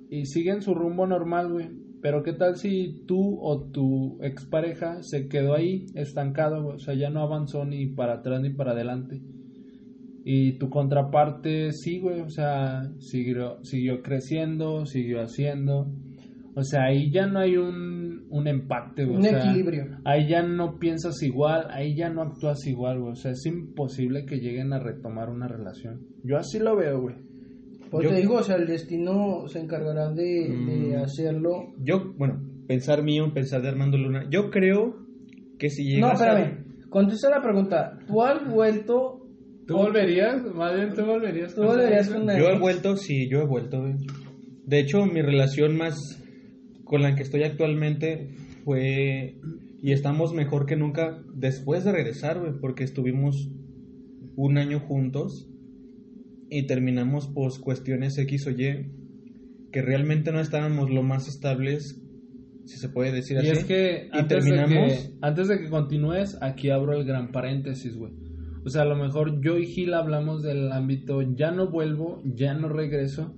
y 0.10 0.26
siguen 0.26 0.62
su 0.62 0.74
rumbo 0.74 1.08
normal, 1.08 1.52
güey? 1.52 1.70
Pero 2.02 2.24
¿qué 2.24 2.34
tal 2.34 2.58
si 2.58 3.04
tú 3.06 3.40
o 3.40 3.70
tu 3.72 4.18
expareja 4.22 5.04
se 5.04 5.28
quedó 5.28 5.54
ahí 5.56 5.86
estancado? 5.96 6.68
O 6.68 6.80
sea, 6.80 6.96
ya 6.96 7.10
no 7.10 7.22
avanzó 7.22 7.66
ni 7.66 7.88
para 7.88 8.16
atrás 8.16 8.42
ni 8.42 8.50
para 8.50 8.72
adelante. 8.72 9.22
Y 10.24 10.54
tu 10.54 10.70
contraparte 10.70 11.72
sí, 11.72 12.00
güey, 12.00 12.22
o 12.22 12.30
sea, 12.30 12.92
siguió, 13.00 13.64
siguió 13.64 14.02
creciendo, 14.02 14.86
siguió 14.86 15.22
haciendo. 15.22 15.92
O 16.56 16.64
sea, 16.64 16.86
ahí 16.86 17.12
ya 17.12 17.28
no 17.28 17.40
hay 17.40 17.58
un, 17.58 18.11
un 18.32 18.48
empate, 18.48 19.04
güey. 19.06 19.16
o 19.16 19.20
Un 19.20 19.24
sea, 19.24 19.40
equilibrio. 19.40 19.86
Ahí 20.06 20.28
ya 20.28 20.42
no 20.42 20.80
piensas 20.80 21.22
igual, 21.22 21.68
ahí 21.70 21.96
ya 21.96 22.10
no 22.10 22.22
actúas 22.24 22.66
igual, 22.66 23.00
güey. 23.00 23.12
O 23.12 23.16
sea, 23.16 23.32
es 23.32 23.46
imposible 23.46 24.26
que 24.26 24.38
lleguen 24.40 24.74
a 24.74 24.80
retomar 24.80 25.30
una 25.30 25.48
relación. 25.48 26.08
Yo 26.24 26.38
así 26.38 26.58
lo 26.60 26.76
veo, 26.76 27.02
güey. 27.02 27.16
Pues 27.90 28.06
Yo- 28.06 28.10
te 28.12 28.16
digo, 28.22 28.36
o 28.36 28.44
sea, 28.44 28.56
el 28.56 28.68
destino 28.68 29.48
se 29.48 29.60
encargará 29.60 30.10
de, 30.12 30.24
de 30.24 30.98
Mm. 30.98 31.04
hacerlo. 31.04 31.74
Yo, 31.84 32.14
bueno, 32.18 32.42
pensar 32.68 33.04
mío, 33.04 33.32
pensar 33.34 33.62
de 33.62 33.68
Armando 33.70 33.98
Luna. 33.98 34.28
Yo 34.30 34.50
creo 34.50 34.96
que 35.60 35.70
si 35.70 35.84
No, 36.00 36.08
llegas 36.08 36.22
a- 36.22 36.40
espérame. 36.40 36.66
Contesta 36.90 37.30
la 37.30 37.42
pregunta. 37.42 38.00
¿Tú 38.08 38.22
has 38.22 38.50
vuelto? 38.50 39.18
¿Tú 39.68 39.76
volverías? 39.78 40.42
Más 40.56 40.74
bien, 40.76 40.94
¿tú 40.94 41.06
volverías? 41.06 41.54
¿Tú 41.56 41.64
volverías 41.64 42.10
con 42.10 42.28
Yo 42.28 42.46
he 42.50 42.60
vuelto, 42.60 42.96
sí, 42.98 43.30
yo 43.30 43.40
he 43.42 43.46
vuelto. 43.46 43.80
güey. 43.80 43.94
De 44.66 44.80
hecho, 44.80 45.06
mi 45.06 45.22
relación 45.22 45.76
más 45.78 45.96
con 46.92 47.02
la 47.04 47.16
que 47.16 47.24
estoy 47.24 47.44
actualmente 47.44 48.28
fue 48.66 49.38
y 49.82 49.94
estamos 49.94 50.34
mejor 50.34 50.66
que 50.66 50.76
nunca 50.76 51.24
después 51.34 51.86
de 51.86 51.94
regresar, 51.94 52.38
güey, 52.38 52.52
porque 52.60 52.84
estuvimos 52.84 53.50
un 54.36 54.58
año 54.58 54.82
juntos 54.82 55.50
y 56.50 56.68
terminamos 56.68 57.28
por 57.28 57.58
cuestiones 57.62 58.18
X 58.18 58.46
o 58.48 58.52
Y 58.52 58.92
que 59.72 59.82
realmente 59.82 60.34
no 60.34 60.42
estábamos 60.42 60.90
lo 60.90 61.02
más 61.02 61.30
estables, 61.30 62.04
si 62.66 62.78
se 62.78 62.90
puede 62.90 63.14
decir 63.14 63.38
Y 63.38 63.48
así. 63.48 63.60
es 63.60 63.64
que 63.64 64.10
y 64.12 64.18
antes, 64.18 64.44
de 64.44 64.52
terminamos 64.52 64.94
que 64.94 65.14
antes 65.22 65.48
de 65.48 65.60
que 65.60 65.70
continúes, 65.70 66.38
aquí 66.42 66.72
abro 66.72 67.00
el 67.00 67.06
gran 67.06 67.32
paréntesis, 67.32 67.96
güey. 67.96 68.12
O 68.66 68.70
sea, 68.70 68.82
a 68.82 68.86
lo 68.86 68.98
mejor 68.98 69.42
yo 69.42 69.58
y 69.58 69.66
Gil 69.66 69.94
hablamos 69.94 70.44
del 70.44 70.70
ámbito, 70.74 71.22
ya 71.22 71.52
no 71.52 71.72
vuelvo, 71.72 72.22
ya 72.26 72.54
no 72.54 72.68
regreso, 72.68 73.34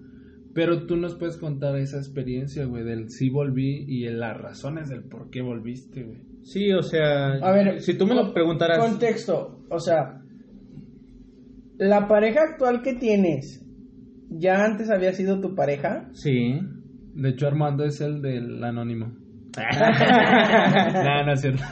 pero 0.53 0.85
tú 0.85 0.95
nos 0.97 1.15
puedes 1.15 1.37
contar 1.37 1.75
esa 1.77 1.97
experiencia, 1.97 2.65
güey, 2.65 2.83
del 2.83 3.09
sí 3.09 3.29
volví 3.29 3.85
y 3.87 4.07
las 4.09 4.37
razones 4.37 4.89
del 4.89 5.03
por 5.03 5.29
qué 5.29 5.41
volviste, 5.41 6.03
güey. 6.03 6.21
Sí, 6.43 6.71
o 6.73 6.81
sea, 6.83 7.33
A 7.41 7.51
ver, 7.51 7.79
si 7.81 7.97
tú 7.97 8.05
me 8.05 8.15
lo 8.15 8.33
preguntaras, 8.33 8.77
Contexto, 8.77 9.61
o 9.69 9.79
sea, 9.79 10.21
la 11.77 12.07
pareja 12.07 12.41
actual 12.51 12.81
que 12.81 12.93
tienes, 12.95 13.65
¿ya 14.29 14.63
antes 14.63 14.89
había 14.89 15.13
sido 15.13 15.39
tu 15.41 15.55
pareja? 15.55 16.09
sí. 16.13 16.59
De 17.15 17.29
hecho, 17.29 17.45
Armando 17.47 17.83
es 17.85 18.01
el 18.01 18.23
del 18.23 18.63
anónimo. 18.63 19.13
no, 19.55 21.25
no 21.25 21.33
es 21.33 21.41
cierto. 21.41 21.63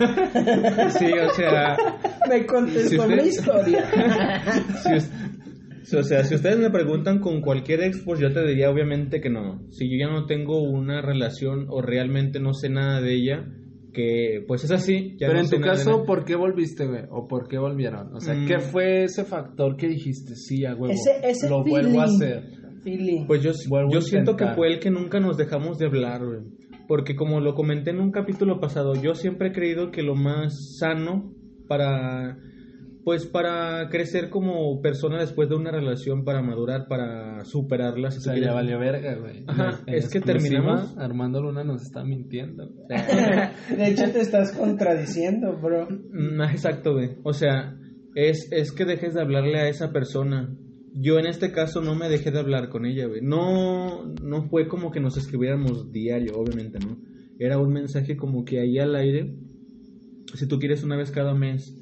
Sí, 1.00 1.12
o 1.12 1.30
sea, 1.34 1.76
Me 2.30 2.46
contestó 2.46 2.90
Si 2.90 2.98
usted- 2.98 3.16
la 3.16 3.26
historia. 3.26 3.84
si- 5.00 5.12
o 5.94 6.04
sea, 6.04 6.24
si 6.24 6.36
ustedes 6.36 6.58
me 6.60 6.70
preguntan 6.70 7.20
con 7.20 7.42
cualquier 7.42 7.82
ex, 7.84 8.02
pues 8.06 8.20
yo 8.20 8.32
te 8.34 8.46
diría 8.46 8.70
obviamente 8.70 9.22
que 9.22 9.30
no. 9.30 9.62
Si 9.72 9.90
yo 9.90 9.98
ya 10.06 10.12
no 10.12 10.26
tengo 10.26 10.62
una 10.62 11.02
relación 11.02 11.66
o 11.70 11.82
realmente 11.82 12.40
no 12.40 12.54
sé 12.54 12.70
nada 12.70 13.02
de 13.02 13.14
ella, 13.16 13.46
que 13.94 14.44
pues 14.48 14.64
es 14.64 14.72
así. 14.72 15.16
ya 15.20 15.28
Pero 15.28 15.40
no 15.40 15.46
en 15.46 15.50
tu 15.50 15.60
caso. 15.60 16.04
¿por 16.06 16.24
qué 16.24 16.36
volviste, 16.36 16.86
güey? 16.88 17.04
¿O 17.10 17.28
por 17.28 17.48
qué 17.48 17.58
volvieron? 17.58 18.14
O 18.16 18.20
sea, 18.20 18.34
Mm. 18.36 18.46
¿qué 18.48 18.60
fue 18.60 19.04
ese 19.04 19.26
factor 19.26 19.76
que 19.76 19.88
dijiste, 19.88 20.36
sí, 20.36 20.64
a 20.66 20.74
huevo, 20.76 20.94
Ese, 20.94 21.20
ese 21.24 21.50
lo 21.50 21.64
feeling. 21.64 21.82
vuelvo 21.84 22.02
a 22.02 22.04
hacer? 22.06 22.44
Feeling. 22.84 23.28
Pues 23.28 23.44
yo, 23.44 23.52
Vuelvo 23.70 23.92
yo 23.92 24.00
a 24.00 24.02
siento 24.02 24.36
que 24.36 24.48
fue 24.56 24.68
el 24.74 24.80
que 24.80 24.90
nunca 24.90 25.20
nos 25.20 25.38
dejamos 25.38 25.78
de 25.78 25.86
hablar, 25.88 26.26
güey. 26.26 26.40
Porque 26.88 27.16
como 27.16 27.40
lo 27.42 27.54
comenté 27.54 27.92
en 27.92 28.00
un 28.00 28.12
capítulo 28.12 28.60
pasado, 28.60 28.94
yo 28.96 29.14
siempre 29.14 29.50
he 29.50 29.52
creído 29.52 29.92
que 29.92 30.02
lo 30.04 30.16
más 30.16 30.78
sano 30.80 31.32
para, 31.68 32.38
pues 33.04 33.26
para 33.26 33.90
crecer 33.90 34.30
como 34.30 34.80
persona 34.82 35.20
después 35.20 35.50
de 35.50 35.56
una 35.56 35.72
relación, 35.72 36.24
para 36.24 36.42
madurar, 36.42 36.88
para 36.88 37.44
superarla, 37.46 38.12
si 38.12 38.20
O 38.20 38.22
sea, 38.22 38.38
ya 38.38 38.54
valió 38.54 38.78
verga, 38.80 39.16
güey. 39.16 39.44
Ajá, 39.48 39.82
En 39.88 39.96
es 39.96 40.10
que 40.10 40.22
terminamos- 40.22 40.96
Armando 40.98 41.42
Luna 41.42 41.64
nos 41.64 41.82
está 41.82 42.04
mintiendo. 42.04 42.70
De 42.90 43.88
hecho, 43.88 44.12
te 44.12 44.22
estás 44.22 44.52
contradiciendo, 44.52 45.58
bro. 45.62 45.88
Mm, 45.90 46.42
Exacto, 46.52 46.94
güey. 46.94 47.12
O 47.24 47.34
sea, 47.34 47.76
es, 48.16 48.48
es 48.52 48.72
que 48.72 48.86
dejes 48.86 49.14
de 49.16 49.22
hablarle 49.22 49.60
a 49.60 49.68
esa 49.70 49.92
persona. 49.92 50.56
Yo 50.94 51.18
en 51.18 51.26
este 51.26 51.52
caso 51.52 51.82
no 51.82 51.96
me 51.96 52.10
dejé 52.10 52.32
de 52.32 52.40
hablar 52.40 52.70
con 52.70 52.86
ella, 52.86 53.08
güey. 53.08 53.22
No, 53.22 54.06
no 54.22 54.44
fue 54.50 54.68
como 54.68 54.92
que 54.92 55.00
nos 55.00 55.18
escribiéramos 55.18 55.92
diario, 55.92 56.34
obviamente, 56.36 56.80
¿no? 56.80 56.98
Era 57.40 57.58
un 57.58 57.72
mensaje 57.72 58.16
como 58.18 58.44
que 58.44 58.60
ahí 58.60 58.78
al 58.78 58.96
aire, 58.96 59.34
si 60.36 60.48
tú 60.48 60.60
quieres 60.60 60.84
una 60.84 60.98
vez 60.98 61.10
cada 61.12 61.34
mes. 61.34 61.78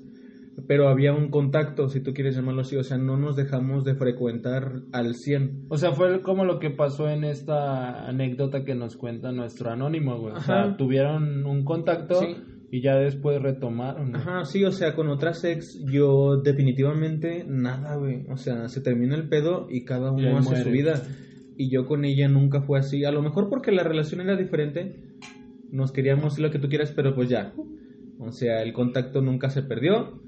Pero 0.67 0.87
había 0.89 1.13
un 1.13 1.29
contacto, 1.29 1.87
si 1.89 2.01
tú 2.01 2.13
quieres 2.13 2.35
llamarlo 2.35 2.61
así. 2.61 2.75
O 2.75 2.83
sea, 2.83 2.97
no 2.97 3.17
nos 3.17 3.35
dejamos 3.35 3.83
de 3.85 3.95
frecuentar 3.95 4.81
al 4.91 5.15
100. 5.15 5.65
O 5.69 5.77
sea, 5.77 5.91
fue 5.93 6.21
como 6.21 6.45
lo 6.45 6.59
que 6.59 6.69
pasó 6.69 7.09
en 7.09 7.23
esta 7.23 8.07
anécdota 8.07 8.63
que 8.63 8.75
nos 8.75 8.95
cuenta 8.97 9.31
nuestro 9.31 9.71
anónimo, 9.71 10.17
güey. 10.19 10.33
O 10.35 10.39
sea, 10.41 10.75
tuvieron 10.77 11.45
un 11.45 11.63
contacto, 11.65 12.19
Sí. 12.19 12.35
y 12.71 12.81
ya 12.81 12.95
después 12.95 13.41
retomaron. 13.41 14.11
güey. 14.11 14.21
Ajá, 14.21 14.45
sí, 14.45 14.63
o 14.65 14.71
sea, 14.71 14.95
con 14.95 15.09
otras 15.09 15.43
ex, 15.43 15.83
yo 15.91 16.37
definitivamente 16.43 17.43
nada, 17.47 17.95
güey. 17.95 18.25
O 18.31 18.37
sea, 18.37 18.67
se 18.67 18.81
termina 18.81 19.15
el 19.15 19.27
pedo 19.29 19.67
y 19.69 19.85
cada 19.85 20.09
Y 20.17 20.25
uno 20.25 20.37
hace 20.39 20.49
muere. 20.49 20.63
su 20.63 20.69
vida. 20.71 21.01
Y 21.57 21.69
yo 21.69 21.85
con 21.85 22.05
ella 22.05 22.27
nunca 22.29 22.61
fue 22.61 22.79
así. 22.79 23.03
A 23.05 23.11
lo 23.11 23.21
mejor 23.21 23.49
porque 23.49 23.71
la 23.71 23.83
relación 23.83 24.21
era 24.21 24.35
diferente. 24.37 24.95
Nos 25.71 25.91
queríamos 25.91 26.39
lo 26.39 26.49
que 26.51 26.59
tú 26.59 26.69
quieras, 26.69 26.91
pero 26.95 27.13
pues 27.15 27.29
ya. 27.29 27.53
O 28.19 28.31
sea, 28.31 28.61
el 28.63 28.73
contacto 28.73 29.21
nunca 29.21 29.49
se 29.49 29.61
perdió. 29.63 30.21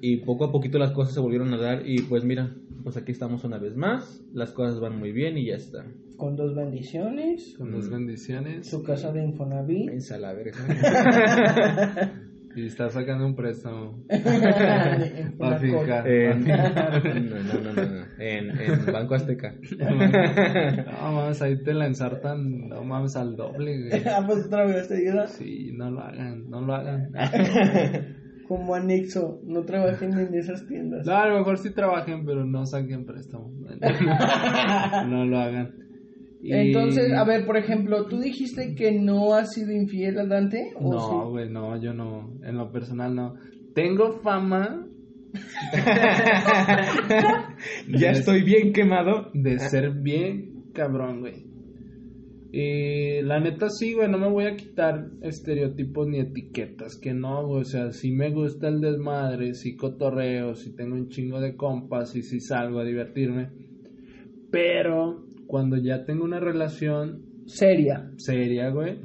Y 0.00 0.18
poco 0.18 0.44
a 0.44 0.52
poquito 0.52 0.78
las 0.78 0.92
cosas 0.92 1.14
se 1.14 1.20
volvieron 1.20 1.52
a 1.54 1.58
dar. 1.58 1.82
Y 1.86 2.02
pues 2.02 2.24
mira, 2.24 2.54
pues 2.82 2.96
aquí 2.96 3.12
estamos 3.12 3.44
una 3.44 3.58
vez 3.58 3.76
más. 3.76 4.22
Las 4.32 4.52
cosas 4.52 4.80
van 4.80 4.98
muy 4.98 5.12
bien 5.12 5.36
y 5.38 5.46
ya 5.46 5.56
está. 5.56 5.84
Con 6.16 6.36
dos 6.36 6.54
bendiciones, 6.54 7.54
Con 7.56 7.70
dos 7.72 7.88
bendiciones. 7.88 8.68
su 8.68 8.82
casa 8.82 9.12
de 9.12 9.24
Infonavit. 9.24 9.90
A 10.10 10.18
la 10.18 10.32
verga. 10.32 10.58
Y 12.56 12.66
está 12.66 12.88
sacando 12.88 13.24
un 13.24 13.36
préstamo. 13.36 14.02
En 14.08 15.36
Para 15.38 15.58
fincar. 15.58 16.08
En, 16.08 16.44
no, 16.44 16.56
no, 16.56 17.60
no, 17.60 17.72
no, 17.72 17.84
no. 17.84 18.04
En, 18.18 18.50
en 18.60 18.86
Banco 18.92 19.14
Azteca. 19.14 19.54
No 19.78 21.12
mames, 21.12 21.40
ahí 21.40 21.62
te 21.62 21.72
la 21.72 21.86
ensartan, 21.86 22.68
no 22.68 22.82
mames, 22.82 23.14
al 23.14 23.36
doble, 23.36 23.88
güey. 23.88 24.02
Ah, 24.06 24.24
pues 24.26 24.46
otra 24.46 24.66
vez 24.66 24.88
seguida. 24.88 25.28
Sí, 25.28 25.70
no 25.72 25.90
lo 25.92 26.00
hagan, 26.00 26.50
no 26.50 26.60
lo 26.62 26.74
hagan. 26.74 27.12
Como 28.48 28.74
anexo, 28.74 29.40
no 29.44 29.62
trabajen 29.64 30.18
en 30.18 30.34
esas 30.34 30.66
tiendas. 30.66 31.06
No, 31.06 31.14
a 31.14 31.26
lo 31.28 31.38
mejor 31.38 31.58
sí 31.58 31.72
trabajen, 31.74 32.24
pero 32.24 32.46
no 32.46 32.64
saquen 32.64 33.04
préstamo. 33.04 33.52
No 35.06 35.26
lo 35.26 35.38
hagan. 35.38 35.74
Y- 36.40 36.52
Entonces, 36.52 37.12
a 37.12 37.24
ver, 37.24 37.44
por 37.44 37.58
ejemplo, 37.58 38.06
tú 38.06 38.18
dijiste 38.20 38.74
que 38.74 38.92
no 38.92 39.34
has 39.34 39.52
sido 39.52 39.72
infiel 39.72 40.18
a 40.18 40.24
Dante. 40.26 40.72
¿o 40.76 40.90
No, 40.90 41.00
sí? 41.00 41.30
güey, 41.30 41.50
no, 41.50 41.78
yo 41.80 41.92
no. 41.92 42.32
En 42.42 42.56
lo 42.56 42.72
personal, 42.72 43.14
no. 43.14 43.34
Tengo 43.74 44.12
fama 44.22 44.86
ya 47.88 48.10
estoy 48.10 48.42
bien 48.42 48.72
quemado. 48.72 49.30
de 49.34 49.58
ser 49.58 49.90
bien 49.92 50.64
cabrón, 50.72 51.20
güey. 51.20 51.47
Y 52.50 53.20
la 53.22 53.40
neta 53.40 53.68
sí, 53.68 53.92
güey, 53.92 54.10
no 54.10 54.18
me 54.18 54.30
voy 54.30 54.44
a 54.46 54.56
quitar 54.56 55.10
estereotipos 55.22 56.08
ni 56.08 56.18
etiquetas, 56.20 56.96
que 56.96 57.12
no, 57.12 57.46
güey, 57.46 57.60
o 57.60 57.64
sea, 57.64 57.92
si 57.92 58.10
me 58.10 58.30
gusta 58.30 58.68
el 58.68 58.80
desmadre, 58.80 59.54
si 59.54 59.76
cotorreo, 59.76 60.54
si 60.54 60.74
tengo 60.74 60.94
un 60.94 61.08
chingo 61.08 61.40
de 61.40 61.56
compas 61.56 62.16
y 62.16 62.22
si 62.22 62.40
salgo 62.40 62.80
a 62.80 62.84
divertirme. 62.84 63.50
Pero 64.50 65.26
cuando 65.46 65.76
ya 65.76 66.06
tengo 66.06 66.24
una 66.24 66.40
relación 66.40 67.22
Seria. 67.46 68.10
seria, 68.16 68.70
güey, 68.70 68.98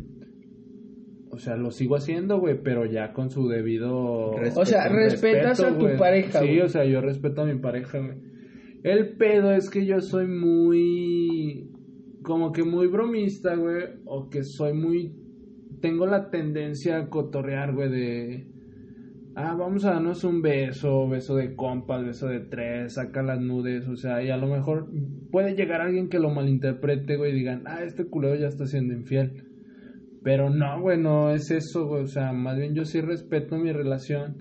o 1.34 1.40
sea, 1.40 1.58
lo 1.58 1.72
sigo 1.72 1.96
haciendo, 1.96 2.40
güey, 2.40 2.62
pero 2.64 2.86
ya 2.86 3.12
con 3.12 3.32
su 3.32 3.48
debido 3.48 4.38
Respeto. 4.38 4.62
O 4.62 4.66
sea, 4.66 4.88
respetas 4.88 5.60
a 5.62 5.74
tu 5.74 5.86
güey. 5.86 5.98
pareja. 5.98 6.40
Sí, 6.42 6.46
güey. 6.46 6.62
o 6.62 6.70
sea, 6.70 6.86
yo 6.86 7.02
respeto 7.02 7.42
a 7.42 7.46
mi 7.46 7.60
pareja, 7.60 7.98
güey. 7.98 8.20
El 8.84 9.16
pedo 9.18 9.52
es 9.52 9.70
que 9.72 9.84
yo 9.86 10.00
soy 10.00 10.28
muy. 10.28 11.72
Como 12.24 12.52
que 12.52 12.64
muy 12.64 12.88
bromista, 12.88 13.56
güey. 13.56 13.84
O 14.06 14.30
que 14.30 14.44
soy 14.44 14.74
muy. 14.74 15.16
Tengo 15.82 16.08
la 16.08 16.30
tendencia 16.30 16.98
a 16.98 17.10
cotorrear, 17.10 17.74
güey, 17.74 17.90
de. 17.90 18.48
Ah, 19.36 19.56
vamos 19.58 19.84
a 19.84 19.94
darnos 19.94 20.24
un 20.24 20.44
beso, 20.44 21.10
beso 21.10 21.36
de 21.36 21.56
compas, 21.56 22.06
beso 22.06 22.28
de 22.28 22.42
tres, 22.42 22.94
saca 22.94 23.24
las 23.24 23.42
nudes, 23.42 23.88
o 23.88 23.96
sea, 23.96 24.22
y 24.22 24.30
a 24.30 24.38
lo 24.38 24.46
mejor 24.46 24.92
puede 25.32 25.56
llegar 25.56 25.82
alguien 25.82 26.08
que 26.08 26.20
lo 26.20 26.30
malinterprete, 26.30 27.18
güey, 27.18 27.32
y 27.32 27.40
digan, 27.40 27.64
ah, 27.66 27.84
este 27.84 28.06
culero 28.06 28.36
ya 28.36 28.46
está 28.46 28.68
siendo 28.68 28.94
infiel. 28.94 29.44
Pero 30.24 30.52
no, 30.52 30.80
güey, 30.80 31.02
no 31.02 31.32
es 31.32 31.50
eso, 31.50 31.88
güey, 31.88 32.04
o 32.04 32.08
sea, 32.08 32.32
más 32.32 32.60
bien 32.60 32.76
yo 32.76 32.86
sí 32.86 33.02
respeto 33.02 33.58
mi 33.58 33.72
relación, 33.72 34.38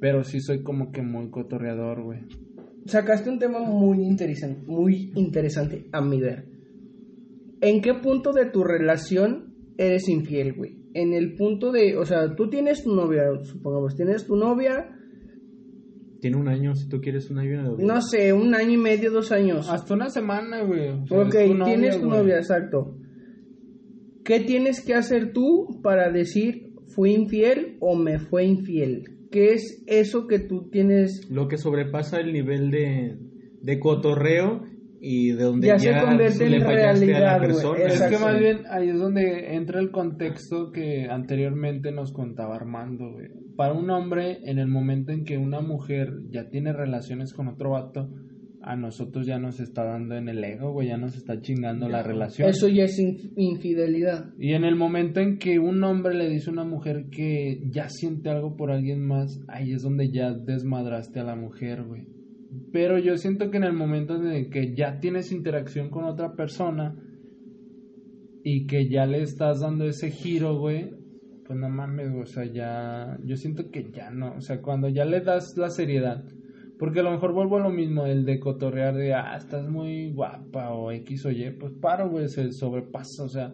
pero 0.00 0.24
sí 0.24 0.40
soy 0.40 0.64
como 0.64 0.90
que 0.90 1.02
muy 1.02 1.30
cotorreador, 1.30 2.02
güey. 2.02 2.22
Sacaste 2.86 3.30
un 3.30 3.38
tema 3.38 3.60
muy 3.60 4.02
interesante, 4.02 4.66
muy 4.66 5.12
interesante 5.14 5.86
a 5.92 6.00
mi 6.00 6.20
ver. 6.20 6.51
¿En 7.62 7.80
qué 7.80 7.94
punto 7.94 8.32
de 8.32 8.46
tu 8.50 8.62
relación 8.64 9.54
eres 9.78 10.08
infiel, 10.08 10.52
güey? 10.52 10.76
En 10.94 11.14
el 11.14 11.34
punto 11.36 11.72
de, 11.72 11.96
o 11.96 12.04
sea, 12.04 12.34
tú 12.36 12.50
tienes 12.50 12.82
tu 12.84 12.94
novia, 12.94 13.22
supongamos, 13.44 13.96
tienes 13.96 14.26
tu 14.26 14.36
novia, 14.36 14.90
Tiene 16.20 16.36
un 16.36 16.48
año, 16.48 16.74
si 16.74 16.88
tú 16.88 17.00
quieres 17.00 17.30
un 17.30 17.38
año. 17.38 17.76
no 17.78 18.02
sé, 18.02 18.32
un 18.32 18.54
año 18.54 18.72
y 18.72 18.76
medio, 18.76 19.10
dos 19.10 19.32
años. 19.32 19.68
Hasta 19.70 19.94
una 19.94 20.08
semana, 20.10 20.62
güey. 20.62 20.88
o 20.90 21.06
sea, 21.06 21.20
ok, 21.22 21.34
es 21.34 21.48
tu 21.48 21.54
novia, 21.54 21.64
tienes 21.64 22.00
tu 22.00 22.06
güey. 22.08 22.18
novia, 22.18 22.36
exacto. 22.36 22.96
¿Qué 24.24 24.40
tienes 24.40 24.84
que 24.84 24.94
hacer 24.94 25.32
tú 25.32 25.80
para 25.82 26.10
decir 26.12 26.74
fui 26.94 27.12
infiel 27.12 27.76
o 27.80 27.96
me 27.96 28.18
fue 28.18 28.44
infiel? 28.44 29.04
¿Qué 29.30 29.52
es 29.54 29.82
eso 29.86 30.26
que 30.26 30.38
tú 30.38 30.68
tienes? 30.70 31.26
Lo 31.30 31.48
que 31.48 31.56
sobrepasa 31.56 32.20
el 32.20 32.32
nivel 32.32 32.70
de, 32.70 33.16
de 33.62 33.80
cotorreo 33.80 34.62
y 35.04 35.32
de 35.32 35.42
donde 35.42 35.66
Ya 35.66 35.76
ya, 35.76 35.98
se 36.00 36.06
convierte 36.06 36.44
en 36.44 36.60
realidad, 36.62 37.38
güey. 37.40 37.82
Es 37.86 38.02
que 38.02 38.18
más 38.18 38.38
bien 38.38 38.58
ahí 38.70 38.88
es 38.90 38.98
donde 38.98 39.54
entra 39.56 39.80
el 39.80 39.90
contexto 39.90 40.70
que 40.70 41.08
anteriormente 41.10 41.90
nos 41.90 42.12
contaba 42.12 42.54
Armando, 42.54 43.10
güey. 43.12 43.26
Para 43.56 43.72
un 43.74 43.90
hombre, 43.90 44.38
en 44.44 44.58
el 44.60 44.68
momento 44.68 45.10
en 45.12 45.24
que 45.24 45.36
una 45.38 45.60
mujer 45.60 46.08
ya 46.30 46.48
tiene 46.50 46.72
relaciones 46.72 47.34
con 47.34 47.48
otro 47.48 47.70
vato, 47.70 48.08
a 48.64 48.76
nosotros 48.76 49.26
ya 49.26 49.40
nos 49.40 49.58
está 49.58 49.82
dando 49.82 50.14
en 50.14 50.28
el 50.28 50.42
ego, 50.44 50.72
güey, 50.72 50.86
ya 50.86 50.96
nos 50.96 51.16
está 51.16 51.40
chingando 51.40 51.88
la 51.88 52.04
relación. 52.04 52.48
Eso 52.48 52.68
ya 52.68 52.84
es 52.84 52.96
inf- 53.00 53.32
infidelidad. 53.36 54.26
Y 54.38 54.52
en 54.54 54.62
el 54.62 54.76
momento 54.76 55.18
en 55.18 55.38
que 55.38 55.58
un 55.58 55.82
hombre 55.82 56.14
le 56.14 56.28
dice 56.30 56.50
a 56.50 56.52
una 56.52 56.64
mujer 56.64 57.06
que 57.10 57.60
ya 57.72 57.88
siente 57.88 58.30
algo 58.30 58.54
por 58.56 58.70
alguien 58.70 59.00
más, 59.04 59.40
ahí 59.48 59.72
es 59.72 59.82
donde 59.82 60.12
ya 60.12 60.32
desmadraste 60.32 61.18
a 61.18 61.24
la 61.24 61.34
mujer, 61.34 61.82
güey. 61.82 62.06
Pero 62.72 62.98
yo 62.98 63.16
siento 63.16 63.50
que 63.50 63.56
en 63.56 63.64
el 63.64 63.72
momento 63.72 64.16
en 64.16 64.50
que 64.50 64.74
ya 64.74 64.98
tienes 64.98 65.32
interacción 65.32 65.90
con 65.90 66.04
otra 66.04 66.34
persona 66.34 66.94
y 68.44 68.66
que 68.66 68.88
ya 68.88 69.06
le 69.06 69.22
estás 69.22 69.60
dando 69.60 69.86
ese 69.86 70.10
giro, 70.10 70.58
güey, 70.58 70.90
pues 71.46 71.58
no 71.58 71.68
mames, 71.68 72.10
o 72.14 72.26
sea, 72.26 72.44
ya, 72.44 73.16
yo 73.24 73.36
siento 73.36 73.70
que 73.70 73.90
ya 73.90 74.10
no, 74.10 74.36
o 74.36 74.40
sea, 74.40 74.60
cuando 74.60 74.88
ya 74.88 75.04
le 75.04 75.20
das 75.20 75.56
la 75.56 75.70
seriedad, 75.70 76.24
porque 76.78 77.00
a 77.00 77.02
lo 77.02 77.12
mejor 77.12 77.32
vuelvo 77.32 77.56
a 77.56 77.62
lo 77.62 77.70
mismo, 77.70 78.06
el 78.06 78.24
de 78.24 78.38
cotorrear 78.38 78.94
de, 78.94 79.14
ah, 79.14 79.36
estás 79.36 79.68
muy 79.68 80.12
guapa 80.12 80.70
o 80.70 80.90
X 80.90 81.26
o 81.26 81.30
Y, 81.30 81.50
pues 81.58 81.72
paro, 81.80 82.10
güey, 82.10 82.28
se 82.28 82.52
sobrepasa, 82.52 83.24
o 83.24 83.28
sea, 83.28 83.52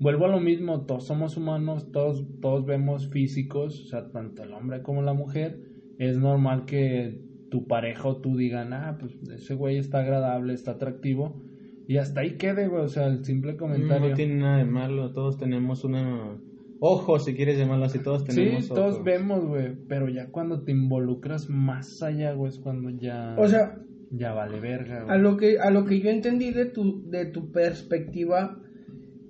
vuelvo 0.00 0.24
a 0.24 0.30
lo 0.30 0.40
mismo, 0.40 0.84
todos 0.86 1.06
somos 1.06 1.36
humanos, 1.36 1.90
todos, 1.92 2.24
todos 2.40 2.64
vemos 2.64 3.08
físicos, 3.10 3.80
o 3.80 3.86
sea, 3.86 4.08
tanto 4.10 4.42
el 4.42 4.52
hombre 4.52 4.82
como 4.82 5.02
la 5.02 5.12
mujer, 5.12 5.58
es 5.98 6.18
normal 6.18 6.64
que 6.64 7.23
tu 7.54 7.68
pareja 7.68 8.08
o 8.08 8.16
tú 8.20 8.36
digan, 8.36 8.72
ah, 8.72 8.96
pues 8.98 9.12
ese 9.32 9.54
güey 9.54 9.76
está 9.78 10.00
agradable, 10.00 10.54
está 10.54 10.72
atractivo, 10.72 11.40
y 11.86 11.98
hasta 11.98 12.22
ahí 12.22 12.32
quede, 12.36 12.66
güey, 12.66 12.82
o 12.82 12.88
sea, 12.88 13.06
el 13.06 13.24
simple 13.24 13.56
comentario. 13.56 14.08
No 14.10 14.16
tiene 14.16 14.34
nada 14.40 14.58
de 14.58 14.64
malo, 14.64 15.12
todos 15.12 15.38
tenemos 15.38 15.84
una... 15.84 16.36
Ojo, 16.80 17.20
si 17.20 17.34
quieres 17.34 17.56
llamarlo 17.56 17.84
así, 17.84 18.00
todos 18.00 18.24
tenemos 18.24 18.64
Sí, 18.64 18.68
todos 18.74 19.04
vemos, 19.04 19.46
güey, 19.46 19.76
pero 19.88 20.08
ya 20.08 20.26
cuando 20.32 20.64
te 20.64 20.72
involucras 20.72 21.48
más 21.48 22.02
allá, 22.02 22.32
güey, 22.32 22.48
es 22.50 22.58
cuando 22.58 22.90
ya... 22.90 23.36
O 23.38 23.46
sea, 23.46 23.78
Ya 24.10 24.32
vale 24.32 24.58
verga, 24.58 25.02
a 25.02 25.04
güey. 25.04 25.20
lo 25.20 25.36
que 25.36 25.58
a 25.60 25.70
lo 25.70 25.84
que 25.84 26.00
yo 26.00 26.10
entendí 26.10 26.50
de 26.50 26.64
tu 26.66 27.08
de 27.08 27.26
tu 27.26 27.52
perspectiva, 27.52 28.58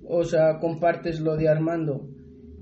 o 0.08 0.24
sea, 0.24 0.58
compartes 0.60 1.20
lo 1.20 1.36
de 1.36 1.48
Armando. 1.48 2.08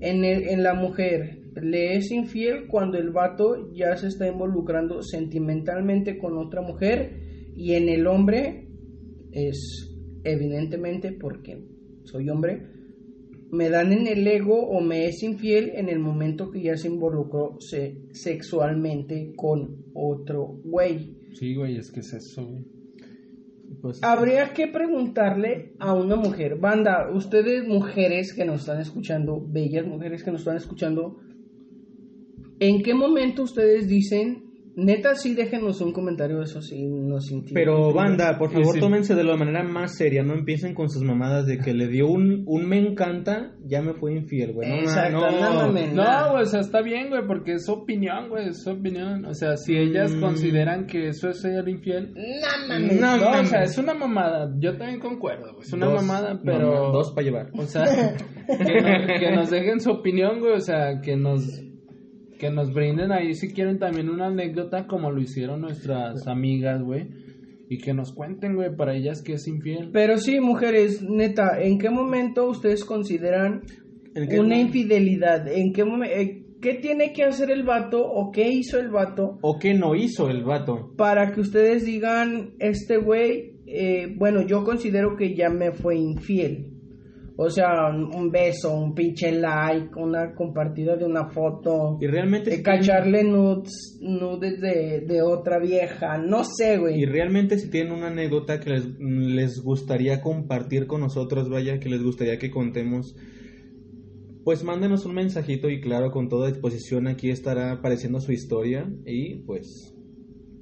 En 0.01 0.25
el- 0.25 0.43
en 0.49 0.61
la 0.63 0.73
mujer 0.73 1.39
le 1.61 1.95
es 1.95 2.11
infiel 2.11 2.67
cuando 2.67 2.97
el 2.97 3.11
vato 3.11 3.71
ya 3.73 3.95
se 3.95 4.07
está 4.07 4.27
involucrando 4.27 5.01
sentimentalmente 5.01 6.17
con 6.17 6.37
otra 6.37 6.61
mujer 6.61 7.19
y 7.55 7.73
en 7.73 7.89
el 7.89 8.07
hombre 8.07 8.67
es 9.31 9.89
evidentemente 10.23 11.11
porque 11.11 11.63
soy 12.03 12.29
hombre 12.29 12.67
me 13.51 13.69
dan 13.69 13.93
en 13.93 14.07
el 14.07 14.25
ego 14.27 14.59
o 14.67 14.81
me 14.81 15.05
es 15.05 15.21
infiel 15.21 15.71
en 15.75 15.87
el 15.89 15.99
momento 15.99 16.49
que 16.49 16.63
ya 16.63 16.75
se 16.75 16.87
involucró 16.87 17.57
se- 17.59 17.97
sexualmente 18.11 19.31
con 19.35 19.85
otro 19.93 20.59
güey. 20.63 21.17
Sí, 21.33 21.53
güey, 21.53 21.77
es 21.77 21.91
que 21.91 21.99
es 21.99 22.13
eso. 22.13 22.47
Pues, 23.81 23.99
Habría 24.03 24.53
que 24.53 24.67
preguntarle 24.67 25.73
a 25.79 25.93
una 25.93 26.15
mujer, 26.15 26.57
banda, 26.57 27.11
ustedes 27.13 27.67
mujeres 27.67 28.33
que 28.33 28.45
nos 28.45 28.61
están 28.61 28.79
escuchando, 28.79 29.39
bellas 29.45 29.85
mujeres 29.85 30.23
que 30.23 30.31
nos 30.31 30.41
están 30.41 30.57
escuchando, 30.57 31.17
¿en 32.67 32.81
qué 32.81 32.93
momento 32.93 33.43
ustedes 33.43 33.87
dicen 33.87 34.49
Neta, 34.75 35.13
sí, 35.13 35.35
déjenos 35.35 35.81
un 35.81 35.93
comentario, 35.93 36.41
eso 36.41 36.59
sí, 36.59 36.87
nos 36.87 37.27
sintió. 37.27 37.53
Pero 37.53 37.93
banda, 37.93 38.39
por 38.39 38.51
favor, 38.51 38.73
sí. 38.73 38.79
tómense 38.79 39.13
de 39.13 39.23
la 39.23 39.37
manera 39.37 39.61
más 39.61 39.95
seria, 39.95 40.23
no 40.23 40.33
empiecen 40.33 40.73
con 40.73 40.89
sus 40.89 41.03
mamadas 41.03 41.45
de 41.45 41.59
que 41.59 41.75
le 41.75 41.87
dio 41.89 42.07
un, 42.07 42.41
un 42.47 42.67
me 42.67 42.79
encanta, 42.79 43.51
ya 43.67 43.83
me 43.83 43.93
fue 43.93 44.15
infiel, 44.15 44.51
güey. 44.53 44.67
No, 44.67 44.75
Exacto, 44.77 45.19
no, 45.19 45.29
no 45.31 45.55
mames. 45.67 45.93
No, 45.93 46.31
güey, 46.31 46.41
o 46.41 46.45
sea, 46.47 46.61
está 46.61 46.81
bien, 46.81 47.09
güey, 47.09 47.21
porque 47.27 47.53
es 47.53 47.65
su 47.67 47.71
opinión, 47.73 48.29
güey, 48.29 48.47
es 48.47 48.63
su 48.63 48.71
opinión. 48.71 49.23
O 49.25 49.35
sea, 49.35 49.57
si 49.57 49.77
ellas 49.77 50.11
Mm. 50.15 50.19
consideran 50.21 50.87
que 50.87 51.09
eso 51.09 51.29
es 51.29 51.39
ser 51.39 51.69
infiel. 51.69 52.11
No 52.15 52.67
mames. 52.67 52.99
No, 52.99 53.17
No 53.17 53.41
o 53.41 53.45
sea, 53.45 53.61
es 53.61 53.77
una 53.77 53.93
mamada. 53.93 54.51
Yo 54.57 54.75
también 54.75 54.99
concuerdo, 54.99 55.51
güey. 55.53 55.67
Es 55.67 55.73
una 55.73 55.85
Dos, 55.85 56.01
mamada, 56.01 56.39
pero. 56.43 56.73
mamá, 56.73 56.91
dos 56.93 57.11
para 57.13 57.25
llevar. 57.27 57.51
O 57.59 57.61
sea, 57.67 57.83
que 58.47 59.31
nos 59.35 59.51
dejen 59.51 59.79
su 59.81 59.91
opinión, 59.91 60.39
güey. 60.39 60.53
O 60.53 60.59
sea, 60.61 60.99
que 60.99 61.15
nos. 61.15 61.61
Que 62.43 62.51
nos 62.51 62.73
brinden 62.73 63.13
ahí 63.13 63.35
si 63.35 63.53
quieren 63.53 63.79
también 63.79 64.09
una 64.09 64.27
anécdota 64.27 64.85
como 64.85 65.09
lo 65.11 65.21
hicieron 65.21 65.61
nuestras 65.61 66.27
amigas, 66.27 66.83
güey. 66.83 67.07
Y 67.69 67.77
que 67.77 67.93
nos 67.93 68.11
cuenten, 68.11 68.55
güey, 68.55 68.75
para 68.75 68.93
ellas 68.93 69.21
que 69.21 69.35
es 69.35 69.47
infiel. 69.47 69.91
Pero 69.93 70.17
sí, 70.17 70.41
mujeres, 70.41 71.01
neta, 71.01 71.61
¿en 71.61 71.79
qué 71.79 71.89
momento 71.89 72.49
ustedes 72.49 72.83
consideran 72.83 73.61
¿En 74.13 74.27
qué 74.27 74.41
una 74.41 74.59
infidelidad? 74.59 75.47
¿En 75.47 75.71
qué 75.71 75.85
momento? 75.85 76.13
¿Qué 76.61 76.73
tiene 76.73 77.13
que 77.13 77.23
hacer 77.23 77.49
el 77.49 77.63
vato 77.63 78.05
o 78.05 78.29
qué 78.31 78.49
hizo 78.49 78.77
el 78.77 78.89
vato 78.89 79.37
¿O 79.41 79.57
qué 79.57 79.73
no 79.73 79.95
hizo 79.95 80.29
el 80.29 80.43
vato? 80.43 80.91
para 80.97 81.31
que 81.31 81.39
ustedes 81.39 81.85
digan, 81.85 82.55
este 82.59 82.97
güey, 82.97 83.61
eh, 83.67 84.13
bueno, 84.17 84.45
yo 84.45 84.65
considero 84.65 85.15
que 85.15 85.33
ya 85.33 85.49
me 85.49 85.71
fue 85.71 85.95
infiel? 85.95 86.72
O 87.35 87.49
sea, 87.49 87.89
un 87.89 88.29
beso, 88.29 88.77
un 88.77 88.93
pinche 88.93 89.31
like, 89.31 89.89
una 89.99 90.35
compartida 90.35 90.95
de 90.95 91.03
una 91.05 91.29
foto, 91.31 91.97
Y 91.99 92.05
realmente... 92.05 92.51
de 92.51 92.57
si 92.57 92.61
cacharle 92.63 93.23
nudes, 93.23 93.97
nudes 94.01 94.61
de, 94.61 95.01
de 95.07 95.21
otra 95.23 95.57
vieja, 95.59 96.19
no 96.19 96.43
sé, 96.43 96.65
tienen- 96.77 96.79
güey. 96.81 97.01
Y 97.01 97.05
realmente 97.05 97.57
si 97.57 97.71
tienen 97.71 97.91
una 97.93 98.09
anécdota 98.09 98.59
que 98.59 98.69
les, 98.69 98.85
les 98.99 99.63
gustaría 99.63 100.21
compartir 100.21 100.85
con 100.85 101.01
nosotros, 101.01 101.49
vaya, 101.49 101.79
que 101.79 101.89
les 101.89 102.03
gustaría 102.03 102.37
que 102.37 102.51
contemos, 102.51 103.15
pues 104.43 104.63
mándenos 104.63 105.05
un 105.07 105.15
mensajito 105.15 105.69
y 105.69 105.81
claro, 105.81 106.11
con 106.11 106.29
toda 106.29 106.49
disposición 106.51 107.07
aquí 107.07 107.31
estará 107.31 107.71
apareciendo 107.71 108.19
su 108.19 108.31
historia 108.31 108.87
y 109.07 109.37
pues 109.45 109.95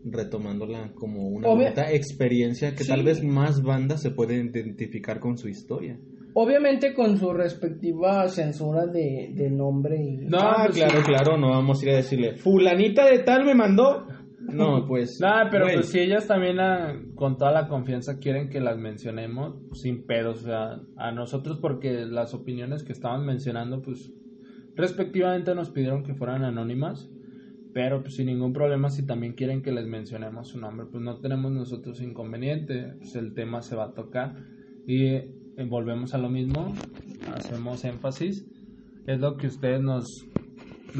retomándola 0.05 0.93
como 0.95 1.27
una 1.27 1.47
Obvia- 1.49 1.73
experiencia 1.93 2.75
que 2.75 2.83
Sí. 2.85 2.89
tal 2.89 3.03
vez 3.03 3.23
más 3.23 3.61
bandas 3.61 4.01
se 4.01 4.11
pueden 4.11 4.51
identificar 4.55 5.19
con 5.19 5.37
su 5.37 5.47
historia. 5.49 5.99
Obviamente 6.33 6.93
con 6.93 7.17
su 7.17 7.33
respectiva 7.33 8.27
censura 8.29 8.85
de, 8.87 9.31
de 9.33 9.49
nombre 9.49 10.01
y... 10.01 10.17
No, 10.27 10.39
ah, 10.39 10.63
pues 10.65 10.77
claro, 10.77 10.97
sí. 10.99 11.03
claro, 11.03 11.37
no 11.37 11.49
vamos 11.49 11.81
a 11.81 11.85
ir 11.85 11.91
a 11.91 11.95
decirle, 11.97 12.37
fulanita 12.37 13.05
de 13.05 13.19
tal 13.19 13.45
me 13.45 13.53
mandó. 13.53 14.07
No, 14.39 14.85
pues... 14.87 15.17
Nada, 15.21 15.49
pero 15.51 15.65
pues 15.71 15.87
si 15.87 15.99
ellas 15.99 16.27
también 16.27 16.59
ah, 16.59 16.93
con 17.15 17.37
toda 17.37 17.51
la 17.51 17.67
confianza 17.67 18.19
quieren 18.19 18.49
que 18.49 18.61
las 18.61 18.77
mencionemos 18.77 19.55
sin 19.73 20.05
pedos, 20.05 20.43
o 20.43 20.45
sea, 20.45 20.79
a 20.95 21.11
nosotros 21.11 21.59
porque 21.61 22.05
las 22.05 22.33
opiniones 22.33 22.83
que 22.83 22.93
estaban 22.93 23.25
mencionando 23.25 23.81
pues 23.81 24.11
respectivamente 24.75 25.53
nos 25.53 25.69
pidieron 25.69 26.03
que 26.03 26.15
fueran 26.15 26.45
anónimas, 26.45 27.09
pero 27.73 28.01
pues 28.01 28.15
sin 28.15 28.27
ningún 28.27 28.53
problema 28.53 28.89
si 28.89 29.05
también 29.05 29.33
quieren 29.33 29.61
que 29.61 29.71
les 29.71 29.85
mencionemos 29.85 30.47
su 30.47 30.59
nombre, 30.59 30.85
pues 30.89 31.03
no 31.03 31.19
tenemos 31.19 31.51
nosotros 31.51 32.01
inconveniente, 32.01 32.93
pues 32.99 33.15
el 33.15 33.33
tema 33.33 33.61
se 33.61 33.75
va 33.75 33.85
a 33.85 33.93
tocar 33.93 34.35
y 34.87 35.05
eh, 35.07 35.40
volvemos 35.69 36.13
a 36.13 36.17
lo 36.17 36.29
mismo, 36.29 36.73
hacemos 37.33 37.83
énfasis, 37.85 38.45
es 39.07 39.19
lo 39.19 39.37
que 39.37 39.47
ustedes 39.47 39.81
nos 39.81 40.25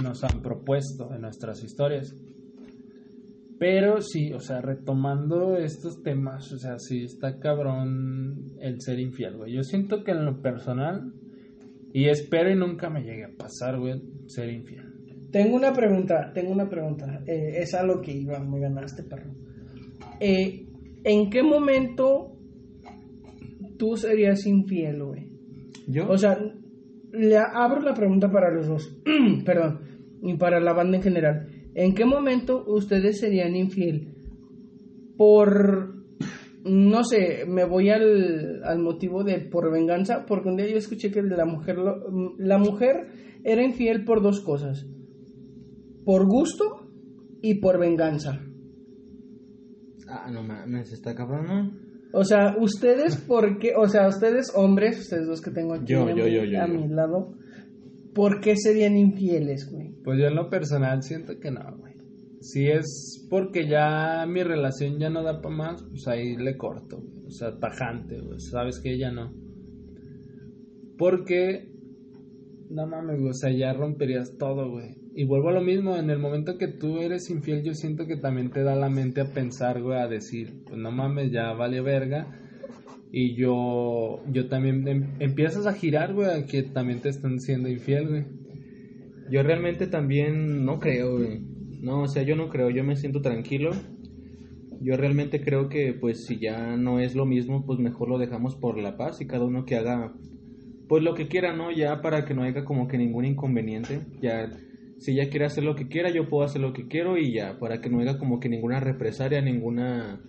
nos 0.03 0.24
han 0.24 0.41
propuesto 0.41 1.14
en 1.14 1.22
nuestras 1.22 1.64
historias. 1.64 2.16
Pero 3.59 4.01
sí, 4.01 4.34
o 4.34 4.39
sea, 4.39 4.59
retomando 4.62 5.55
estos 5.55 6.01
temas, 6.01 6.51
o 6.51 6.57
sea, 6.57 6.80
sí 6.80 7.03
está 7.03 7.38
cabrón 7.39 8.55
el 8.59 8.82
ser 8.82 8.99
infiel, 8.99 9.38
güey. 9.38 9.53
Yo 9.53 9.64
siento 9.64 10.03
que 10.03 10.12
en 10.12 10.26
lo 10.26 10.41
personal, 10.41 11.14
y 11.93 12.07
espero 12.07 12.49
y 12.49 12.55
nunca 12.55 12.89
me 12.89 13.03
llegue 13.03 13.26
a 13.26 13.38
pasar, 13.38 13.80
güey, 13.80 14.01
ser 14.26 14.49
infiel. 14.49 14.86
Tengo 15.32 15.55
una 15.55 15.74
pregunta, 15.74 16.32
tengo 16.34 16.51
una 16.51 16.70
pregunta. 16.70 17.22
Eh, 17.28 17.57
es 17.57 17.74
a 17.76 17.84
lo 17.84 18.01
que 18.01 18.12
iba, 18.12 18.39
me 18.39 18.59
ganaste, 18.59 19.03
perro. 19.03 19.32
Eh, 20.20 20.66
¿En 21.03 21.30
qué 21.30 21.43
momento 21.43 22.30
tú 23.82 23.95
serías 23.97 24.45
infiel, 24.45 25.03
güey? 25.03 25.32
Yo... 25.88 26.07
O 26.07 26.15
sea, 26.15 26.38
le 27.11 27.38
abro 27.38 27.82
la 27.82 27.95
pregunta 27.95 28.32
para 28.32 28.53
los 28.53 28.67
dos, 28.67 28.95
perdón, 29.45 29.79
y 30.21 30.36
para 30.38 30.59
la 30.59 30.73
banda 30.73 30.97
en 30.97 31.03
general. 31.03 31.47
¿En 31.73 31.95
qué 31.95 32.05
momento 32.05 32.63
ustedes 32.67 33.19
serían 33.19 33.55
infiel? 33.55 34.13
Por, 35.17 35.95
no 36.63 37.03
sé, 37.03 37.45
me 37.47 37.65
voy 37.65 37.89
al, 37.89 38.61
al 38.63 38.77
motivo 38.79 39.23
de 39.23 39.39
por 39.39 39.71
venganza, 39.71 40.25
porque 40.27 40.49
un 40.49 40.57
día 40.57 40.67
yo 40.69 40.77
escuché 40.77 41.09
que 41.11 41.23
la 41.23 41.45
mujer, 41.45 41.77
lo- 41.77 42.03
la 42.38 42.59
mujer 42.59 43.07
era 43.43 43.63
infiel 43.63 44.03
por 44.05 44.21
dos 44.21 44.41
cosas, 44.41 44.86
por 46.05 46.27
gusto 46.27 46.88
y 47.41 47.55
por 47.55 47.79
venganza. 47.79 48.39
Ah, 50.07 50.29
no 50.32 50.43
mames, 50.43 50.91
está 50.91 51.15
cabrón, 51.15 51.47
¿no? 51.47 51.90
O 52.14 52.24
sea, 52.24 52.55
ustedes, 52.59 53.16
¿por 53.16 53.57
qué? 53.59 53.74
O 53.76 53.88
sea, 53.88 54.07
ustedes 54.07 54.51
hombres, 54.55 54.99
ustedes 54.99 55.28
dos 55.28 55.41
que 55.41 55.51
tengo 55.51 55.74
aquí 55.74 55.93
Yo, 55.93 56.03
a, 56.03 56.09
yo, 56.09 56.16
mi, 56.26 56.34
yo, 56.34 56.43
yo, 56.43 56.62
a 56.62 56.68
yo. 56.68 56.74
mi 56.74 56.88
lado, 56.89 57.34
¿por 58.14 58.41
qué 58.41 58.55
serían 58.57 58.97
infieles, 58.97 59.70
güey? 59.72 59.93
Pues 60.03 60.20
yo 60.20 60.28
en 60.28 60.36
lo 60.36 60.49
personal 60.49 61.01
siento 61.03 61.39
que 61.39 61.51
no, 61.51 61.62
güey. 61.78 61.93
Si 62.41 62.68
es 62.68 63.28
porque 63.30 63.68
ya 63.68 64.26
mi 64.28 64.43
relación 64.43 64.97
ya 64.99 65.09
no 65.09 65.24
da 65.24 65.41
para 65.41 65.55
más, 65.55 65.84
pues 65.84 66.07
ahí 66.07 66.36
le 66.36 66.57
corto, 66.57 66.97
güey. 66.97 67.26
O 67.28 67.30
sea, 67.30 67.57
tajante, 67.59 68.20
güey. 68.20 68.39
Sabes 68.39 68.80
que 68.80 68.97
ya 68.97 69.12
no. 69.12 69.32
Porque, 70.97 71.72
no 72.70 72.88
mames, 72.88 73.20
güey. 73.20 73.30
O 73.30 73.34
sea, 73.34 73.51
ya 73.51 73.74
romperías 73.74 74.38
todo, 74.38 74.70
güey. 74.72 75.01
Y 75.14 75.26
vuelvo 75.26 75.49
a 75.49 75.53
lo 75.53 75.62
mismo, 75.62 75.97
en 75.97 76.09
el 76.09 76.20
momento 76.20 76.57
que 76.57 76.68
tú 76.68 76.99
eres 76.99 77.30
infiel, 77.30 77.64
yo 77.64 77.74
siento 77.74 78.07
que 78.07 78.16
también 78.16 78.49
te 78.49 78.64
da 78.64 78.76
la 78.76 78.89
mente 78.89 79.22
a 79.22 79.26
pensar, 79.26 79.82
güey, 79.82 79.99
a 79.99 80.07
decir, 80.07 80.53
pues 80.66 80.80
no 80.80 80.89
mames, 80.91 81.32
ya 81.32 81.51
vale 81.53 81.82
verga. 81.82 82.28
Y 83.12 83.36
yo, 83.36 84.22
yo 84.32 84.47
también 84.47 84.88
em- 84.88 85.03
empiezas 85.20 85.66
a 85.68 85.74
girar, 85.74 86.14
güey, 86.14 86.30
a 86.30 86.45
que 86.45 86.64
también 86.64 87.01
te 87.01 87.09
están 87.09 87.39
siendo 87.41 87.68
infiel, 87.68 88.07
güey. 88.07 88.24
Yo 89.30 89.43
realmente 89.43 89.88
también 89.88 90.66
no 90.66 90.80
creo, 90.80 91.18
güey. 91.18 91.41
No, 91.82 92.03
o 92.03 92.07
sea, 92.07 92.24
yo 92.24 92.36
no 92.38 92.47
creo, 92.49 92.70
yo 92.70 92.84
me 92.86 92.95
siento 92.95 93.22
tranquilo. 93.22 93.72
Yo 94.82 94.95
realmente 94.97 95.41
creo 95.41 95.68
que, 95.68 95.93
pues, 95.93 96.26
si 96.26 96.39
ya 96.39 96.78
no 96.78 96.99
es 96.99 97.16
lo 97.16 97.26
mismo, 97.26 97.66
pues 97.66 97.80
mejor 97.80 98.09
lo 98.09 98.18
dejamos 98.18 98.55
por 98.55 98.78
la 98.78 98.97
paz 98.97 99.20
y 99.22 99.28
cada 99.28 99.45
uno 99.45 99.66
que 99.66 99.76
haga, 99.76 100.14
pues, 100.88 101.03
lo 101.03 101.14
que 101.16 101.28
quiera, 101.28 101.53
¿no? 101.53 101.72
Ya 101.72 102.01
para 102.01 102.26
que 102.26 102.34
no 102.34 102.43
haya 102.43 102.64
como 102.64 102.88
que 102.88 102.97
ningún 102.97 103.26
inconveniente. 103.26 103.99
Ya, 104.22 104.49
si 105.02 105.14
ella 105.14 105.30
quiere 105.32 105.45
hacer 105.45 105.64
lo 105.64 105.74
que 105.76 105.88
quiera, 105.88 106.12
yo 106.12 106.30
puedo 106.30 106.43
hacer 106.45 106.62
lo 106.62 106.74
que 106.74 106.88
quiero 106.88 107.18
y 107.18 107.34
ya, 107.34 107.58
para 107.58 107.82
que 107.82 107.89
no 107.89 107.99
haya 108.02 108.20
como 108.20 108.39
que 108.39 108.49
ninguna 108.49 108.80
represalia, 108.80 109.41
ninguna, 109.41 110.22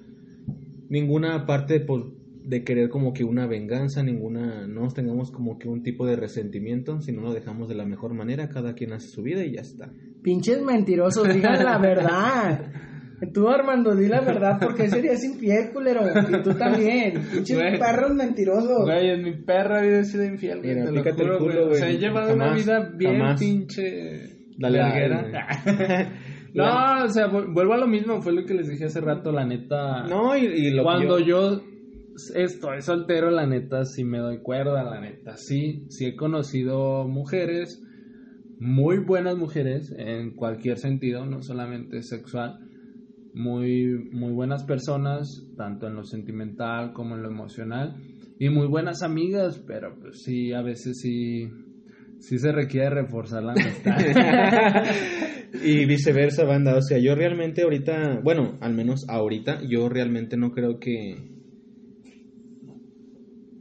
ninguna 0.88 1.44
parte, 1.44 1.80
pues, 1.80 2.04
de 2.44 2.64
querer 2.64 2.88
como 2.88 3.12
que 3.12 3.22
una 3.22 3.46
venganza, 3.46 4.02
ninguna, 4.02 4.66
no 4.66 4.88
tengamos 4.88 5.30
como 5.30 5.58
que 5.58 5.68
un 5.68 5.82
tipo 5.82 6.06
de 6.06 6.16
resentimiento, 6.16 7.00
sino 7.02 7.20
lo 7.20 7.34
dejamos 7.34 7.68
de 7.68 7.74
la 7.74 7.84
mejor 7.84 8.14
manera, 8.14 8.48
cada 8.48 8.72
quien 8.72 8.94
hace 8.94 9.08
su 9.08 9.22
vida 9.22 9.44
y 9.44 9.52
ya 9.56 9.60
está. 9.60 9.92
Pinches 10.22 10.62
mentirosos, 10.62 11.32
digan 11.32 11.62
la 11.62 11.76
verdad. 11.78 12.72
Tú, 13.32 13.48
Armando, 13.48 13.94
di 13.94 14.08
la 14.08 14.20
verdad 14.22 14.58
porque 14.60 14.88
serías 14.88 15.22
infiel, 15.22 15.70
culero. 15.72 16.00
Y 16.06 16.42
tú 16.42 16.54
también. 16.54 17.22
Pinches 17.32 17.56
Güey. 17.56 17.78
perros 17.78 18.14
mentirosos. 18.14 18.84
Güey, 18.84 19.10
en 19.10 19.22
mi 19.22 19.32
perra 19.34 19.80
vida 19.82 20.00
he 20.00 20.04
sido 20.04 20.24
infiel, 20.24 20.58
güey. 20.60 20.74
Mira, 20.74 20.86
te 20.86 20.90
lo 20.90 21.02
el 21.04 21.12
juro, 21.14 21.38
culo, 21.38 21.66
güey. 21.66 21.72
O 21.72 21.74
sea, 21.74 21.88
he 21.88 21.92
güey. 21.92 22.00
llevado 22.00 22.34
una 22.34 22.54
vida 22.54 22.90
bien 22.96 23.18
jamás. 23.18 23.38
pinche. 23.38 24.41
Dale, 24.56 24.78
larguera. 24.78 25.22
dale. 25.22 26.08
no, 26.54 27.04
o 27.04 27.08
sea, 27.08 27.26
vu- 27.28 27.52
vuelvo 27.52 27.74
a 27.74 27.78
lo 27.78 27.86
mismo. 27.86 28.20
Fue 28.22 28.32
lo 28.32 28.44
que 28.44 28.54
les 28.54 28.68
dije 28.68 28.84
hace 28.86 29.00
rato, 29.00 29.32
la 29.32 29.44
neta. 29.44 30.02
No, 30.02 30.36
y, 30.36 30.44
y 30.44 30.70
lo 30.70 30.82
que 30.82 30.84
Cuando 30.84 31.18
yo... 31.18 31.26
yo... 31.26 31.60
estoy 32.34 32.82
soltero, 32.82 33.30
la 33.30 33.46
neta, 33.46 33.84
sí 33.84 34.04
me 34.04 34.18
doy 34.18 34.38
cuerda, 34.42 34.84
la 34.84 35.00
neta. 35.00 35.36
Sí, 35.36 35.84
sí 35.88 36.06
he 36.06 36.16
conocido 36.16 37.08
mujeres, 37.08 37.82
muy 38.58 38.98
buenas 38.98 39.36
mujeres, 39.36 39.92
en 39.96 40.34
cualquier 40.34 40.78
sentido, 40.78 41.24
no 41.24 41.42
solamente 41.42 42.02
sexual. 42.02 42.58
Muy, 43.34 44.08
muy 44.12 44.32
buenas 44.32 44.62
personas, 44.64 45.26
tanto 45.56 45.86
en 45.86 45.94
lo 45.96 46.04
sentimental 46.04 46.92
como 46.92 47.16
en 47.16 47.22
lo 47.22 47.30
emocional. 47.30 47.96
Y 48.38 48.50
muy 48.50 48.66
buenas 48.66 49.02
amigas, 49.02 49.58
pero 49.66 49.98
pues 49.98 50.20
sí, 50.22 50.52
a 50.52 50.60
veces 50.60 50.98
sí, 51.00 51.48
sí 52.22 52.38
se 52.38 52.52
requiere 52.52 52.88
reforzar 52.90 53.42
la 53.42 53.52
amistad. 53.52 53.98
y 55.64 55.84
viceversa, 55.84 56.44
banda. 56.44 56.76
O 56.76 56.82
sea, 56.82 56.98
yo 56.98 57.14
realmente 57.14 57.62
ahorita, 57.62 58.20
bueno, 58.22 58.58
al 58.60 58.74
menos 58.74 59.04
ahorita, 59.08 59.60
yo 59.68 59.88
realmente 59.88 60.36
no 60.36 60.52
creo 60.52 60.78
que 60.78 61.30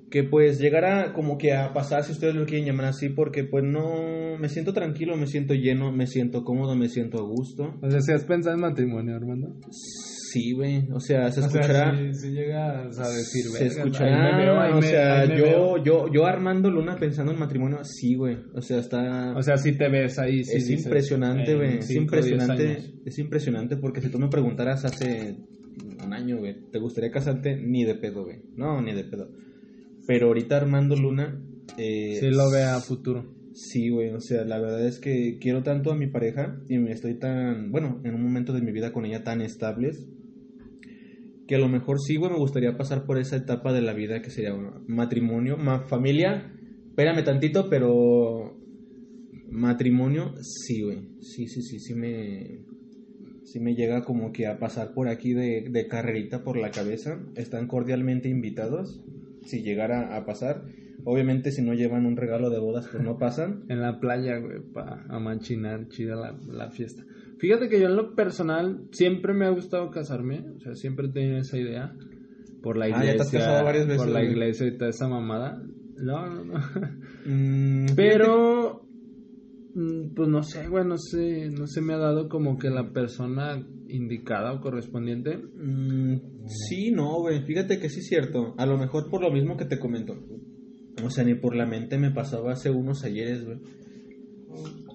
que 0.10 0.24
pues 0.26 0.60
llegara 0.60 1.14
como 1.14 1.38
que 1.38 1.54
a 1.54 1.74
pasar, 1.74 2.04
si 2.04 2.12
ustedes 2.12 2.36
lo 2.36 2.46
quieren 2.46 2.66
llamar 2.66 2.88
así, 2.88 3.08
porque 3.08 3.46
pues 3.46 3.64
no, 3.64 4.38
me 4.38 4.50
siento 4.50 4.74
tranquilo, 4.74 5.16
me 5.16 5.26
siento 5.26 5.54
lleno, 5.54 5.94
me 5.94 6.06
siento 6.06 6.44
cómodo, 6.44 6.76
me 6.76 6.90
siento 6.90 7.18
a 7.20 7.26
gusto. 7.26 7.80
O 7.82 7.90
sea, 7.90 8.02
si 8.02 8.12
has 8.12 8.26
pensado 8.26 8.56
en 8.56 8.62
matrimonio, 8.62 9.16
Armando. 9.16 9.56
Sí, 9.72 10.21
güey, 10.54 10.90
o 10.92 11.00
sea, 11.00 11.32
se 11.32 11.42
O 11.42 11.50
sea, 11.50 11.62
escuchará... 11.62 11.98
sí, 11.98 12.14
sí 12.14 12.32
llegas 12.32 12.98
a 13.00 13.10
decir, 13.10 13.44
Se 13.46 13.64
"Verga, 13.64 13.66
escuchará, 13.82 14.38
me 14.38 14.44
veo, 14.46 14.60
ahí 14.60 14.72
o 14.74 14.76
me- 14.78 14.82
sea, 14.88 15.26
me 15.28 15.38
yo, 15.38 15.44
veo". 15.44 15.84
yo, 15.84 16.06
yo 16.14 16.26
Armando 16.26 16.70
Luna 16.70 16.96
pensando 16.98 17.32
en 17.32 17.40
matrimonio, 17.40 17.80
sí, 17.84 18.16
güey, 18.16 18.38
o 18.54 18.62
sea, 18.62 18.80
está... 18.80 19.34
O 19.36 19.42
sea, 19.44 19.58
si 19.58 19.74
te 19.78 19.90
ves 19.90 20.18
ahí, 20.20 20.44
sí 20.44 20.58
es 20.58 20.68
dices, 20.68 20.86
impresionante, 20.86 21.52
en 21.52 21.58
güey. 21.58 21.78
Es 21.80 21.92
impresionante. 21.92 22.78
Es 23.06 23.20
impresionante 23.20 23.78
porque 23.78 24.02
si 24.02 24.10
tú 24.10 24.20
me 24.20 24.30
preguntaras 24.30 24.86
hace 24.86 25.36
un 26.04 26.14
año, 26.14 26.38
güey, 26.40 26.56
¿te 26.72 26.80
gustaría 26.80 27.12
casarte? 27.12 27.56
Ni 27.56 27.84
de 27.84 27.96
pedo, 27.96 28.24
güey. 28.24 28.38
No, 28.56 28.82
ni 28.82 28.94
de 28.94 29.04
pedo. 29.04 29.30
Pero 30.08 30.28
ahorita 30.28 30.58
Armando 30.58 30.96
Luna. 30.96 31.40
Eh, 31.78 32.18
Sí 32.20 32.30
lo 32.30 32.50
ve 32.52 32.64
a 32.64 32.80
futuro. 32.80 33.34
Sí, 33.54 33.90
güey. 33.90 34.10
O 34.12 34.20
sea, 34.20 34.44
la 34.46 34.60
verdad 34.60 34.86
es 34.86 35.00
que 35.00 35.38
quiero 35.40 35.62
tanto 35.64 35.92
a 35.92 35.96
mi 35.96 36.08
pareja 36.08 36.58
y 36.68 36.78
me 36.80 36.92
estoy 36.92 37.18
tan. 37.20 37.72
Bueno, 37.72 38.02
en 38.04 38.16
un 38.16 38.24
momento 38.24 38.52
de 38.54 38.62
mi 38.62 38.72
vida 38.72 38.92
con 38.92 39.06
ella 39.06 39.24
tan 39.24 39.42
estables. 39.42 40.08
Que 41.52 41.58
a 41.58 41.60
lo 41.60 41.68
mejor 41.68 42.00
sí, 42.00 42.16
güey, 42.16 42.32
me 42.32 42.38
gustaría 42.38 42.78
pasar 42.78 43.04
por 43.06 43.18
esa 43.18 43.36
etapa 43.36 43.74
de 43.74 43.82
la 43.82 43.92
vida 43.92 44.22
que 44.22 44.30
sería 44.30 44.56
matrimonio, 44.88 45.58
más 45.58 45.86
familia. 45.90 46.50
Espérame 46.88 47.26
tantito, 47.26 47.70
pero 47.70 48.58
matrimonio, 49.50 50.34
sí, 50.40 50.82
güey. 50.82 51.10
Sí, 51.20 51.48
sí, 51.48 51.62
sí, 51.62 51.82
sí 51.82 51.94
me, 51.94 52.64
sí 53.44 53.60
me 53.60 53.76
llega 53.76 54.06
como 54.06 54.32
que 54.32 54.48
a 54.48 54.60
pasar 54.60 54.94
por 54.94 55.10
aquí 55.10 55.34
de, 55.34 55.68
de 55.70 55.88
carrerita 55.90 56.42
por 56.42 56.56
la 56.56 56.72
cabeza. 56.72 57.20
Están 57.36 57.68
cordialmente 57.68 58.30
invitados, 58.30 59.02
si 59.46 59.62
llegara 59.62 60.16
a 60.16 60.26
pasar. 60.26 60.64
Obviamente 61.04 61.52
si 61.52 61.62
no 61.62 61.74
llevan 61.74 62.06
un 62.06 62.16
regalo 62.16 62.50
de 62.50 62.60
bodas, 62.60 62.88
pues 62.90 63.04
no 63.04 63.18
pasan. 63.18 63.66
En 63.68 63.82
la 63.82 64.00
playa, 64.00 64.38
güey, 64.38 64.62
para 64.74 65.04
amachinar 65.10 65.90
chida 65.90 66.16
la, 66.16 66.32
la 66.48 66.72
fiesta. 66.72 67.04
Fíjate 67.42 67.68
que 67.70 67.80
yo 67.82 67.88
en 67.88 67.96
lo 67.96 68.14
personal 68.16 68.88
siempre 68.92 69.34
me 69.34 69.46
ha 69.46 69.50
gustado 69.50 69.90
casarme, 69.90 70.46
o 70.56 70.60
sea, 70.60 70.76
siempre 70.76 71.08
he 71.08 71.12
tenido 71.12 71.38
esa 71.40 71.58
idea. 71.58 71.96
Por 72.62 72.78
la 72.78 72.86
Ah, 72.86 72.90
iglesia. 72.90 73.12
ya 73.12 73.18
te 73.18 73.22
has 73.24 73.32
casado 73.32 73.66
varias 73.66 73.88
veces, 73.88 74.04
Por 74.04 74.12
la 74.14 74.24
iglesia 74.24 74.68
y 74.68 74.78
toda 74.78 74.92
esa 74.92 75.08
mamada. 75.08 75.60
No, 75.98 76.28
no, 76.30 76.46
no. 76.46 76.60
Mm, 77.26 77.96
Pero, 77.96 78.86
mm, 79.74 80.14
pues 80.16 80.30
no 80.30 80.44
sé, 80.44 80.68
güey, 80.68 80.86
no 80.86 80.98
sé, 81.00 81.50
no 81.50 81.66
se 81.66 81.82
me 81.82 81.94
ha 81.94 81.98
dado 81.98 82.30
como 82.30 82.58
que 82.60 82.70
la 82.70 82.92
persona 82.94 83.60
indicada 83.88 84.54
o 84.54 84.62
correspondiente. 84.62 85.38
Mm, 85.38 86.46
sí, 86.48 86.92
no, 86.92 87.20
güey. 87.22 87.44
Fíjate 87.46 87.80
que 87.80 87.90
sí 87.90 88.00
es 88.02 88.08
cierto. 88.08 88.54
A 88.60 88.66
lo 88.68 88.78
mejor 88.78 89.10
por 89.10 89.22
lo 89.22 89.32
mismo 89.32 89.58
que 89.58 89.66
te 89.66 89.80
comento. 89.80 90.14
O 91.04 91.10
sea, 91.10 91.24
ni 91.24 91.34
por 91.36 91.56
la 91.56 91.66
mente 91.66 91.98
me 91.98 92.12
pasaba 92.12 92.52
hace 92.54 92.70
unos 92.70 93.04
ayeres, 93.04 93.44
güey. 93.44 93.58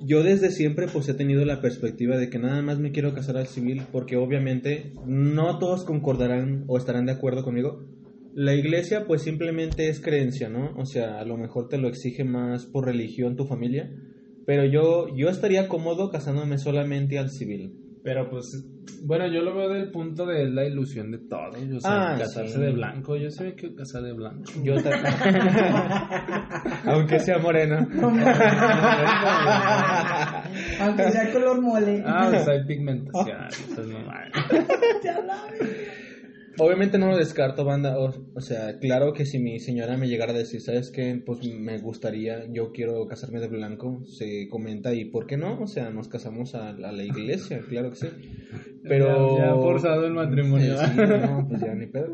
Yo 0.02 0.22
desde 0.22 0.50
siempre 0.50 0.86
pues 0.86 1.08
he 1.08 1.14
tenido 1.14 1.44
la 1.44 1.60
perspectiva 1.60 2.16
de 2.16 2.28
que 2.28 2.38
nada 2.38 2.62
más 2.62 2.78
me 2.78 2.92
quiero 2.92 3.14
casar 3.14 3.36
al 3.36 3.46
civil 3.46 3.82
porque 3.92 4.16
obviamente 4.16 4.92
no 5.06 5.58
todos 5.58 5.84
concordarán 5.84 6.64
o 6.68 6.76
estarán 6.78 7.06
de 7.06 7.12
acuerdo 7.12 7.42
conmigo. 7.42 7.84
La 8.34 8.54
iglesia 8.54 9.06
pues 9.06 9.22
simplemente 9.22 9.88
es 9.88 10.00
creencia, 10.00 10.48
¿no? 10.48 10.74
O 10.76 10.84
sea, 10.84 11.18
a 11.18 11.24
lo 11.24 11.38
mejor 11.38 11.68
te 11.68 11.78
lo 11.78 11.88
exige 11.88 12.24
más 12.24 12.66
por 12.66 12.84
religión 12.84 13.36
tu 13.36 13.46
familia, 13.46 13.90
pero 14.44 14.64
yo 14.66 15.08
yo 15.16 15.28
estaría 15.28 15.68
cómodo 15.68 16.10
casándome 16.10 16.58
solamente 16.58 17.18
al 17.18 17.30
civil. 17.30 17.85
Pero 18.06 18.30
pues, 18.30 18.64
bueno, 19.02 19.26
yo 19.26 19.42
lo 19.42 19.52
veo 19.56 19.68
del 19.68 19.90
punto 19.90 20.24
de 20.26 20.48
la 20.48 20.64
ilusión 20.64 21.10
de 21.10 21.18
todos. 21.18 21.56
O 21.56 21.80
sea, 21.80 22.12
Ah, 22.12 22.16
casarse 22.16 22.54
sí. 22.54 22.60
de 22.60 22.70
blanco. 22.70 23.16
Yo 23.16 23.28
sí 23.32 23.42
me 23.42 23.54
quiero 23.56 23.74
casar 23.74 24.02
de 24.04 24.12
blanco. 24.12 24.44
Yo 24.62 24.74
ta- 24.80 24.92
Aunque 26.86 27.18
sea 27.18 27.38
moreno. 27.38 27.78
Aunque 30.80 31.10
sea 31.10 31.32
color 31.32 31.60
mole. 31.60 32.04
Ah, 32.06 32.28
pues 32.30 32.46
hay 32.46 32.64
pigmentación. 32.64 33.46
eso 33.48 33.80
es 33.82 33.88
normal. 33.88 34.30
Obviamente 36.58 36.98
no 36.98 37.08
lo 37.08 37.16
descarto, 37.16 37.64
banda. 37.64 37.98
O, 37.98 38.12
o 38.34 38.40
sea, 38.40 38.78
claro 38.78 39.12
que 39.12 39.26
si 39.26 39.38
mi 39.38 39.60
señora 39.60 39.96
me 39.96 40.08
llegara 40.08 40.32
a 40.32 40.36
decir, 40.36 40.60
¿sabes 40.60 40.90
qué? 40.90 41.22
Pues 41.24 41.40
me 41.44 41.78
gustaría, 41.78 42.46
yo 42.50 42.72
quiero 42.72 43.06
casarme 43.06 43.40
de 43.40 43.48
blanco, 43.48 44.02
se 44.06 44.48
comenta 44.48 44.94
y 44.94 45.06
¿por 45.06 45.26
qué 45.26 45.36
no? 45.36 45.60
O 45.60 45.66
sea, 45.66 45.90
nos 45.90 46.08
casamos 46.08 46.54
a, 46.54 46.70
a 46.70 46.92
la 46.92 47.04
iglesia, 47.04 47.60
claro 47.68 47.90
que 47.90 47.96
sí. 47.96 48.08
Pero... 48.82 49.36
Ya, 49.38 49.46
ya 49.46 49.54
forzado 49.54 50.06
el 50.06 50.14
matrimonio. 50.14 50.76
Sí, 50.78 50.92
no, 50.96 51.46
pues 51.48 51.60
ya 51.60 51.74
ni 51.74 51.86
pedo. 51.86 52.12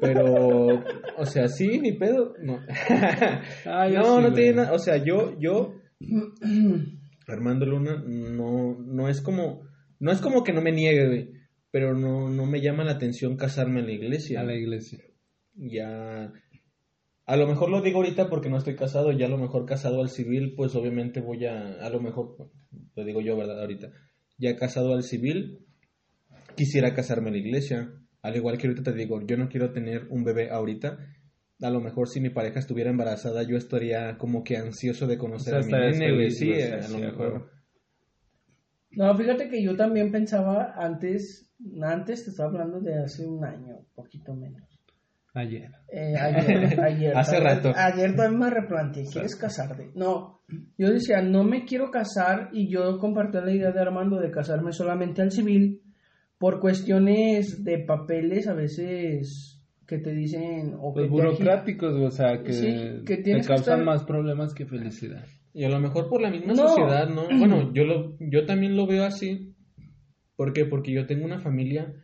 Pero, 0.00 0.82
o 1.16 1.26
sea, 1.26 1.48
sí, 1.48 1.78
ni 1.80 1.92
pedo. 1.92 2.34
No, 2.42 2.60
Ah, 3.66 3.88
no, 3.88 4.16
sí, 4.16 4.22
no 4.22 4.32
tiene 4.32 4.52
nada. 4.54 4.72
O 4.72 4.78
sea, 4.78 4.96
yo, 4.96 5.38
yo, 5.38 5.74
Armando 7.26 7.66
Luna, 7.66 8.02
no, 8.06 8.78
no 8.78 9.08
es 9.08 9.20
como, 9.20 9.62
no 9.98 10.12
es 10.12 10.20
como 10.20 10.44
que 10.44 10.52
no 10.52 10.62
me 10.62 10.72
niegue, 10.72 11.06
güey. 11.06 11.37
Pero 11.70 11.94
no, 11.94 12.30
no 12.30 12.46
me 12.46 12.60
llama 12.60 12.84
la 12.84 12.92
atención 12.92 13.36
casarme 13.36 13.80
en 13.80 13.86
la 13.86 13.92
iglesia. 13.92 14.40
A 14.40 14.44
la 14.44 14.54
iglesia. 14.54 15.00
Ya, 15.54 16.32
a 17.28 17.36
lo 17.36 17.46
mejor 17.46 17.68
lo 17.68 17.82
digo 17.82 17.98
ahorita 17.98 18.30
porque 18.30 18.48
no 18.48 18.56
estoy 18.56 18.74
casado, 18.74 19.12
ya 19.12 19.26
a 19.26 19.28
lo 19.28 19.36
mejor 19.36 19.66
casado 19.66 20.00
al 20.00 20.08
civil, 20.08 20.54
pues 20.56 20.74
obviamente 20.74 21.20
voy 21.20 21.44
a, 21.44 21.74
a 21.74 21.90
lo 21.90 22.00
mejor, 22.00 22.50
lo 22.96 23.04
digo 23.04 23.20
yo, 23.20 23.36
¿verdad? 23.36 23.60
Ahorita, 23.60 23.92
ya 24.38 24.56
casado 24.56 24.94
al 24.94 25.02
civil, 25.02 25.66
quisiera 26.56 26.94
casarme 26.94 27.28
en 27.28 27.34
la 27.34 27.40
iglesia. 27.40 27.92
Al 28.22 28.34
igual 28.34 28.56
que 28.56 28.66
ahorita 28.66 28.82
te 28.82 28.96
digo, 28.96 29.20
yo 29.26 29.36
no 29.36 29.50
quiero 29.50 29.72
tener 29.72 30.06
un 30.08 30.24
bebé 30.24 30.48
ahorita. 30.50 30.98
A 31.60 31.70
lo 31.70 31.82
mejor 31.82 32.08
si 32.08 32.18
mi 32.18 32.30
pareja 32.30 32.60
estuviera 32.60 32.88
embarazada, 32.88 33.42
yo 33.42 33.58
estaría 33.58 34.16
como 34.16 34.42
que 34.42 34.56
ansioso 34.56 35.06
de 35.06 35.18
conocer 35.18 35.54
O 35.54 35.62
sea, 35.62 35.78
a 35.78 35.80
mi 35.80 35.98
nene, 35.98 36.14
güey. 36.14 36.30
Sí, 36.30 36.50
a 36.54 36.88
lo 36.88 36.98
mejor. 36.98 37.50
No, 38.92 39.14
fíjate 39.14 39.50
que 39.50 39.62
yo 39.62 39.76
también 39.76 40.10
pensaba 40.10 40.72
antes, 40.78 41.47
antes 41.82 42.24
te 42.24 42.30
estaba 42.30 42.50
hablando 42.50 42.80
de 42.80 42.94
hace 43.02 43.26
un 43.26 43.44
año, 43.44 43.76
poquito 43.94 44.34
menos. 44.34 44.62
Ayer. 45.34 45.70
Eh, 45.92 46.14
ayer, 46.16 46.80
ayer. 46.84 47.16
Hace 47.16 47.36
también- 47.36 47.56
rato. 47.56 47.72
Ayer 47.76 48.16
también 48.16 48.38
me 48.40 48.50
replanteé, 48.50 49.04
¿quieres 49.12 49.36
casarte? 49.36 49.90
No, 49.94 50.40
yo 50.76 50.90
decía, 50.90 51.20
no 51.22 51.44
me 51.44 51.64
quiero 51.64 51.90
casar 51.90 52.48
y 52.52 52.68
yo 52.68 52.98
compartí 52.98 53.38
la 53.38 53.52
idea 53.52 53.70
de 53.70 53.80
Armando 53.80 54.18
de 54.18 54.30
casarme 54.30 54.72
solamente 54.72 55.22
al 55.22 55.30
civil 55.30 55.82
por 56.38 56.60
cuestiones 56.60 57.62
de 57.64 57.78
papeles 57.80 58.48
a 58.48 58.54
veces 58.54 59.60
que 59.86 59.98
te 59.98 60.12
dicen 60.12 60.74
o 60.80 60.92
Pues 60.92 61.06
que 61.06 61.10
burocráticos, 61.10 61.92
o 61.94 62.10
sea, 62.10 62.42
que, 62.42 62.52
Sí, 62.52 63.02
que 63.06 63.16
te 63.18 63.22
que 63.34 63.40
causan 63.40 63.80
estar- 63.80 63.84
más 63.84 64.04
problemas 64.04 64.54
que 64.54 64.66
felicidad. 64.66 65.24
Y 65.54 65.64
a 65.64 65.68
lo 65.70 65.80
mejor 65.80 66.08
por 66.08 66.20
la 66.20 66.30
misma 66.30 66.52
No. 66.54 66.68
sociedad, 66.68 67.08
¿no? 67.08 67.22
Bueno, 67.38 67.72
yo 67.72 67.84
lo, 67.84 68.16
yo 68.20 68.44
también 68.46 68.76
lo 68.76 68.86
veo 68.86 69.04
así. 69.04 69.54
¿Por 70.38 70.52
qué? 70.52 70.64
Porque 70.64 70.92
yo 70.92 71.04
tengo 71.08 71.24
una 71.24 71.40
familia 71.40 72.00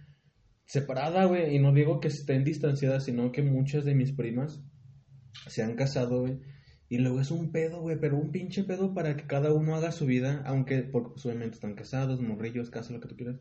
separada, 0.65 1.25
güey. 1.27 1.55
Y 1.55 1.61
no 1.61 1.73
digo 1.73 2.01
que 2.01 2.09
estén 2.09 2.43
distanciadas, 2.43 3.05
sino 3.05 3.31
que 3.31 3.43
muchas 3.43 3.85
de 3.85 3.95
mis 3.95 4.11
primas 4.11 4.61
se 5.47 5.63
han 5.63 5.77
casado, 5.77 6.23
güey. 6.23 6.41
Y 6.89 6.99
luego 6.99 7.21
es 7.21 7.31
un 7.31 7.53
pedo, 7.53 7.81
güey, 7.81 7.97
pero 8.01 8.17
un 8.17 8.33
pinche 8.33 8.65
pedo 8.65 8.93
para 8.93 9.17
que 9.17 9.29
cada 9.29 9.55
uno 9.55 9.77
haga 9.77 9.93
su 9.93 10.05
vida, 10.05 10.43
aunque 10.47 10.83
porque 10.83 11.11
pues, 11.11 11.27
obviamente 11.27 11.55
están 11.55 11.77
casados, 11.77 12.21
morrillos, 12.21 12.71
casa, 12.71 12.93
lo 12.93 12.99
que 12.99 13.07
tú 13.07 13.17
quieras. 13.17 13.41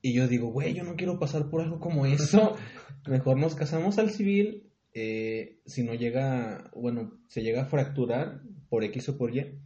Y 0.00 0.14
yo 0.14 0.28
digo, 0.28 0.48
güey, 0.48 0.72
yo 0.72 0.82
no 0.82 0.96
quiero 0.96 1.18
pasar 1.18 1.50
por 1.50 1.60
algo 1.60 1.78
como 1.78 2.06
eso. 2.06 2.56
Mejor 3.06 3.38
nos 3.38 3.54
casamos 3.54 3.98
al 3.98 4.08
civil. 4.08 4.72
eh, 4.94 5.60
si 5.66 5.82
no 5.82 5.92
llega, 5.92 6.70
bueno, 6.74 7.20
se 7.28 7.42
llega 7.42 7.64
a 7.64 7.66
fracturar 7.66 8.40
por 8.70 8.82
X 8.82 9.10
o 9.10 9.18
por 9.18 9.36
Y, 9.36 9.60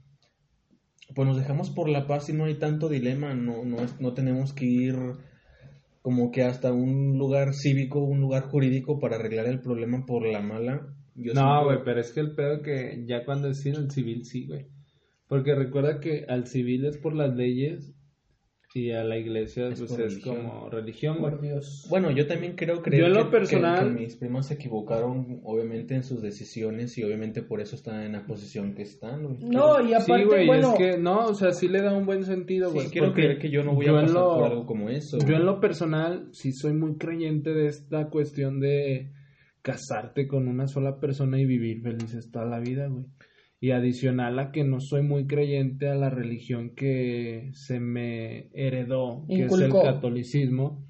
pues 1.15 1.27
nos 1.29 1.37
dejamos 1.37 1.71
por 1.71 1.89
la 1.89 2.07
paz 2.07 2.29
y 2.29 2.33
no 2.33 2.45
hay 2.45 2.59
tanto 2.59 2.89
dilema. 2.89 3.35
No, 3.35 3.65
no, 3.65 3.79
es- 3.83 4.01
no 4.01 4.15
tenemos 4.15 4.53
que 4.53 4.67
ir 4.67 4.95
como 6.03 6.31
que 6.31 6.43
hasta 6.43 6.73
un 6.73 7.19
lugar 7.19 7.55
cívico, 7.55 8.01
un 8.01 8.21
lugar 8.21 8.45
jurídico 8.45 8.99
para 8.99 9.17
arreglar 9.17 9.47
el 9.47 9.61
problema 9.61 10.05
por 10.07 10.27
la 10.27 10.41
mala. 10.41 10.87
Yo 11.15 11.35
no, 11.35 11.65
güey, 11.65 11.79
pero 11.85 12.01
es 12.01 12.13
que 12.13 12.21
el 12.21 12.35
pedo 12.35 12.63
que 12.63 13.05
ya 13.07 13.25
cuando 13.25 13.49
es 13.49 13.65
el 13.67 13.91
civil 13.91 14.25
sí, 14.25 14.47
güey. 14.47 14.67
Porque 15.27 15.55
recuerda 15.55 16.01
que 16.01 16.25
al 16.29 16.47
civil 16.47 16.87
es 16.87 16.97
por 16.97 17.15
las 17.15 17.35
leyes 17.35 17.93
y 18.75 18.91
a 18.91 19.03
la 19.03 19.17
iglesia 19.17 19.69
Es 19.69 19.79
pues 19.81 19.91
por 19.93 20.03
es 20.03 20.13
religión. 20.13 20.37
como 20.47 20.69
religión, 20.71 21.17
güey. 21.19 21.31
Por 21.33 21.41
Dios. 21.41 21.87
Bueno, 21.89 22.11
yo 22.11 22.27
también 22.27 22.55
creo 22.55 22.83
creer 22.83 23.03
Yo 23.05 23.07
en 23.09 23.15
lo 23.15 23.25
que- 23.25 23.31
personal- 23.39 23.95
que 23.95 24.01
mis 24.03 24.17
primos 24.17 24.47
se 24.47 24.55
equivocaron, 24.55 25.41
obviamente, 25.45 25.95
en 25.95 26.03
sus 26.03 26.21
decisiones 26.21 26.97
y 26.99 27.03
obviamente 27.03 27.43
por 27.43 27.61
eso 27.63 27.77
están 27.77 28.03
en 28.03 28.13
la 28.13 28.27
posición 28.27 28.75
que 28.75 28.83
están. 28.83 29.23
güey. 29.25 29.39
No, 29.41 29.81
y 29.81 29.95
aparte, 29.95 30.23
sí, 30.23 30.25
güey, 30.25 30.47
bueno, 30.47 30.73
es 30.73 30.79
que 30.79 30.99
no, 30.99 31.27
o 31.29 31.35
sea, 31.35 31.53
sí 31.53 31.67
le 31.69 31.81
da 31.81 31.97
un 31.97 32.05
buen 32.05 32.25
sentido, 32.25 32.69
Sí, 32.69 32.75
güey. 32.75 32.89
quiero 32.91 33.13
creer 33.15 33.39
que 33.39 33.51
yo 33.51 33.65
no 33.65 33.75
voy 33.75 33.87
a 33.87 33.93
pasar 33.93 34.11
lo- 34.11 34.35
por 34.37 34.45
algo 34.45 34.67
como 34.67 34.91
eso. 34.91 35.17
Yo 35.27 35.35
en 35.37 35.47
lo 35.47 35.61
personal 35.61 36.29
sí 36.33 36.53
soy 36.53 36.75
muy 36.75 36.97
creyente 36.99 37.55
de 37.55 37.69
esta 37.69 38.11
cuestión 38.11 38.61
de 38.61 39.11
casarte 39.63 40.27
con 40.29 40.47
una 40.47 40.67
sola 40.67 40.99
persona 41.01 41.41
y 41.41 41.45
vivir 41.47 41.83
felices 41.83 42.31
toda 42.31 42.45
la 42.45 42.61
vida, 42.61 42.87
güey. 42.89 43.05
Y 43.61 43.73
adicional 43.73 44.39
a 44.39 44.53
que 44.53 44.63
no 44.63 44.81
soy 44.81 45.03
muy 45.03 45.27
creyente 45.27 45.89
a 45.89 45.95
la 45.95 46.11
religión 46.11 46.75
que 46.77 47.51
se 47.55 47.81
me 47.81 48.51
heredó, 48.53 49.25
que 49.27 49.35
Inculcó. 49.35 49.57
es 49.57 49.63
el 49.63 49.95
catolicismo. 49.95 50.85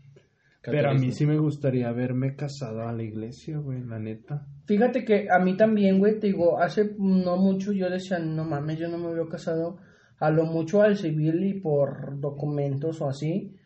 Pero 0.62 0.90
a 0.90 0.94
mí 0.94 1.12
sí 1.12 1.24
me 1.24 1.38
gustaría 1.38 1.90
verme 1.92 2.36
casado 2.36 2.86
a 2.86 2.92
la 2.92 3.02
iglesia, 3.02 3.58
güey, 3.58 3.82
la 3.82 3.98
neta. 3.98 4.46
Fíjate 4.66 5.04
que 5.04 5.28
a 5.30 5.38
mí 5.38 5.56
también, 5.56 5.98
güey, 5.98 6.18
te 6.18 6.26
digo, 6.26 6.60
hace 6.60 6.94
no 6.98 7.36
mucho 7.36 7.72
yo 7.72 7.88
decía, 7.88 8.18
no 8.18 8.44
mames, 8.44 8.78
yo 8.78 8.88
no 8.88 8.98
me 8.98 9.14
veo 9.14 9.28
casado 9.28 9.78
a 10.18 10.30
lo 10.30 10.44
mucho 10.44 10.82
al 10.82 10.96
civil 10.96 11.44
y 11.44 11.60
por 11.60 12.20
documentos 12.20 13.00
o 13.00 13.08
así. 13.08 13.56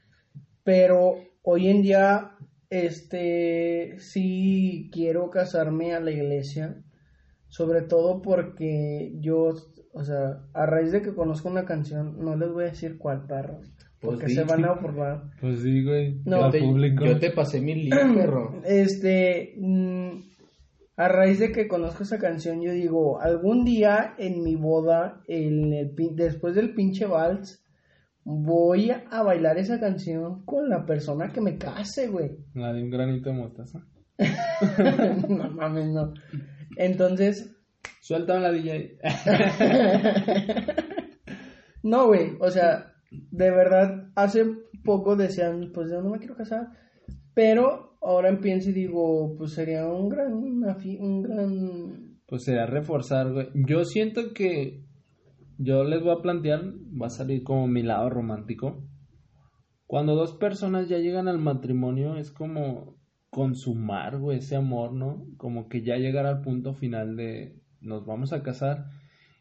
Pero 0.62 1.16
hoy 1.42 1.68
en 1.68 1.82
día, 1.82 2.32
este, 2.70 3.96
sí 3.98 4.90
quiero 4.92 5.30
casarme 5.30 5.94
a 5.94 6.00
la 6.00 6.11
iglesia. 6.11 6.82
Sobre 7.53 7.82
todo 7.82 8.22
porque 8.22 9.12
yo, 9.20 9.50
o 9.92 10.05
sea, 10.05 10.40
a 10.55 10.64
raíz 10.64 10.90
de 10.90 11.03
que 11.03 11.14
conozco 11.14 11.50
una 11.50 11.66
canción, 11.66 12.16
no 12.18 12.34
les 12.34 12.50
voy 12.50 12.64
a 12.64 12.68
decir 12.68 12.96
cuál 12.96 13.26
perro, 13.26 13.59
Pues 13.59 14.00
porque 14.00 14.26
di. 14.28 14.34
se 14.36 14.44
van 14.44 14.64
a 14.64 14.72
burlar. 14.72 15.24
Pues 15.38 15.61
sí, 15.61 15.84
güey. 15.84 16.22
No, 16.24 16.48
Te- 16.50 16.61
público. 16.61 17.05
Yo 17.05 17.18
te 17.18 17.30
pasé 17.30 17.61
mi 17.61 17.74
link, 17.74 17.94
perro. 18.16 18.55
Este, 18.64 19.53
mm, 19.59 20.11
a 20.96 21.09
raíz 21.09 21.40
de 21.40 21.53
que 21.53 21.68
conozco 21.68 22.05
esa 22.05 22.18
canción, 22.18 22.62
yo 22.62 22.72
digo, 22.72 23.20
algún 23.20 23.66
día 23.66 24.14
en 24.16 24.42
mi 24.42 24.57
boda, 24.57 25.20
en 25.28 25.74
el, 25.74 25.94
pin- 25.94 26.14
después 26.14 26.55
del 26.55 26.72
pinche 26.72 27.05
vals, 27.05 27.62
voy 28.24 28.92
a 28.92 29.22
bailar 29.22 29.59
esa 29.59 29.78
canción 29.78 30.42
con 30.46 30.70
la 30.70 30.86
persona 30.86 31.28
que 31.34 31.42
me 31.42 31.59
case, 31.59 32.09
güey. 32.09 32.30
La 32.55 32.72
de 32.72 32.82
un 32.82 32.88
granito 32.88 33.28
de 33.28 33.36
mostaza. 33.36 33.84
no 35.28 35.50
mames, 35.50 35.88
no. 35.88 36.14
Entonces, 36.77 37.53
Suéltame 38.03 38.41
la 38.41 38.51
DJ. 38.51 38.99
no, 41.85 42.09
güey, 42.09 42.33
o 42.41 42.51
sea, 42.51 42.93
de 43.11 43.51
verdad, 43.53 44.11
hace 44.16 44.45
poco 44.85 45.14
decían, 45.14 45.70
pues 45.73 45.89
yo 45.89 46.03
no 46.03 46.11
me 46.11 46.18
quiero 46.18 46.35
casar, 46.35 46.66
pero 47.33 47.97
ahora 48.03 48.37
pienso 48.41 48.70
y 48.70 48.73
digo, 48.73 49.37
pues 49.39 49.53
sería 49.53 49.87
un 49.87 50.09
gran, 50.09 50.33
un 50.35 51.23
gran 51.23 52.18
Pues 52.27 52.43
sería 52.43 52.66
reforzar, 52.66 53.33
güey. 53.33 53.51
Yo 53.55 53.85
siento 53.85 54.33
que 54.35 54.85
yo 55.59 55.85
les 55.85 56.03
voy 56.03 56.16
a 56.18 56.23
plantear, 56.23 56.61
va 57.01 57.07
a 57.07 57.11
salir 57.11 57.45
como 57.45 57.68
mi 57.68 57.85
lado 57.85 58.11
romántico. 58.11 58.83
Cuando 59.87 60.16
dos 60.16 60.33
personas 60.33 60.89
ya 60.89 60.99
llegan 60.99 61.29
al 61.29 61.39
matrimonio 61.39 62.16
es 62.16 62.33
como 62.33 62.97
consumar, 63.33 64.18
güey, 64.18 64.39
ese 64.39 64.55
amor, 64.55 64.93
¿no? 64.93 65.26
Como 65.39 65.68
que 65.68 65.83
ya 65.83 65.97
llegar 65.97 66.26
al 66.26 66.43
punto 66.43 66.74
final 66.74 67.16
de 67.16 67.61
nos 67.80 68.07
vamos 68.07 68.33
a 68.33 68.45
casar 68.45 68.91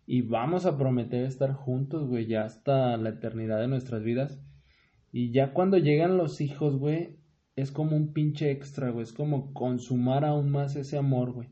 y 0.07 0.23
vamos 0.23 0.65
a 0.65 0.79
prometer 0.79 1.25
estar 1.25 1.53
juntos, 1.53 2.07
güey, 2.07 2.25
ya 2.25 2.45
hasta 2.45 2.97
la 2.97 3.09
eternidad 3.09 3.59
de 3.59 3.67
nuestras 3.67 4.01
vidas. 4.03 4.43
Y 5.11 5.31
ya 5.31 5.53
cuando 5.53 5.77
llegan 5.77 6.17
los 6.17 6.41
hijos, 6.41 6.77
güey, 6.77 7.19
es 7.55 7.71
como 7.71 7.95
un 7.95 8.13
pinche 8.13 8.49
extra, 8.49 8.89
güey, 8.89 9.03
es 9.03 9.13
como 9.13 9.53
consumar 9.53 10.25
aún 10.25 10.49
más 10.49 10.75
ese 10.75 10.97
amor, 10.97 11.33
güey 11.33 11.49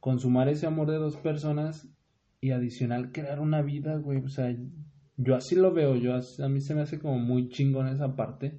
consumar 0.00 0.48
ese 0.48 0.66
amor 0.66 0.90
de 0.90 0.96
dos 0.96 1.16
personas 1.16 1.88
y 2.40 2.50
adicional 2.50 3.12
crear 3.12 3.38
una 3.38 3.62
vida, 3.62 3.96
güey. 3.96 4.18
O 4.24 4.28
sea, 4.28 4.56
yo 5.16 5.36
así 5.36 5.54
lo 5.54 5.72
veo, 5.72 5.94
yo 5.96 6.14
a 6.14 6.48
mí 6.48 6.60
se 6.60 6.74
me 6.74 6.80
hace 6.80 6.98
como 6.98 7.18
muy 7.18 7.50
chingón 7.50 7.86
esa 7.86 8.16
parte. 8.16 8.58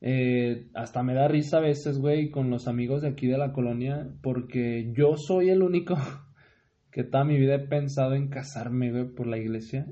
Eh, 0.00 0.68
hasta 0.74 1.02
me 1.02 1.14
da 1.14 1.28
risa 1.28 1.58
a 1.58 1.60
veces, 1.60 1.98
güey, 1.98 2.30
con 2.30 2.50
los 2.50 2.68
amigos 2.68 3.02
de 3.02 3.08
aquí 3.08 3.26
de 3.26 3.38
la 3.38 3.52
colonia, 3.52 4.08
porque 4.22 4.92
yo 4.96 5.16
soy 5.16 5.50
el 5.50 5.62
único 5.62 5.96
que 6.90 7.04
toda 7.04 7.24
mi 7.24 7.38
vida 7.38 7.54
he 7.54 7.66
pensado 7.66 8.14
en 8.14 8.28
casarme, 8.28 8.90
güey, 8.90 9.14
por 9.14 9.26
la 9.26 9.38
iglesia. 9.38 9.86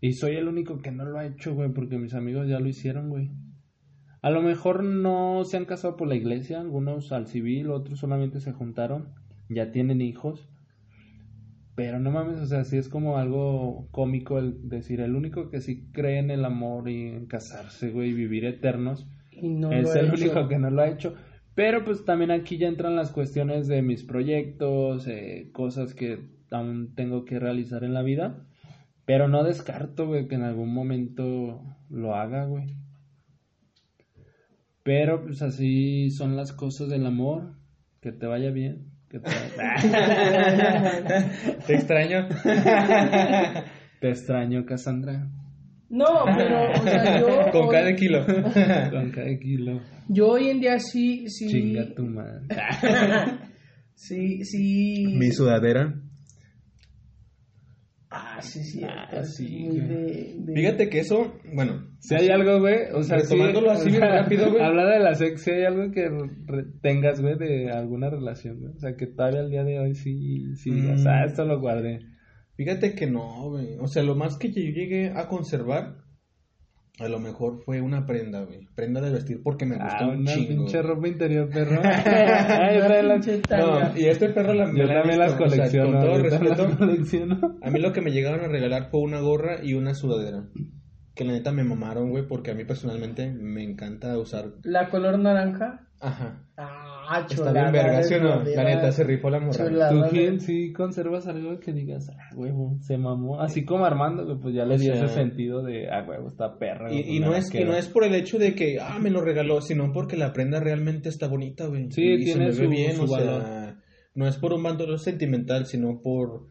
Y 0.00 0.12
soy 0.14 0.36
el 0.36 0.48
único 0.48 0.78
que 0.78 0.90
no 0.90 1.04
lo 1.04 1.18
ha 1.18 1.26
hecho, 1.26 1.54
güey, 1.54 1.72
porque 1.72 1.98
mis 1.98 2.14
amigos 2.14 2.48
ya 2.48 2.58
lo 2.58 2.68
hicieron, 2.68 3.08
güey. 3.08 3.30
A 4.20 4.30
lo 4.30 4.42
mejor 4.42 4.84
no 4.84 5.42
se 5.44 5.56
han 5.56 5.64
casado 5.64 5.96
por 5.96 6.06
la 6.06 6.14
iglesia, 6.14 6.60
algunos 6.60 7.10
al 7.12 7.26
civil, 7.26 7.70
otros 7.70 7.98
solamente 7.98 8.40
se 8.40 8.52
juntaron, 8.52 9.14
ya 9.48 9.72
tienen 9.72 10.00
hijos. 10.00 10.48
Pero 11.74 11.98
no 11.98 12.10
mames, 12.10 12.38
o 12.40 12.46
sea, 12.46 12.64
sí 12.64 12.76
es 12.76 12.88
como 12.88 13.16
algo 13.16 13.88
cómico 13.90 14.38
el 14.38 14.68
decir, 14.68 15.00
el 15.00 15.14
único 15.14 15.48
que 15.48 15.60
sí 15.60 15.90
cree 15.92 16.18
en 16.18 16.30
el 16.30 16.44
amor 16.44 16.88
y 16.88 17.08
en 17.08 17.26
casarse, 17.26 17.90
güey, 17.90 18.10
y 18.10 18.14
vivir 18.14 18.44
eternos, 18.44 19.08
y 19.30 19.48
no 19.48 19.72
es 19.72 19.94
el 19.94 20.06
hecho. 20.06 20.24
único 20.24 20.48
que 20.48 20.58
no 20.58 20.70
lo 20.70 20.82
ha 20.82 20.88
hecho. 20.88 21.14
Pero 21.54 21.84
pues 21.84 22.04
también 22.04 22.30
aquí 22.30 22.56
ya 22.58 22.68
entran 22.68 22.96
las 22.96 23.10
cuestiones 23.10 23.68
de 23.68 23.82
mis 23.82 24.04
proyectos, 24.04 25.06
eh, 25.06 25.50
cosas 25.52 25.94
que 25.94 26.18
aún 26.50 26.94
tengo 26.94 27.24
que 27.24 27.38
realizar 27.38 27.84
en 27.84 27.94
la 27.94 28.02
vida. 28.02 28.46
Pero 29.04 29.28
no 29.28 29.44
descarto, 29.44 30.06
güey, 30.06 30.28
que 30.28 30.36
en 30.36 30.42
algún 30.42 30.72
momento 30.72 31.62
lo 31.90 32.14
haga, 32.14 32.46
güey. 32.46 32.76
Pero 34.82 35.22
pues 35.24 35.42
así 35.42 36.10
son 36.10 36.36
las 36.36 36.52
cosas 36.52 36.88
del 36.88 37.06
amor. 37.06 37.54
Que 38.00 38.12
te 38.12 38.26
vaya 38.26 38.50
bien. 38.50 38.91
Te, 39.12 39.20
Te 41.66 41.74
extraño. 41.74 42.26
te 44.00 44.08
extraño, 44.08 44.64
Cassandra. 44.64 45.28
No, 45.90 46.06
pero, 46.24 46.72
o 46.72 46.82
sea, 46.82 47.20
yo. 47.20 47.50
Con 47.52 47.66
hoy, 47.66 47.70
cada 47.70 47.94
kilo. 47.94 48.24
Con 48.90 49.10
cada 49.10 49.38
kilo. 49.38 49.82
Yo 50.08 50.28
hoy 50.28 50.48
en 50.48 50.60
día 50.60 50.78
sí, 50.78 51.28
sí. 51.28 51.46
Chinga 51.48 51.94
tu 51.94 52.04
madre. 52.04 52.46
Sí, 53.94 54.42
sí. 54.44 55.14
Mi 55.16 55.30
sudadera. 55.30 55.94
Ah, 58.42 58.44
sí, 58.44 58.64
sí. 58.64 58.82
Ah, 58.84 59.24
sí, 59.24 59.68
de, 59.68 60.34
de- 60.38 60.52
Fíjate 60.54 60.88
que 60.88 60.98
eso, 61.00 61.32
bueno, 61.54 61.86
Si 62.00 62.14
hay 62.14 62.28
algo, 62.28 62.58
güey, 62.60 62.90
o 62.92 63.02
sea, 63.02 63.20
sí, 63.20 63.34
Retomándolo 63.34 63.70
así 63.70 63.88
bien 63.90 64.00
sea, 64.00 64.22
rápido, 64.22 64.50
güey. 64.50 64.62
Habla 64.62 64.86
de 64.86 64.98
la 65.00 65.14
sex, 65.14 65.42
si 65.42 65.50
hay 65.52 65.64
algo 65.64 65.92
que 65.92 66.08
re- 66.08 66.64
tengas, 66.82 67.20
güey, 67.20 67.38
de 67.38 67.70
alguna 67.70 68.10
relación, 68.10 68.58
güey. 68.60 68.72
O 68.74 68.78
sea, 68.78 68.96
que 68.96 69.06
todavía 69.06 69.40
al 69.40 69.50
día 69.50 69.62
de 69.64 69.78
hoy 69.78 69.94
sí, 69.94 70.54
sí, 70.56 70.70
o 70.90 70.98
sea, 70.98 71.22
Mm. 71.22 71.28
esto 71.28 71.44
lo 71.44 71.60
guardé. 71.60 72.00
fíjate 72.56 72.94
que 72.94 73.06
no, 73.06 73.50
güey. 73.50 73.76
O 73.80 73.86
sea, 73.86 74.02
lo 74.02 74.14
más 74.14 74.36
que 74.36 74.48
yo 74.52 74.60
llegué 74.60 75.10
a 75.14 75.26
conservar, 75.28 75.96
a 76.98 77.08
lo 77.08 77.18
mejor 77.18 77.62
fue 77.64 77.80
una 77.80 78.06
prenda, 78.06 78.42
güey. 78.44 78.68
Prenda 78.74 79.00
de 79.00 79.10
vestir 79.10 79.40
porque 79.42 79.64
me 79.66 79.76
gustó 79.76 80.04
Ah, 80.04 80.08
un 80.08 80.20
una 80.20 80.32
chingo. 80.34 80.48
pinche 80.64 80.82
ropa 80.82 81.08
interior, 81.08 81.48
perro. 81.48 81.80
Ay, 81.84 82.78
la-. 82.78 83.18
No, 83.58 83.98
y 83.98 84.04
este 84.06 84.28
perro 84.28 84.52
la, 84.54 84.66
Yo 84.74 84.84
la 84.84 84.94
también 85.00 85.18
las 85.18 85.28
visto, 85.38 85.44
o 85.44 85.48
sea, 85.48 85.56
colecciono. 85.58 85.90
con 85.92 86.00
todo 86.00 86.16
yo 86.18 86.28
también 86.30 86.40
respeto, 86.54 86.68
las 86.68 86.76
colecciono. 86.76 87.58
a 87.62 87.70
mí 87.70 87.80
lo 87.80 87.92
que 87.92 88.00
me 88.02 88.12
llegaron 88.12 88.44
a 88.44 88.48
regalar 88.48 88.90
fue 88.90 89.00
una 89.00 89.20
gorra 89.20 89.64
y 89.64 89.74
una 89.74 89.94
sudadera. 89.94 90.44
Que 91.14 91.24
la 91.24 91.32
neta 91.32 91.52
me 91.52 91.64
mamaron, 91.64 92.10
güey, 92.10 92.26
porque 92.26 92.50
a 92.52 92.54
mí 92.54 92.64
personalmente 92.64 93.30
me 93.32 93.62
encanta 93.62 94.16
usar. 94.18 94.52
La 94.62 94.88
color 94.88 95.18
naranja. 95.18 95.88
Ajá. 96.00 96.44
Ah, 96.56 96.81
Está 97.02 97.26
chulada. 97.26 97.52
bien 97.70 97.72
verga, 97.72 98.02
¿sí 98.02 98.14
o 98.14 98.20
no? 98.22 98.42
La 98.44 98.64
neta 98.64 98.92
se 98.92 99.04
rifó 99.04 99.28
la 99.30 99.40
morra. 99.40 99.52
Chulada 99.68 99.90
¿Tú, 100.08 100.14
Gil, 100.14 100.40
sí 100.40 100.72
conservas 100.72 101.26
algo 101.26 101.58
que 101.58 101.72
digas, 101.72 102.10
ah, 102.10 102.34
huevo, 102.36 102.76
se 102.80 102.96
mamó? 102.96 103.40
Así 103.40 103.64
como 103.64 103.84
Armando, 103.84 104.26
que 104.26 104.34
pues 104.40 104.54
ya 104.54 104.64
le 104.64 104.78
dio 104.78 104.94
ese 104.94 105.08
sentido 105.08 105.62
de, 105.62 105.88
ah, 105.90 106.04
huevo, 106.08 106.28
está 106.28 106.58
perra. 106.58 106.92
Y, 106.92 106.98
y 107.00 107.18
pues, 107.18 107.20
no 107.30 107.36
es, 107.36 107.48
y 107.48 107.58
quedo. 107.58 107.66
no 107.72 107.76
es 107.76 107.88
por 107.88 108.04
el 108.04 108.14
hecho 108.14 108.38
de 108.38 108.54
que, 108.54 108.78
ah, 108.80 108.98
me 109.00 109.10
lo 109.10 109.20
regaló, 109.20 109.60
sino 109.60 109.92
porque 109.92 110.16
la 110.16 110.32
prenda 110.32 110.60
realmente 110.60 111.08
está 111.08 111.26
bonita, 111.28 111.66
güey. 111.66 111.90
Sí, 111.90 112.02
y 112.02 112.24
tiene 112.24 112.52
se 112.52 112.60
me 112.60 112.66
su- 112.66 112.70
bien, 112.70 112.96
su 112.96 113.04
o 113.04 113.08
sea, 113.08 113.76
no 114.14 114.26
es 114.26 114.36
por 114.36 114.52
un 114.52 114.62
valor 114.62 114.98
sentimental, 114.98 115.66
sino 115.66 116.00
por, 116.02 116.48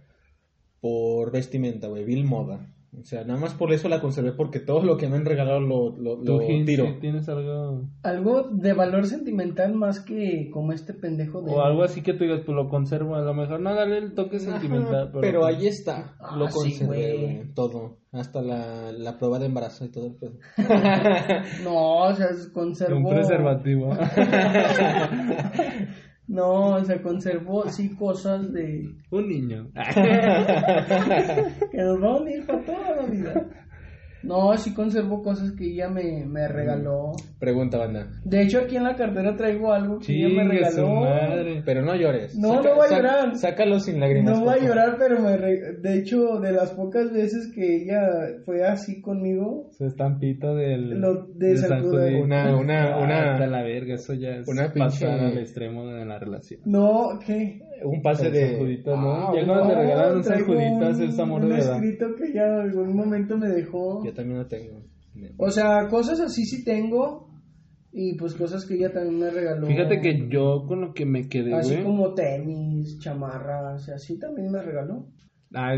por 0.80 1.32
vestimenta, 1.32 1.88
güey, 1.88 2.04
vil 2.06 2.24
moda. 2.26 2.68
O 2.99 3.05
sea, 3.05 3.23
nada 3.23 3.39
más 3.39 3.53
por 3.53 3.71
eso 3.71 3.87
la 3.87 4.01
conservé, 4.01 4.33
porque 4.33 4.59
todo 4.59 4.83
lo 4.83 4.97
que 4.97 5.07
me 5.07 5.15
han 5.15 5.23
regalado 5.23 5.61
lo, 5.61 5.95
lo, 5.95 6.17
¿Tú, 6.17 6.33
lo 6.33 6.39
Gil, 6.41 6.65
tiro. 6.65 6.87
sí 6.87 6.97
tienes 6.99 7.29
algo? 7.29 7.85
Algo 8.03 8.49
de 8.51 8.73
valor 8.73 9.05
sentimental 9.05 9.73
más 9.75 10.01
que 10.01 10.49
como 10.51 10.73
este 10.73 10.93
pendejo 10.93 11.41
de. 11.41 11.53
O 11.53 11.61
algo 11.61 11.83
así 11.83 12.01
que 12.03 12.13
tú 12.13 12.25
digas, 12.25 12.41
pues 12.45 12.53
lo 12.53 12.67
conservo, 12.67 13.15
a 13.15 13.21
lo 13.21 13.33
mejor 13.33 13.61
no 13.61 13.73
darle 13.73 13.99
el 13.99 14.13
toque 14.13 14.37
Ajá, 14.37 14.59
sentimental. 14.59 15.07
Pero, 15.11 15.21
pero 15.21 15.39
pues, 15.41 15.55
ahí 15.55 15.67
está, 15.67 16.15
Ah, 16.19 16.35
lo 16.35 16.49
conservé, 16.49 17.17
güey, 17.17 17.53
todo, 17.53 17.99
hasta 18.11 18.41
la, 18.41 18.91
la 18.91 19.17
prueba 19.17 19.39
de 19.39 19.45
embarazo 19.45 19.85
y 19.85 19.89
todo 19.89 20.07
el 20.07 20.15
pedo. 20.15 20.33
No, 21.63 22.07
o 22.07 22.13
sea, 22.13 22.27
conservó. 22.53 22.97
Un 22.97 23.05
preservativo. 23.09 23.95
No, 26.28 26.76
o 26.76 26.86
sea, 26.86 27.01
conservó 27.01 27.69
sí 27.69 27.95
cosas 27.95 28.51
de. 28.53 28.95
un 29.09 29.28
niño. 29.28 29.72
que 31.72 31.78
nos 31.78 31.99
van 31.99 32.28
a 32.28 32.32
ir 32.32 32.45
para 32.45 32.65
toda 32.65 32.95
la 32.95 33.05
vida. 33.07 33.49
No, 34.24 34.55
sí 34.57 34.74
conservo 34.74 35.22
cosas 35.24 35.51
que 35.53 35.65
ella 35.72 35.89
me, 35.89 36.26
me 36.26 36.47
regaló. 36.47 37.11
Pregunta, 37.39 37.78
banda. 37.78 38.07
De 38.24 38.41
hecho, 38.43 38.59
aquí 38.59 38.76
en 38.78 38.84
la 38.84 38.95
cartera 38.95 39.36
traigo 39.36 39.72
algo 39.74 39.99
que 39.99 40.13
ella 40.13 40.28
me 40.28 40.49
Chingue 40.51 40.65
su 40.72 40.78
regaló. 40.82 40.95
madre. 41.01 41.61
Pero 41.65 41.82
no 41.84 41.95
llores. 41.95 42.36
No, 42.38 42.61
no 42.61 42.76
voy 42.76 42.88
a 42.89 42.95
llorar. 42.97 43.36
Sácalo 43.38 43.80
sin 43.80 43.99
lágrimas. 43.99 44.38
No 44.39 44.45
voy 44.45 44.55
a 44.59 44.63
llorar, 44.63 44.95
pero 44.99 45.19
me 45.22 45.38
re- 45.38 45.74
de 45.82 45.97
hecho, 45.97 46.39
de 46.39 46.51
las 46.51 46.72
pocas 46.72 47.11
veces 47.11 47.51
que 47.53 47.78
ella 47.78 48.01
fue 48.45 48.63
así 48.63 49.01
conmigo, 49.01 49.69
Su 49.72 49.86
estampita 49.86 50.53
del. 50.53 50.99
Lo 50.99 51.26
de 51.28 51.57
San 51.57 51.82
Judas. 51.82 52.11
Una, 52.22 52.55
una, 52.57 52.93
Ah, 52.93 53.03
una, 53.03 53.32
hasta 53.34 53.47
la 53.47 53.63
verga, 53.63 53.95
eso 53.95 54.13
ya 54.13 54.30
es 54.38 54.47
una 54.47 54.72
pinche- 54.74 55.07
al 55.07 55.38
extremo 55.38 55.88
de 55.88 56.05
la 56.05 56.19
relación. 56.19 56.61
no, 56.65 57.19
¿qué? 57.26 57.61
Un 57.84 58.01
pase 58.01 58.27
El 58.27 58.34
de. 58.34 58.47
San 58.49 58.59
Judito, 58.59 58.97
¿no? 58.97 59.11
Ah, 59.11 59.32
ya 59.36 59.45
cuando 59.45 59.67
te 59.67 59.73
No, 59.75 59.82
regalan 59.82 60.17
un 60.17 60.23
Juditas 60.45 60.97
un- 60.97 61.03
es 61.03 61.19
amor 61.19 61.41
un 61.43 61.49
de 61.49 61.55
verdad. 61.55 61.75
escrito 61.75 62.15
que 62.15 62.23
ella 62.32 62.47
en 62.47 62.53
algún 62.69 62.95
momento 62.95 63.38
me 63.38 63.47
dejó. 63.47 64.03
Yo 64.05 64.13
también 64.13 64.39
lo 64.39 64.47
tengo. 64.47 64.84
O 65.38 65.49
sea, 65.51 65.88
cosas 65.89 66.19
así 66.19 66.43
sí 66.45 66.63
tengo, 66.63 67.29
Y 67.93 68.15
pues 68.17 68.36
cosas 68.36 68.65
que 68.65 68.75
ella 68.75 68.93
también 68.93 69.19
me 69.19 69.29
regaló. 69.29 69.67
Fíjate 69.67 69.99
que 69.99 70.29
yo 70.29 70.63
con 70.65 70.79
lo 70.79 70.93
que 70.93 71.05
me 71.05 71.27
quedé, 71.27 71.53
Así 71.53 71.73
güey. 71.73 71.84
como 71.84 72.13
tenis, 72.13 72.97
chamarras, 73.01 73.89
así 73.89 74.17
también 74.17 74.49
me 74.49 74.61
regaló. 74.61 75.07
Ah, 75.53 75.73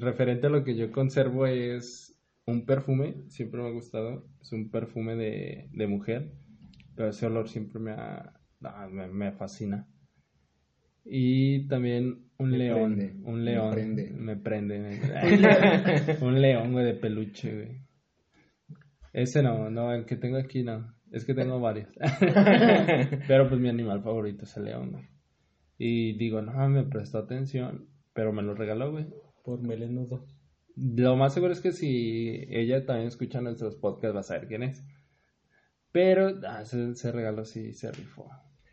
referente 0.00 0.48
a 0.48 0.50
lo 0.50 0.64
que 0.64 0.74
yo 0.76 0.90
conservo 0.90 1.46
es 1.46 2.18
un 2.48 2.66
perfume, 2.66 3.22
siempre 3.28 3.62
me 3.62 3.68
ha 3.68 3.72
gustado, 3.72 4.24
es 4.40 4.52
un 4.52 4.70
perfume 4.72 5.14
de, 5.14 5.68
de 5.72 5.86
mujer, 5.86 6.32
pero 6.96 7.10
ese 7.10 7.26
olor 7.26 7.48
siempre 7.48 7.78
me 7.78 7.92
ha, 7.92 8.32
ah, 8.64 8.88
me, 8.90 9.06
me 9.06 9.30
fascina. 9.30 9.86
Y 11.04 11.66
también 11.68 12.26
un 12.38 12.50
Me 12.50 12.58
león, 12.58 12.94
prende, 12.96 13.14
un 13.24 13.38
me 13.44 13.50
león, 13.50 13.70
prende. 13.72 14.10
me 14.10 14.36
prende, 14.36 14.78
me- 14.78 16.16
un 16.26 16.40
león, 16.40 16.72
güey, 16.72 16.84
de 16.84 16.94
peluche, 16.94 17.54
güey. 17.54 17.82
Ese 19.12 19.42
no, 19.42 19.68
no, 19.70 19.92
el 19.92 20.06
que 20.06 20.16
tengo 20.16 20.38
aquí 20.38 20.62
no, 20.62 20.94
es 21.10 21.24
que 21.24 21.34
tengo 21.34 21.60
varios. 21.60 21.88
pero 23.28 23.48
pues 23.48 23.60
mi 23.60 23.68
animal 23.68 24.02
favorito 24.02 24.44
es 24.44 24.56
el 24.56 24.64
león, 24.64 24.92
güey. 24.92 25.04
Y 25.78 26.16
digo, 26.16 26.40
no, 26.42 26.68
me 26.68 26.84
prestó 26.84 27.18
atención, 27.18 27.88
pero 28.14 28.32
me 28.32 28.42
lo 28.42 28.54
regaló, 28.54 28.92
güey. 28.92 29.06
Por 29.44 29.60
melenudo. 29.60 30.24
Lo 30.76 31.16
más 31.16 31.34
seguro 31.34 31.52
es 31.52 31.60
que 31.60 31.72
si 31.72 32.46
ella 32.48 32.86
también 32.86 33.08
escucha 33.08 33.40
nuestros 33.40 33.76
podcasts 33.76 34.14
va 34.16 34.20
a 34.20 34.24
saber 34.24 34.46
quién 34.46 34.62
es. 34.62 34.82
Pero 35.90 36.40
ah, 36.48 36.62
ese, 36.62 36.90
ese 36.90 37.12
regalo 37.12 37.44
sí 37.44 37.72
se 37.74 37.90
rifó. 37.92 38.30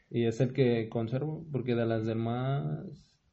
Y 0.09 0.25
es 0.25 0.39
el 0.41 0.53
que 0.53 0.89
conservo, 0.89 1.45
porque 1.51 1.75
de 1.75 1.85
las 1.85 2.05
demás... 2.05 2.79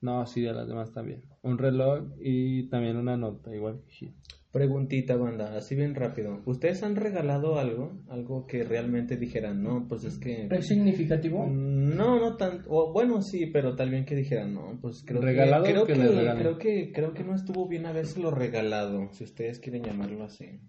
No, 0.01 0.27
sí, 0.27 0.43
de 0.43 0.53
las 0.53 0.69
demás 0.69 0.93
también. 0.93 1.23
Un 1.43 1.59
reloj 1.59 2.11
y 2.21 2.69
también 2.69 2.97
una 2.97 3.17
nota, 3.17 3.55
igual 3.55 3.81
que 3.81 3.93
Gil. 3.93 4.15
Preguntita, 4.53 5.17
banda, 5.17 5.55
así 5.55 5.75
bien 5.75 5.95
rápido. 5.95 6.41
¿Ustedes 6.47 6.83
han 6.83 6.97
regalado 6.97 7.59
algo? 7.59 7.99
Algo 8.09 8.47
que 8.47 8.65
realmente 8.65 9.17
dijeran, 9.17 9.63
no, 9.63 9.87
pues 9.87 10.05
es 10.05 10.19
que... 10.19 10.49
¿Es 10.51 10.67
significativo? 10.67 11.47
No, 11.47 12.19
no 12.19 12.37
tan, 12.37 12.63
o 12.69 12.91
bueno 12.93 13.21
sí, 13.21 13.47
pero 13.53 13.75
también 13.75 14.07
que 14.07 14.15
dijeran, 14.15 14.55
no, 14.55 14.79
pues 14.81 15.03
creo 15.07 15.21
Regalado 15.21 15.65
que, 15.65 15.73
creo 15.73 15.87
que 15.87 15.95
creo 15.95 16.59
que, 16.59 16.93
creo 16.93 17.13
que 17.13 17.25
no 17.25 17.35
estuvo 17.35 17.69
bien 17.69 17.85
habérselo 17.85 18.31
regalado, 18.31 19.13
si 19.13 19.25
ustedes 19.25 19.61
quieren 19.61 19.83
llamarlo 19.83 20.25
así. 20.25 20.61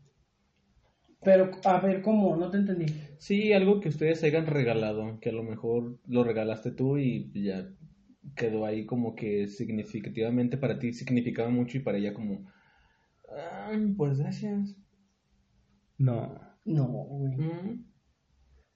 Pero, 1.27 1.51
a 1.65 1.81
ver, 1.81 2.01
¿cómo? 2.01 2.37
No 2.37 2.49
te 2.49 2.55
entendí. 2.57 2.85
Sí, 3.17 3.51
algo 3.51 3.81
que 3.81 3.89
ustedes 3.89 4.23
hayan 4.23 4.45
regalado, 4.45 5.19
que 5.19 5.27
a 5.29 5.33
lo 5.33 5.43
mejor 5.43 5.99
lo 6.07 6.23
regalaste 6.23 6.71
tú 6.71 6.97
y 6.97 7.29
ya 7.33 7.67
quedó 8.35 8.65
ahí 8.65 8.85
como 8.85 9.13
que 9.13 9.47
significativamente 9.47 10.57
para 10.57 10.79
ti 10.79 10.93
significaba 10.93 11.49
mucho 11.49 11.77
y 11.77 11.81
para 11.81 11.97
ella 11.97 12.13
como, 12.13 12.45
ah, 13.29 13.71
pues 13.97 14.19
gracias. 14.19 14.77
No, 15.97 16.39
No, 16.63 16.85
güey. 16.87 17.35
Mm, 17.35 17.85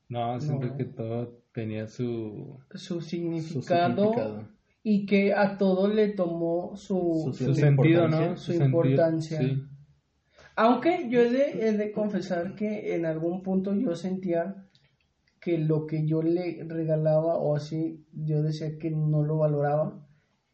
no, 0.09 0.41
siento 0.41 0.67
No. 0.67 0.77
que 0.77 0.85
todo 0.85 1.43
tenía 1.53 1.87
su... 1.87 2.59
Su 2.71 2.77
su 2.77 3.01
significado, 3.01 3.95
significado. 3.95 4.49
y 4.83 5.05
que 5.05 5.33
a 5.33 5.57
todo 5.57 5.87
le 5.87 6.09
tomó 6.09 6.75
su, 6.75 7.21
Su 7.25 7.33
Su 7.33 7.45
Su 7.45 7.55
sentido, 7.55 8.09
¿no? 8.09 8.35
su 8.35 8.51
importancia. 8.53 9.39
sí. 9.39 9.63
Aunque 10.63 11.07
yo 11.09 11.21
he 11.21 11.29
de, 11.31 11.45
he 11.67 11.71
de 11.73 11.91
confesar 11.91 12.53
que 12.55 12.93
en 12.95 13.05
algún 13.05 13.41
punto 13.41 13.73
yo 13.73 13.95
sentía 13.95 14.67
que 15.39 15.57
lo 15.57 15.87
que 15.87 16.05
yo 16.05 16.21
le 16.21 16.63
regalaba 16.67 17.37
o 17.37 17.55
así, 17.55 18.05
yo 18.13 18.43
decía 18.43 18.77
que 18.77 18.91
no 18.91 19.23
lo 19.23 19.37
valoraba, 19.39 20.05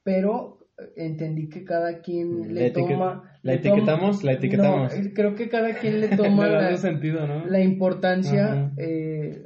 pero 0.03 0.59
entendí 0.95 1.49
que 1.49 1.65
cada 1.65 2.01
quien 2.01 2.53
le 2.53 2.71
toma... 2.71 3.23
la 3.43 3.53
le 3.53 3.57
toma- 3.59 3.75
etiquetamos, 3.75 4.23
la 4.23 4.31
etiquetamos. 4.33 4.97
No, 4.97 5.13
creo 5.13 5.35
que 5.35 5.49
cada 5.49 5.73
quien 5.73 5.99
le 5.99 6.07
toma 6.15 6.47
la, 6.47 6.77
sentido, 6.77 7.27
¿no? 7.27 7.45
la 7.45 7.59
importancia, 7.59 8.51
Ajá. 8.51 8.73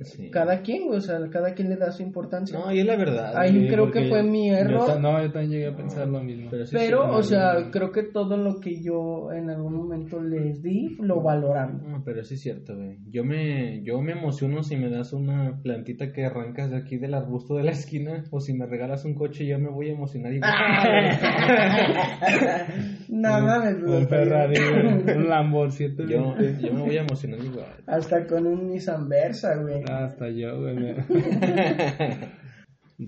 Sí. 0.04 0.30
cada 0.32 0.62
quien, 0.62 0.92
o 0.94 1.00
sea, 1.02 1.20
cada 1.32 1.54
quien 1.54 1.70
le 1.70 1.76
da 1.76 1.92
su 1.92 2.04
importancia. 2.04 2.58
No, 2.58 2.72
y 2.74 2.80
es 2.80 2.86
la 2.86 2.96
verdad. 2.98 3.34
Ahí 3.38 3.56
güey, 3.56 3.68
creo 3.70 3.92
que 3.92 4.10
fue 4.10 4.24
mi 4.24 4.50
Yo 4.50 4.56
error. 4.56 4.86
ta- 4.88 5.00
no, 5.00 5.22
yo 5.22 5.32
también 5.32 5.52
llegué 5.52 5.68
a 5.68 5.76
pensar 5.76 6.08
lo 6.08 6.22
mismo. 6.22 6.50
Pero, 6.52 6.66
sí 6.66 6.76
Pero, 6.78 7.04
o 7.06 7.18
no, 7.18 7.24
sea, 7.24 7.54
no. 7.56 7.72
creo 7.72 7.92
que 7.92 8.04
todo 8.04 8.38
lo 8.38 8.60
que 8.60 8.82
yo 8.82 9.32
en 9.32 9.50
algún 9.50 9.76
momento 9.76 10.22
les 10.22 10.62
di, 10.62 10.98
lo 11.00 11.22
valoraron. 11.22 11.82
No, 11.92 12.02
pero 12.04 12.24
sí 12.24 12.36
es 12.36 12.42
cierto, 12.42 12.76
güey. 12.76 12.98
Yo 13.10 13.24
me, 13.24 13.82
yo 13.84 14.02
me 14.02 14.14
emociono 14.14 14.64
si 14.64 14.78
me 14.78 14.90
das 14.90 15.14
una 15.14 15.60
plantita 15.62 16.12
que 16.12 16.26
arrancas 16.26 16.72
de 16.72 16.78
aquí 16.78 16.98
del 16.98 17.14
arbusto 17.14 17.56
de 17.56 17.64
la 17.64 17.72
esquina 17.72 18.24
o 18.32 18.40
si 18.40 18.54
me 18.54 18.66
regalas 18.66 19.06
un 19.06 19.16
coche, 19.16 19.46
yo 19.46 19.60
me 19.60 19.70
voy 19.70 19.90
a 19.90 19.94
emocionar 19.94 20.34
igual. 20.34 20.52
Nada 23.10 23.60
me 23.60 23.92
Un 23.92 24.08
Ferrari, 24.08 24.56
un 25.16 25.30
Lambo 25.30 25.70
7. 25.70 26.04
yo, 26.08 26.36
yo 26.38 26.74
me 26.74 26.82
voy 26.82 26.98
a 26.98 27.02
emocionar 27.02 27.40
igual. 27.44 27.66
Hasta 27.88 28.26
con 28.26 28.48
un 28.48 28.70
Nissan 28.70 29.08
Versa, 29.10 29.56
güey. 29.58 29.71
Hasta 29.90 30.30
yo, 30.30 30.60
güey. 30.62 30.76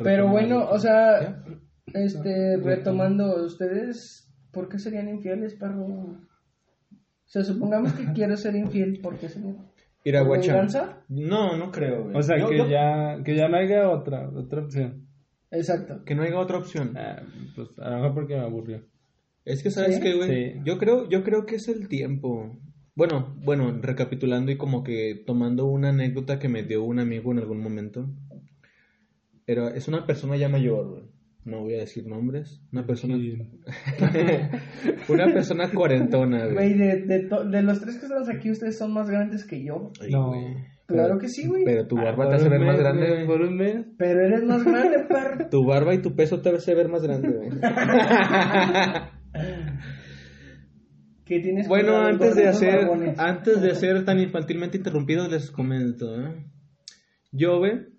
Pero 0.03 0.29
bueno, 0.29 0.67
o 0.69 0.79
sea, 0.79 1.43
este, 1.93 2.57
Retomando. 2.57 3.45
¿ustedes 3.45 4.29
por 4.51 4.69
qué 4.69 4.79
serían 4.79 5.09
infieles, 5.09 5.55
perro? 5.55 5.85
O 5.85 6.17
sea, 7.25 7.43
supongamos 7.43 7.93
que 7.93 8.05
quiero 8.13 8.35
ser 8.37 8.55
infiel, 8.55 8.99
¿por 9.01 9.17
qué 9.17 9.29
sería? 9.29 9.55
Ir 10.05 10.17
a. 10.17 10.23
No, 11.07 11.57
no 11.57 11.71
creo, 11.71 12.03
güey. 12.03 12.17
O 12.17 12.21
sea, 12.21 12.37
Yo- 12.37 12.49
que, 12.49 12.57
yo- 12.57 12.67
Ya, 12.67 13.21
que 13.23 13.35
ya 13.35 13.47
no 13.47 13.57
haya 13.57 13.89
otra, 13.89 14.29
otra 14.29 14.61
opción. 14.61 15.07
Exacto. 15.51 16.03
Que 16.03 16.15
no 16.15 16.23
haya 16.23 16.39
otra 16.39 16.57
opción. 16.57 16.97
Ah, 16.97 17.21
pues 17.55 17.77
a 17.79 17.89
lo 17.89 17.95
mejor 17.97 18.13
porque 18.15 18.35
me 18.35 18.41
aburrió. 18.41 18.83
Es 19.45 19.61
que 19.61 19.71
sabes 19.71 19.97
¿Sí? 19.97 20.01
qué, 20.01 20.15
güey. 20.15 20.29
Sí. 20.53 20.59
Yo 20.65 20.77
creo, 20.77 21.07
yo 21.09 21.23
creo 21.23 21.45
que 21.45 21.55
es 21.55 21.67
el 21.67 21.87
tiempo. 21.87 22.59
Bueno, 22.95 23.35
bueno, 23.43 23.79
recapitulando 23.81 24.51
y 24.51 24.57
como 24.57 24.83
que 24.83 25.23
tomando 25.25 25.65
una 25.65 25.89
anécdota 25.89 26.37
que 26.39 26.47
me 26.49 26.63
dio 26.63 26.83
un 26.83 26.99
amigo 26.99 27.31
en 27.31 27.39
algún 27.39 27.59
momento. 27.61 28.05
Era, 29.47 29.69
es 29.71 29.87
una 29.87 30.05
persona 30.05 30.37
ya 30.37 30.47
mayor, 30.49 30.89
güey. 30.89 31.03
No 31.45 31.61
voy 31.61 31.73
a 31.73 31.79
decir 31.79 32.05
nombres. 32.07 32.61
Una 32.71 32.85
persona. 32.85 33.15
Sí. 33.17 33.37
una 35.09 35.25
persona 35.33 35.69
cuarentona, 35.71 36.43
güey. 36.45 36.53
Güey, 36.53 36.73
de, 36.77 37.01
de, 37.01 37.19
to- 37.27 37.43
de 37.43 37.61
los 37.63 37.81
tres 37.81 37.97
que 37.97 38.05
estamos 38.05 38.29
aquí, 38.29 38.49
ustedes 38.51 38.77
son 38.77 38.93
más 38.93 39.09
grandes 39.09 39.43
que 39.45 39.61
yo. 39.63 39.91
Ay, 39.99 40.11
No. 40.11 40.31
Claro 40.85 41.17
que 41.17 41.27
sí, 41.29 41.47
güey. 41.47 41.63
Pero 41.65 41.87
tu 41.87 41.97
Ah, 41.97 42.03
barba 42.03 42.25
por 42.25 42.29
te 42.29 42.35
hace 42.35 42.49
ver 42.49 42.59
más 42.61 42.77
grande, 42.77 43.07
güey, 43.07 43.25
güey. 43.25 43.37
Por 43.37 43.47
un 43.47 43.55
mes. 43.57 43.85
Pero 43.97 44.21
eres 44.25 44.43
más 44.43 44.63
grande, 44.63 44.99
perro. 45.09 45.49
Tu 45.49 45.65
barba 45.65 45.93
y 45.95 46.01
tu 46.01 46.13
peso 46.15 46.41
te 46.41 46.49
hace 46.49 46.75
ver 46.75 46.87
más 46.89 47.01
grande, 47.01 47.29
güey. 47.29 47.49
¿Qué 51.25 51.39
tienes 51.39 51.67
Bueno, 51.67 51.97
antes 51.97 52.35
de 52.35 52.47
hacer, 52.47 52.87
antes 53.17 53.61
de 53.61 53.75
ser 53.75 54.03
tan 54.03 54.19
infantilmente 54.19 54.77
interrumpidos, 54.77 55.31
les 55.31 55.51
comento. 55.51 56.21
¿eh? 56.21 56.45
Yo, 57.31 57.59
güey, 57.59 57.93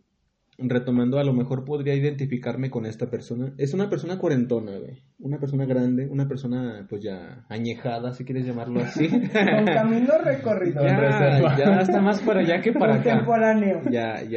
retomando, 0.59 1.19
a 1.19 1.25
lo 1.25 1.33
mejor 1.33 1.65
podría 1.65 1.95
identificarme 1.95 2.71
con 2.71 2.85
esta 2.85 3.11
persona. 3.11 3.55
Es 3.57 3.73
una 3.73 3.89
persona 3.89 4.19
cuarentona, 4.19 4.79
güey. 4.79 5.03
Una 5.19 5.39
persona 5.39 5.65
grande, 5.65 6.07
una 6.07 6.29
persona, 6.29 6.87
pues 6.89 7.03
ya 7.03 7.47
añejada, 7.49 8.13
si 8.13 8.25
quieres 8.25 8.47
llamarlo 8.47 8.81
así. 8.81 9.09
Con 9.09 9.65
camino 9.65 10.13
recorrido. 10.23 10.83
ya, 10.85 11.57
ya 11.57 11.81
está 11.81 12.01
más 12.01 12.21
para 12.21 12.41
allá 12.41 12.61
que 12.61 12.73
para 12.73 12.97
acá. 12.97 13.11
Contemporáneo. 13.11 13.83
Ya, 13.91 14.23
ya. 14.23 14.29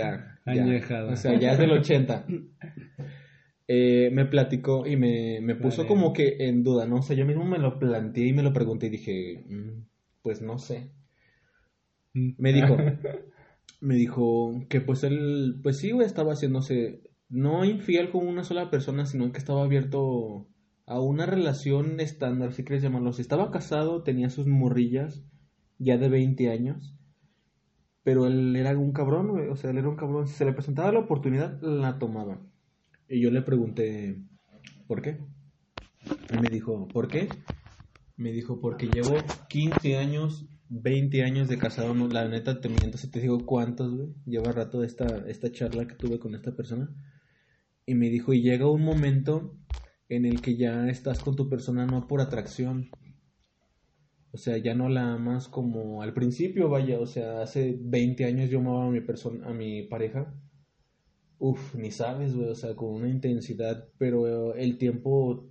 ya. 0.46 0.62
Añejada. 0.64 1.12
O 1.12 1.16
sea, 1.18 1.38
ya 1.38 1.52
es 1.52 1.58
del 1.58 1.72
80. 1.72 2.26
Eh, 3.68 4.10
me 4.14 4.26
platicó 4.26 4.88
y 4.88 4.96
me, 4.96 5.40
me 5.42 5.56
puso 5.56 5.84
Vale. 5.84 5.88
como 5.90 6.14
que 6.14 6.38
en 6.48 6.64
duda, 6.64 6.86
¿no? 6.86 6.98
O 6.98 7.02
sea, 7.02 7.16
yo 7.18 7.26
mismo 7.26 7.44
me 7.46 7.58
lo 7.60 7.80
planteé 7.80 8.28
y 8.28 8.34
me 8.34 8.44
lo 8.44 8.54
pregunté 8.54 8.88
y 8.88 8.92
dije, 8.92 9.44
"Mm, 9.50 9.84
pues 10.22 10.42
no 10.42 10.58
sé. 10.58 10.92
Me 12.14 12.54
dijo, 12.54 12.78
me 13.82 13.96
dijo 13.96 14.54
que 14.70 14.82
pues 14.82 15.04
él, 15.04 15.60
pues 15.62 15.78
sí, 15.78 15.92
güey, 15.92 16.06
estaba 16.08 16.34
haciéndose 16.34 17.02
no 17.30 17.66
infiel 17.66 18.10
con 18.10 18.26
una 18.26 18.44
sola 18.44 18.70
persona, 18.70 19.06
sino 19.06 19.32
que 19.32 19.38
estaba 19.40 19.64
abierto 19.64 20.48
a 20.86 21.02
una 21.02 21.26
relación 21.26 22.00
estándar, 22.00 22.54
si 22.54 22.64
quieres 22.64 22.82
llamarlo 22.84 23.10
así. 23.10 23.22
Estaba 23.22 23.52
casado, 23.52 24.04
tenía 24.04 24.30
sus 24.30 24.48
morrillas, 24.48 25.26
ya 25.78 25.98
de 25.98 26.08
20 26.10 26.50
años, 26.50 26.96
pero 28.04 28.26
él 28.26 28.56
era 28.56 28.78
un 28.78 28.94
cabrón, 28.94 29.28
güey, 29.28 29.50
o 29.50 29.56
sea, 29.58 29.72
él 29.72 29.78
era 29.80 29.90
un 29.90 29.98
cabrón. 29.98 30.28
Si 30.28 30.34
se 30.36 30.46
le 30.46 30.54
presentaba 30.54 30.92
la 30.94 31.00
oportunidad, 31.00 31.62
la 31.62 32.00
tomaba. 32.00 32.40
Y 33.10 33.22
yo 33.22 33.32
le 33.32 33.42
pregunté, 33.42 34.22
¿por 34.88 35.02
qué? 35.02 35.18
Y 36.32 36.40
me 36.42 36.50
dijo, 36.50 36.88
¿por 36.90 37.08
qué? 37.08 37.30
Me 38.18 38.32
dijo, 38.32 38.60
porque 38.60 38.88
llevo 38.88 39.16
15 39.48 39.98
años, 39.98 40.46
20 40.70 41.24
años 41.24 41.48
de 41.48 41.58
casado, 41.58 41.94
no, 41.94 42.08
la 42.08 42.28
neta 42.28 42.60
te 42.60 42.68
miento, 42.68 42.98
si 42.98 43.10
te 43.10 43.22
digo 43.22 43.46
cuántos, 43.46 43.94
güey. 43.96 44.10
Lleva 44.26 44.52
rato 44.52 44.84
esta, 44.84 45.24
esta 45.28 45.52
charla 45.52 45.88
que 45.88 45.96
tuve 45.96 46.20
con 46.20 46.36
esta 46.36 46.56
persona. 46.56 46.90
Y 47.86 47.96
me 47.96 48.10
dijo, 48.10 48.34
y 48.34 48.42
llega 48.42 48.70
un 48.70 48.84
momento 48.84 49.56
en 50.10 50.26
el 50.26 50.42
que 50.42 50.58
ya 50.58 50.90
estás 50.90 51.20
con 51.20 51.36
tu 51.36 51.50
persona 51.50 51.86
no 51.86 52.08
por 52.08 52.20
atracción. 52.20 52.90
O 54.32 54.38
sea, 54.38 54.58
ya 54.58 54.76
no 54.76 54.90
la 54.90 55.14
amas 55.14 55.48
como 55.48 56.02
al 56.02 56.14
principio, 56.14 56.70
vaya. 56.70 57.00
O 57.00 57.08
sea, 57.08 57.42
hace 57.42 57.78
20 57.80 58.26
años 58.26 58.50
yo 58.50 58.60
amaba 58.60 58.86
a 58.86 58.92
mi 58.92 59.02
persona, 59.02 59.48
a 59.48 59.54
mi 59.54 59.84
pareja. 59.84 60.34
Uf, 61.40 61.76
ni 61.76 61.92
sabes, 61.92 62.36
güey. 62.36 62.50
O 62.50 62.56
sea, 62.56 62.76
con 62.76 62.90
una 62.94 63.10
intensidad, 63.10 63.90
pero 63.98 64.56
el 64.56 64.78
tiempo 64.78 65.50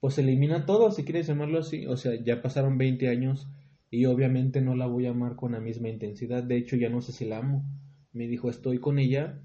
pues 0.00 0.18
elimina 0.18 0.66
todo, 0.66 0.90
si 0.92 1.04
quieres 1.04 1.26
llamarlo 1.26 1.58
así. 1.58 1.86
O 1.86 1.96
sea, 1.96 2.14
ya 2.22 2.42
pasaron 2.42 2.78
20 2.78 3.08
años 3.08 3.48
y 3.90 4.04
obviamente 4.06 4.60
no 4.60 4.74
la 4.76 4.86
voy 4.86 5.06
a 5.06 5.10
amar 5.10 5.36
con 5.36 5.52
la 5.52 5.60
misma 5.60 5.88
intensidad. 5.88 6.42
De 6.44 6.56
hecho, 6.56 6.76
ya 6.76 6.88
no 6.90 7.00
sé 7.00 7.12
si 7.12 7.24
la 7.24 7.38
amo. 7.38 7.64
Me 8.12 8.28
dijo, 8.28 8.50
estoy 8.50 8.78
con 8.78 8.98
ella, 8.98 9.42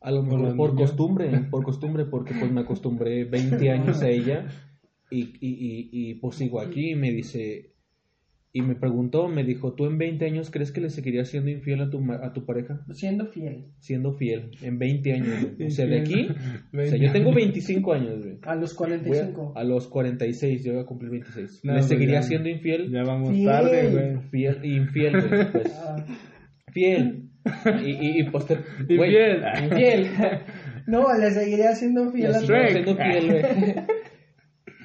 a 0.00 0.10
lo 0.10 0.26
¿Con 0.26 0.28
mejor 0.42 0.56
por 0.56 0.74
niña? 0.74 0.74
costumbre, 0.74 1.40
por 1.50 1.62
costumbre, 1.64 2.04
porque 2.06 2.34
pues 2.34 2.50
me 2.52 2.60
acostumbré 2.62 3.24
20 3.24 3.70
años 3.70 4.02
a 4.02 4.08
ella 4.08 4.46
y, 5.10 5.20
y, 5.40 5.50
y, 5.50 5.90
y, 6.10 6.14
pues 6.14 6.36
sigo 6.36 6.60
aquí 6.60 6.90
y 6.92 6.96
me 6.96 7.12
dice, 7.12 7.71
y 8.54 8.60
me 8.60 8.74
preguntó, 8.74 9.28
me 9.28 9.44
dijo, 9.44 9.72
¿tú 9.72 9.86
en 9.86 9.96
20 9.96 10.26
años 10.26 10.50
crees 10.50 10.72
que 10.72 10.82
le 10.82 10.90
seguirías 10.90 11.28
siendo 11.28 11.50
infiel 11.50 11.80
a 11.80 11.88
tu, 11.88 12.00
ma- 12.00 12.20
a 12.22 12.34
tu 12.34 12.44
pareja? 12.44 12.84
Siendo 12.92 13.26
fiel. 13.26 13.68
Siendo 13.78 14.12
fiel, 14.12 14.50
en 14.60 14.78
20 14.78 15.12
años. 15.14 15.46
güey. 15.56 15.68
O 15.68 15.70
sea, 15.70 15.86
de 15.86 16.00
aquí, 16.00 16.28
o 16.28 16.34
sea, 16.34 16.60
20 16.72 16.98
yo 17.00 17.12
tengo 17.12 17.32
25 17.32 17.92
años, 17.94 18.18
güey. 18.22 18.38
A 18.42 18.54
los 18.54 18.76
Voy 18.76 18.88
a- 18.92 18.98
45. 18.98 19.52
a 19.56 19.64
los 19.64 19.88
46, 19.88 20.64
yo 20.64 20.72
voy 20.74 20.82
a 20.82 20.86
cumplir 20.86 21.10
26. 21.10 21.60
No, 21.64 21.72
¿Le 21.72 21.78
pues 21.78 21.88
seguiría 21.88 22.16
ya- 22.16 22.22
siendo 22.24 22.48
infiel? 22.50 22.90
Ya 22.90 23.02
vamos 23.04 23.30
Fiel. 23.30 23.46
tarde, 23.46 23.90
güey. 23.90 24.18
Fiel, 24.30 24.64
infiel, 24.64 25.12
güey, 25.28 25.50
pues. 25.52 25.80
Ah. 25.86 26.04
Fiel. 26.72 27.28
Y, 27.84 27.90
y, 27.90 28.20
y 28.20 28.24
pues 28.30 28.46
te- 28.46 28.58
Y 28.88 28.96
güey, 28.98 29.10
fiel. 29.10 29.42
Infiel. 29.64 30.06
No, 30.86 31.06
le 31.16 31.30
seguiría 31.30 31.76
siendo 31.76 32.10
fiel 32.10 32.32
Le 32.32 32.36
a 32.36 32.40
seguiría 32.40 32.68
siendo 32.70 32.96
fiel, 32.96 33.26
güey. 33.30 33.42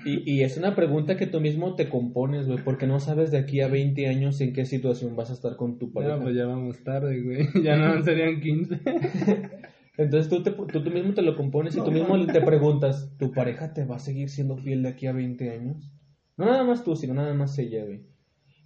Y, 0.05 0.31
y 0.31 0.43
es 0.43 0.57
una 0.57 0.75
pregunta 0.75 1.17
que 1.17 1.27
tú 1.27 1.39
mismo 1.41 1.75
te 1.75 1.89
compones, 1.89 2.47
güey, 2.47 2.59
porque 2.63 2.87
no 2.87 2.99
sabes 2.99 3.31
de 3.31 3.37
aquí 3.37 3.61
a 3.61 3.67
20 3.67 4.07
años 4.07 4.39
en 4.41 4.53
qué 4.53 4.65
situación 4.65 5.15
vas 5.15 5.29
a 5.29 5.33
estar 5.33 5.55
con 5.55 5.77
tu 5.77 5.91
pareja. 5.91 6.17
No, 6.17 6.23
pues 6.23 6.35
ya 6.35 6.45
vamos 6.45 6.83
tarde, 6.83 7.21
güey. 7.21 7.47
Ya 7.63 7.75
no 7.77 8.01
serían 8.03 8.39
15. 8.39 8.79
Entonces 9.97 10.29
tú, 10.29 10.43
te, 10.43 10.51
tú, 10.51 10.83
tú 10.83 10.91
mismo 10.91 11.13
te 11.13 11.23
lo 11.23 11.35
compones 11.35 11.75
y 11.75 11.81
tú 11.81 11.91
mismo 11.91 12.23
te 12.27 12.41
preguntas, 12.41 13.15
¿tu 13.17 13.31
pareja 13.31 13.73
te 13.73 13.83
va 13.83 13.95
a 13.95 13.99
seguir 13.99 14.29
siendo 14.29 14.57
fiel 14.57 14.83
de 14.83 14.89
aquí 14.89 15.07
a 15.07 15.11
20 15.11 15.49
años? 15.49 15.91
No 16.37 16.45
nada 16.45 16.63
más 16.63 16.83
tú, 16.83 16.95
sino 16.95 17.15
nada 17.15 17.33
más 17.33 17.57
ella, 17.57 17.83
güey. 17.83 18.05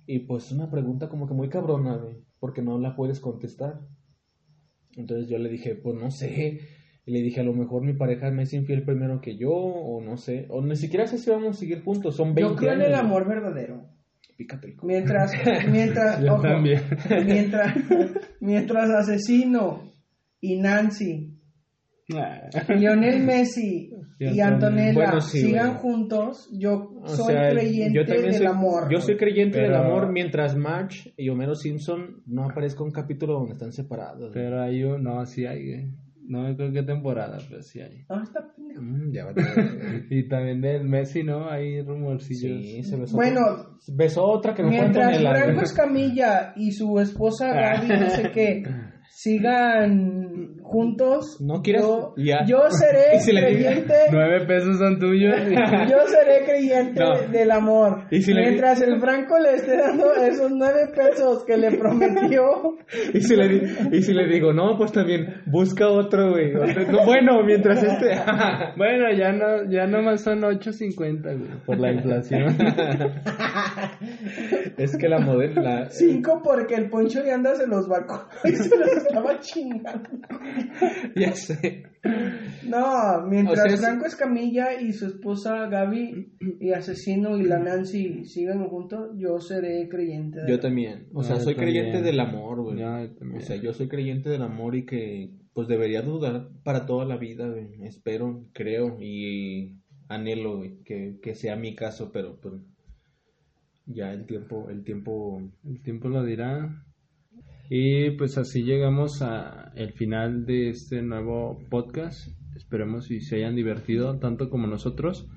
Y 0.06 0.20
pues 0.20 0.48
es 0.48 0.52
una 0.52 0.70
pregunta 0.70 1.08
como 1.08 1.28
que 1.28 1.34
muy 1.34 1.48
cabrona, 1.48 1.96
güey, 1.96 2.18
porque 2.40 2.62
no 2.62 2.78
la 2.80 2.98
puedes 2.98 3.22
contestar. 3.22 3.80
Entonces 4.98 5.30
yo 5.30 5.38
le 5.38 5.50
dije, 5.50 5.76
pues 5.76 5.96
no 5.96 6.12
sé. 6.12 6.60
Y 7.06 7.12
le 7.12 7.22
dije, 7.22 7.41
a 7.41 7.43
lo 7.43 7.54
mejor 7.54 7.84
mi 7.84 7.93
pareja 7.93 8.30
me 8.32 8.43
es 8.43 8.54
infiel 8.54 8.84
primero 8.84 9.22
que 9.22 9.38
yo, 9.38 9.52
o 9.52 10.02
no 10.02 10.18
sé. 10.18 10.45
O 10.49 10.62
ni 10.62 10.76
siquiera 10.76 11.08
sé 11.08 11.18
si 11.18 11.30
vamos 11.30 11.58
a 11.58 11.60
seguir 11.60 11.84
juntos, 11.84 12.16
son 12.16 12.36
20 12.36 12.41
Yo 12.41 12.56
creo 12.56 12.74
en 12.74 12.82
el 12.82 12.95
amor 12.95 13.28
verdadero. 13.28 13.89
Pícate 14.38 14.76
Mientras, 14.84 15.32
mientras, 15.72 16.22
Yo 16.24 16.34
ojo, 16.34 16.43
también. 16.43 16.82
mientras, 17.26 17.76
mientras 18.39 18.89
Asesino 18.89 19.91
y 20.39 20.58
Nancy, 20.58 21.38
Lionel 22.70 23.24
Messi 23.24 23.91
Y 24.22 24.39
Antonella. 24.39 24.47
Antonella 24.47 24.93
Bueno, 24.93 25.22
sí, 25.22 25.39
sigan 25.39 25.74
juntos, 25.76 26.47
yo 26.54 26.91
O 27.02 27.08
soy 27.08 27.34
sea, 27.34 27.49
creyente 27.49 27.97
yo 27.97 28.04
del 28.04 28.34
soy, 28.34 28.45
amor. 28.45 28.88
Yo 28.91 29.02
soy 29.02 29.18
creyente 29.18 29.60
del 29.60 29.74
amor 29.74 30.12
mientras 30.12 30.56
Marge 30.56 31.12
y 31.18 31.30
Homero 31.30 31.56
Simpson 31.56 32.22
no 32.28 32.45
aparezca 32.45 32.84
un 32.84 32.91
capítulo 32.91 33.34
donde 33.34 33.54
están 33.54 33.72
separados. 33.72 34.30
Pero 34.32 34.62
hay 34.62 34.84
un... 34.84 35.02
No, 35.02 35.26
sí 35.26 35.47
hay. 35.47 35.89
No 36.32 36.44
me 36.44 36.52
acuerdo 36.52 36.72
qué 36.72 36.84
temporada, 36.84 37.38
pero 37.50 37.62
sí 37.62 37.82
hay. 37.82 38.06
Ah, 38.08 38.22
está 38.24 38.40
pendejo. 38.56 38.82
Mm, 38.82 39.12
ya 39.12 39.26
va 39.26 39.34
Y 40.10 40.30
también 40.30 40.62
del 40.62 40.86
Messi, 40.86 41.24
¿no? 41.24 41.50
Hay 41.50 41.82
rumorcillos. 41.82 42.42
Sí, 42.42 42.84
se 42.84 42.96
besó. 42.96 43.18
Bueno, 43.18 43.42
besó 43.90 44.24
otra 44.24 44.54
que 44.54 44.64
no 44.64 44.70
fue 44.70 44.80
Mientras. 44.80 45.20
Franco 45.20 45.62
Escamilla 45.62 46.54
y 46.56 46.72
su 46.72 46.98
esposa 47.02 47.54
Gaby, 47.54 47.88
no 48.00 48.10
sé 48.10 48.32
qué, 48.32 48.64
sigan 49.10 50.61
juntos, 50.72 51.38
No 51.41 51.61
quieras- 51.61 51.84
yo, 51.84 52.13
ya. 52.15 52.45
yo 52.45 52.59
seré 52.69 53.19
si 53.19 53.32
creyente, 53.32 53.93
Nueve 54.11 54.45
pesos 54.45 54.78
son 54.78 54.97
tuyos. 54.99 55.36
yo 55.89 55.97
seré 56.07 56.45
creyente 56.45 56.99
No. 57.03 57.17
del 57.30 57.51
amor. 57.51 58.05
Y 58.09 58.22
si 58.22 58.34
le- 58.34 58.41
Mientras 58.41 58.82
el 58.82 58.99
Franco 59.01 59.38
le 59.38 59.55
esté 59.55 59.76
dando 59.78 60.13
esos 60.15 60.49
nueve 60.51 60.88
pesos 60.95 61.43
que 61.45 61.57
le 61.57 61.78
prometió, 61.78 62.78
Y 63.13 63.19
si, 63.22 63.36
le, 63.36 63.47
di- 63.49 63.97
y 63.97 64.01
si 64.01 64.13
le 64.13 64.28
digo, 64.28 64.53
no, 64.53 64.78
pues 64.78 64.91
también, 64.93 65.41
busca 65.45 65.89
otro, 65.89 66.32
güey. 66.32 66.55
Otro- 66.55 67.05
bueno, 67.05 67.43
mientras 67.43 67.84
este... 67.84 68.15
bueno, 68.78 69.11
ya 69.17 69.32
no, 69.34 69.69
ya 69.69 69.86
nomás 69.88 70.22
son 70.22 70.39
8.50, 70.41 71.22
güey, 71.22 71.51
por 71.65 71.80
la 71.80 71.91
inflación. 71.91 72.55
es 74.78 74.97
que 74.97 75.09
la 75.09 75.19
modelo... 75.19 75.61
cinco 75.89 76.41
porque 76.43 76.76
el 76.76 76.89
Poncho 76.89 77.22
de 77.24 77.32
Anda 77.32 77.55
se 77.55 77.67
los 77.67 77.88
vacó 77.88 78.28
y 78.43 78.51
se 78.51 78.78
los 78.78 78.91
estaba 78.93 79.39
chingando. 79.39 80.09
ya 81.16 81.34
sé. 81.34 81.84
No, 82.68 83.26
mientras 83.28 83.59
O 83.59 83.64
sea, 83.64 83.74
es- 83.74 83.80
Franco 83.82 84.05
Escamilla 84.05 84.80
y 84.82 84.93
su 84.93 85.05
esposa 85.07 85.68
Gaby 85.68 86.34
y 86.59 86.72
Asesino 86.72 87.38
y 87.38 87.43
la 87.43 87.59
Nancy 87.59 88.26
sigan 88.26 88.68
juntos, 88.68 89.12
yo 89.18 89.39
seré 89.39 89.88
creyente. 89.89 90.41
de 90.41 90.47
Yo 90.49 90.55
la- 90.55 90.62
también. 90.62 91.07
O 91.14 91.22
No, 91.22 91.24
sea, 91.24 91.38
yo 91.38 91.41
soy 91.43 91.55
también. 91.55 91.74
creyente 91.86 92.01
del 92.01 92.20
amor, 92.20 92.62
güey. 92.62 92.82
O 92.84 93.39
sea, 93.41 93.55
yo 93.57 93.74
soy 93.74 93.88
creyente 93.88 94.30
del 94.30 94.41
amor 94.41 94.76
y 94.76 94.86
que 94.86 95.32
pues 95.53 95.68
debería 95.68 96.01
dudar 96.01 96.47
para 96.64 96.86
toda 96.86 97.05
la 97.05 97.18
vida, 97.18 97.47
güey. 97.49 97.84
Espero, 97.84 98.45
creo 98.53 98.97
y 99.01 99.78
anhelo, 100.07 100.57
güey, 100.57 100.78
que, 100.86 101.20
que 101.22 101.36
sea 101.36 101.55
mi 101.55 101.76
caso, 101.76 102.12
pero 102.14 102.39
pues 102.39 102.55
ya 103.86 104.14
el 104.14 104.26
tiempo, 104.26 104.70
el 104.70 104.84
tiempo 104.84 105.41
El 105.66 105.82
tiempo 105.82 106.07
lo 106.09 106.24
dirá. 106.24 106.86
Y 107.74 108.11
pues 108.17 108.38
así 108.38 108.63
llegamos 108.63 109.22
a 109.22 109.72
el 109.76 109.93
final 109.93 110.45
de 110.45 110.67
este 110.67 111.01
nuevo 111.01 111.57
podcast. 111.69 112.28
Esperemos 112.53 113.09
y 113.11 113.22
se 113.22 113.38
hayan 113.38 113.55
divertido 113.55 114.19
tanto 114.19 114.49
como 114.49 114.67
nosotros. 114.67 115.30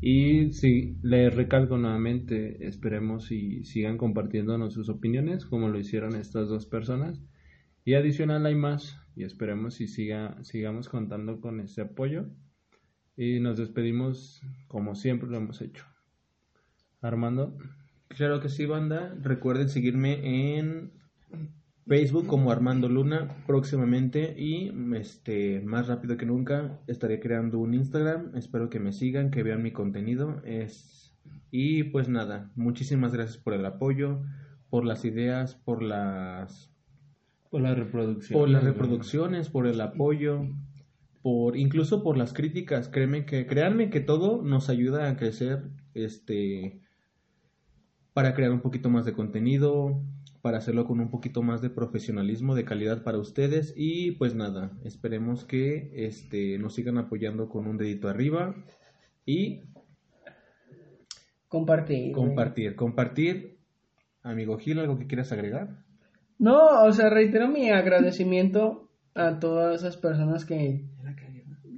Y 0.00 0.54
si 0.54 0.96
les 1.02 1.34
recalco 1.36 1.76
nuevamente, 1.76 2.66
esperemos 2.66 3.30
y 3.30 3.64
sigan 3.64 3.98
compartiéndonos 3.98 4.72
sus 4.72 4.88
opiniones 4.88 5.44
como 5.44 5.68
lo 5.68 5.78
hicieron 5.78 6.14
estas 6.14 6.48
dos 6.48 6.64
personas. 6.64 7.22
Y 7.84 7.92
adicional 7.92 8.46
hay 8.46 8.54
más 8.54 8.98
y 9.14 9.24
esperemos 9.24 9.82
y 9.82 9.86
siga, 9.86 10.42
sigamos 10.44 10.88
contando 10.88 11.42
con 11.42 11.60
este 11.60 11.82
apoyo. 11.82 12.30
Y 13.18 13.38
nos 13.40 13.58
despedimos 13.58 14.40
como 14.66 14.94
siempre 14.94 15.28
lo 15.28 15.36
hemos 15.36 15.60
hecho. 15.60 15.84
Armando. 17.02 17.54
Claro 18.08 18.40
que 18.40 18.48
sí, 18.48 18.64
banda. 18.64 19.14
Recuerden 19.20 19.68
seguirme 19.68 20.56
en 20.56 20.96
Facebook 21.86 22.26
como 22.26 22.50
Armando 22.50 22.88
Luna 22.88 23.44
próximamente 23.46 24.34
y 24.36 24.72
este 24.94 25.60
más 25.60 25.86
rápido 25.86 26.16
que 26.16 26.26
nunca 26.26 26.80
estaré 26.88 27.20
creando 27.20 27.60
un 27.60 27.74
Instagram. 27.74 28.36
Espero 28.36 28.68
que 28.70 28.80
me 28.80 28.92
sigan, 28.92 29.30
que 29.30 29.44
vean 29.44 29.62
mi 29.62 29.70
contenido. 29.70 30.42
Es 30.44 30.96
y 31.50 31.84
pues 31.84 32.08
nada, 32.08 32.50
muchísimas 32.56 33.12
gracias 33.12 33.38
por 33.38 33.54
el 33.54 33.64
apoyo, 33.64 34.20
por 34.68 34.84
las 34.84 35.04
ideas, 35.04 35.54
por 35.54 35.82
las 35.82 36.72
Por 37.50 37.60
la 37.60 37.74
reproducción. 37.74 38.38
por 38.40 38.48
las 38.48 38.64
reproducciones, 38.64 39.48
por 39.48 39.66
el 39.66 39.80
apoyo, 39.80 40.48
por 41.22 41.56
incluso 41.56 42.02
por 42.02 42.16
las 42.16 42.32
críticas. 42.32 42.88
Créeme 42.88 43.26
que 43.26 43.46
créanme 43.46 43.90
que 43.90 44.00
todo 44.00 44.42
nos 44.42 44.68
ayuda 44.68 45.08
a 45.08 45.16
crecer 45.16 45.70
este 45.94 46.80
para 48.12 48.34
crear 48.34 48.50
un 48.50 48.60
poquito 48.60 48.90
más 48.90 49.04
de 49.04 49.12
contenido, 49.12 50.02
para 50.46 50.58
hacerlo 50.58 50.84
con 50.84 51.00
un 51.00 51.10
poquito 51.10 51.42
más 51.42 51.60
de 51.60 51.70
profesionalismo, 51.70 52.54
de 52.54 52.64
calidad 52.64 53.02
para 53.02 53.18
ustedes 53.18 53.74
y 53.76 54.12
pues 54.12 54.36
nada, 54.36 54.70
esperemos 54.84 55.44
que 55.44 55.90
este 55.92 56.56
nos 56.58 56.76
sigan 56.76 56.98
apoyando 56.98 57.48
con 57.48 57.66
un 57.66 57.76
dedito 57.76 58.08
arriba 58.08 58.54
y 59.24 59.62
Compartir. 61.48 62.12
compartir, 62.12 62.76
compartir. 62.76 63.58
Amigo 64.22 64.56
Gil, 64.56 64.78
¿algo 64.78 65.00
que 65.00 65.08
quieras 65.08 65.32
agregar? 65.32 65.82
No, 66.38 66.84
o 66.84 66.92
sea, 66.92 67.10
reitero 67.10 67.48
mi 67.48 67.70
agradecimiento 67.70 68.88
a 69.16 69.40
todas 69.40 69.80
esas 69.80 69.96
personas 69.96 70.44
que, 70.44 70.84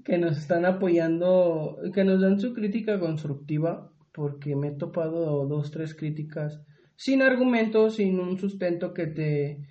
que 0.05 0.19
nos 0.19 0.37
están 0.37 0.67
apoyando, 0.67 1.79
que 1.95 2.05
nos 2.05 2.21
dan 2.21 2.39
su 2.39 2.53
crítica 2.53 3.01
constructiva, 3.01 3.91
porque 4.13 4.55
me 4.57 4.69
he 4.69 4.73
topado 4.73 5.47
dos, 5.47 5.71
tres 5.71 5.95
críticas 5.95 6.63
sin 6.99 7.23
argumentos, 7.23 7.95
sin 7.95 8.19
un 8.19 8.39
sustento 8.39 8.93
que 8.93 9.07
te, 9.07 9.69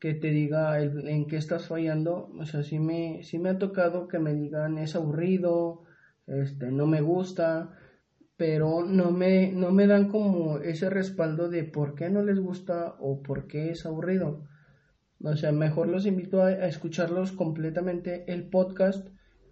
que 0.00 0.12
te 0.12 0.30
diga 0.30 0.80
en 0.82 1.26
qué 1.28 1.36
estás 1.36 1.68
fallando. 1.68 2.32
O 2.36 2.44
sea, 2.46 2.64
sí 2.64 2.80
me, 2.80 3.22
sí 3.22 3.38
me 3.38 3.50
ha 3.50 3.58
tocado 3.58 4.08
que 4.08 4.18
me 4.18 4.34
digan 4.34 4.78
es 4.78 4.96
aburrido, 4.96 5.84
este, 6.26 6.72
no 6.72 6.86
me 6.88 7.00
gusta, 7.00 7.78
pero 8.36 8.84
no 8.84 9.12
me, 9.12 9.52
no 9.52 9.70
me 9.70 9.86
dan 9.86 10.08
como 10.08 10.58
ese 10.58 10.90
respaldo 10.90 11.48
de 11.48 11.62
por 11.62 11.94
qué 11.94 12.10
no 12.10 12.24
les 12.24 12.40
gusta 12.40 12.96
o 12.98 13.22
por 13.22 13.46
qué 13.46 13.70
es 13.70 13.86
aburrido. 13.86 14.42
O 15.22 15.36
sea, 15.36 15.52
mejor 15.52 15.88
los 15.88 16.06
invito 16.06 16.42
a, 16.42 16.48
a 16.48 16.66
escucharlos 16.66 17.30
completamente 17.30 18.24
el 18.32 18.48
podcast 18.50 19.06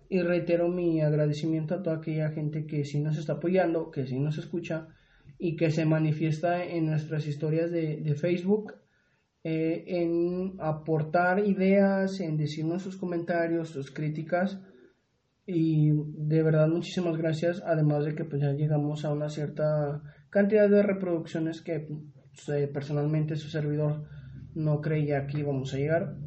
y 0.08 0.22
reitero 0.22 0.68
mi 0.68 1.00
agradecimiento 1.02 1.76
a 1.76 1.82
toda 1.84 1.98
aquella 1.98 2.30
gente 2.30 2.66
que 2.66 2.84
sí 2.84 2.98
nos 2.98 3.16
está 3.16 3.34
apoyando, 3.34 3.92
que 3.92 4.08
sí 4.08 4.18
nos 4.18 4.38
escucha 4.38 4.88
y 5.44 5.56
que 5.56 5.72
se 5.72 5.84
manifiesta 5.84 6.64
en 6.64 6.86
nuestras 6.86 7.26
historias 7.26 7.72
de, 7.72 7.96
de 7.96 8.14
Facebook, 8.14 8.74
eh, 9.42 9.82
en 9.88 10.54
aportar 10.60 11.40
ideas, 11.40 12.20
en 12.20 12.36
decirnos 12.36 12.82
sus 12.84 12.96
comentarios, 12.96 13.70
sus 13.70 13.90
críticas. 13.90 14.60
Y 15.44 15.90
de 15.90 16.44
verdad 16.44 16.68
muchísimas 16.68 17.16
gracias, 17.16 17.60
además 17.66 18.04
de 18.04 18.14
que 18.14 18.24
pues 18.24 18.40
ya 18.40 18.52
llegamos 18.52 19.04
a 19.04 19.12
una 19.12 19.28
cierta 19.28 20.00
cantidad 20.30 20.70
de 20.70 20.80
reproducciones 20.80 21.60
que 21.60 21.88
pues, 21.88 22.48
eh, 22.50 22.68
personalmente 22.68 23.34
su 23.34 23.48
servidor 23.48 24.04
no 24.54 24.80
creía 24.80 25.26
que 25.26 25.40
íbamos 25.40 25.74
a 25.74 25.78
llegar. 25.78 26.18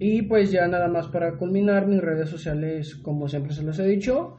Y 0.00 0.22
pues 0.22 0.50
ya 0.50 0.66
nada 0.66 0.88
más 0.88 1.06
para 1.06 1.38
culminar, 1.38 1.86
mis 1.86 2.00
redes 2.00 2.28
sociales, 2.28 2.96
como 2.96 3.28
siempre 3.28 3.54
se 3.54 3.62
los 3.62 3.78
he 3.78 3.86
dicho, 3.86 4.38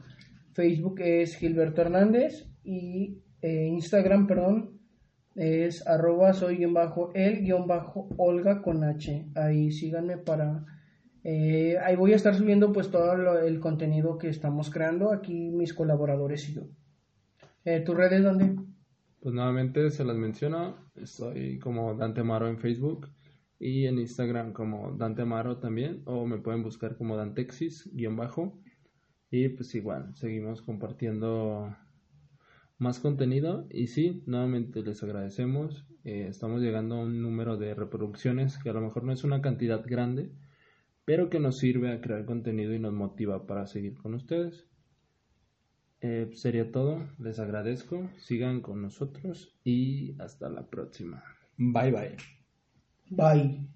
Facebook 0.52 1.00
es 1.00 1.36
Gilberto 1.36 1.80
Hernández 1.80 2.50
y 2.62 3.23
eh, 3.46 3.66
Instagram, 3.66 4.26
perdón, 4.26 4.56
es 5.34 5.86
arroba 5.86 6.32
soy 6.32 6.56
guion 6.58 6.72
bajo 6.74 7.12
el 7.14 7.42
guion 7.42 7.66
bajo 7.66 8.08
Olga 8.16 8.62
con 8.62 8.84
H. 8.84 9.26
Ahí 9.34 9.70
síganme 9.70 10.16
para... 10.16 10.64
eh, 11.24 11.76
ahí 11.84 11.96
voy 11.96 12.12
a 12.12 12.16
estar 12.16 12.34
subiendo 12.34 12.72
pues 12.72 12.90
todo 12.90 13.16
lo- 13.16 13.38
el 13.40 13.58
contenido 13.58 14.16
que 14.18 14.28
estamos 14.28 14.70
creando 14.70 15.12
aquí 15.12 15.50
mis 15.50 15.74
colaboradores 15.74 16.48
y 16.48 16.54
yo. 16.54 16.62
Eh, 17.64 17.80
¿Tus 17.80 17.96
redes 17.96 18.22
dónde? 18.22 18.56
Pues 19.20 19.34
nuevamente 19.34 19.90
se 19.90 20.04
las 20.04 20.16
menciono. 20.16 20.76
Estoy 20.94 21.58
como 21.58 21.94
Dante 21.94 22.20
Amaro 22.20 22.46
en 22.48 22.58
Facebook 22.58 23.08
y 23.58 23.86
en 23.86 23.98
Instagram 23.98 24.52
como 24.52 24.92
Dante 24.96 25.22
Amaro 25.22 25.58
también. 25.58 26.02
O 26.04 26.26
me 26.26 26.38
pueden 26.38 26.62
buscar 26.62 26.96
como 26.96 27.16
Dantexis 27.16 27.90
guion 27.94 28.16
bajo. 28.16 28.58
Y 29.30 29.48
pues 29.48 29.74
igual, 29.74 30.14
seguimos 30.14 30.62
compartiendo 30.62 31.74
más 32.78 33.00
contenido. 33.00 33.66
Y 33.70 33.88
sí, 33.88 34.22
nuevamente 34.26 34.82
les 34.82 35.02
agradecemos. 35.02 35.86
Eh, 36.04 36.26
estamos 36.28 36.60
llegando 36.60 36.96
a 36.96 37.02
un 37.02 37.22
número 37.22 37.56
de 37.56 37.74
reproducciones 37.74 38.58
que 38.58 38.70
a 38.70 38.74
lo 38.74 38.80
mejor 38.80 39.04
no 39.04 39.12
es 39.12 39.24
una 39.24 39.40
cantidad 39.40 39.82
grande, 39.84 40.30
pero 41.04 41.30
que 41.30 41.40
nos 41.40 41.58
sirve 41.58 41.92
a 41.92 42.00
crear 42.00 42.24
contenido 42.24 42.74
y 42.74 42.78
nos 42.78 42.92
motiva 42.92 43.46
para 43.46 43.66
seguir 43.66 43.94
con 43.96 44.14
ustedes. 44.14 44.66
Eh, 46.00 46.30
sería 46.34 46.70
todo, 46.70 47.08
les 47.18 47.38
agradezco, 47.38 48.10
sigan 48.18 48.60
con 48.60 48.82
nosotros 48.82 49.56
y 49.64 50.14
hasta 50.20 50.50
la 50.50 50.66
próxima. 50.66 51.24
Bye 51.56 51.92
bye. 51.92 52.16
Bye. 53.08 53.68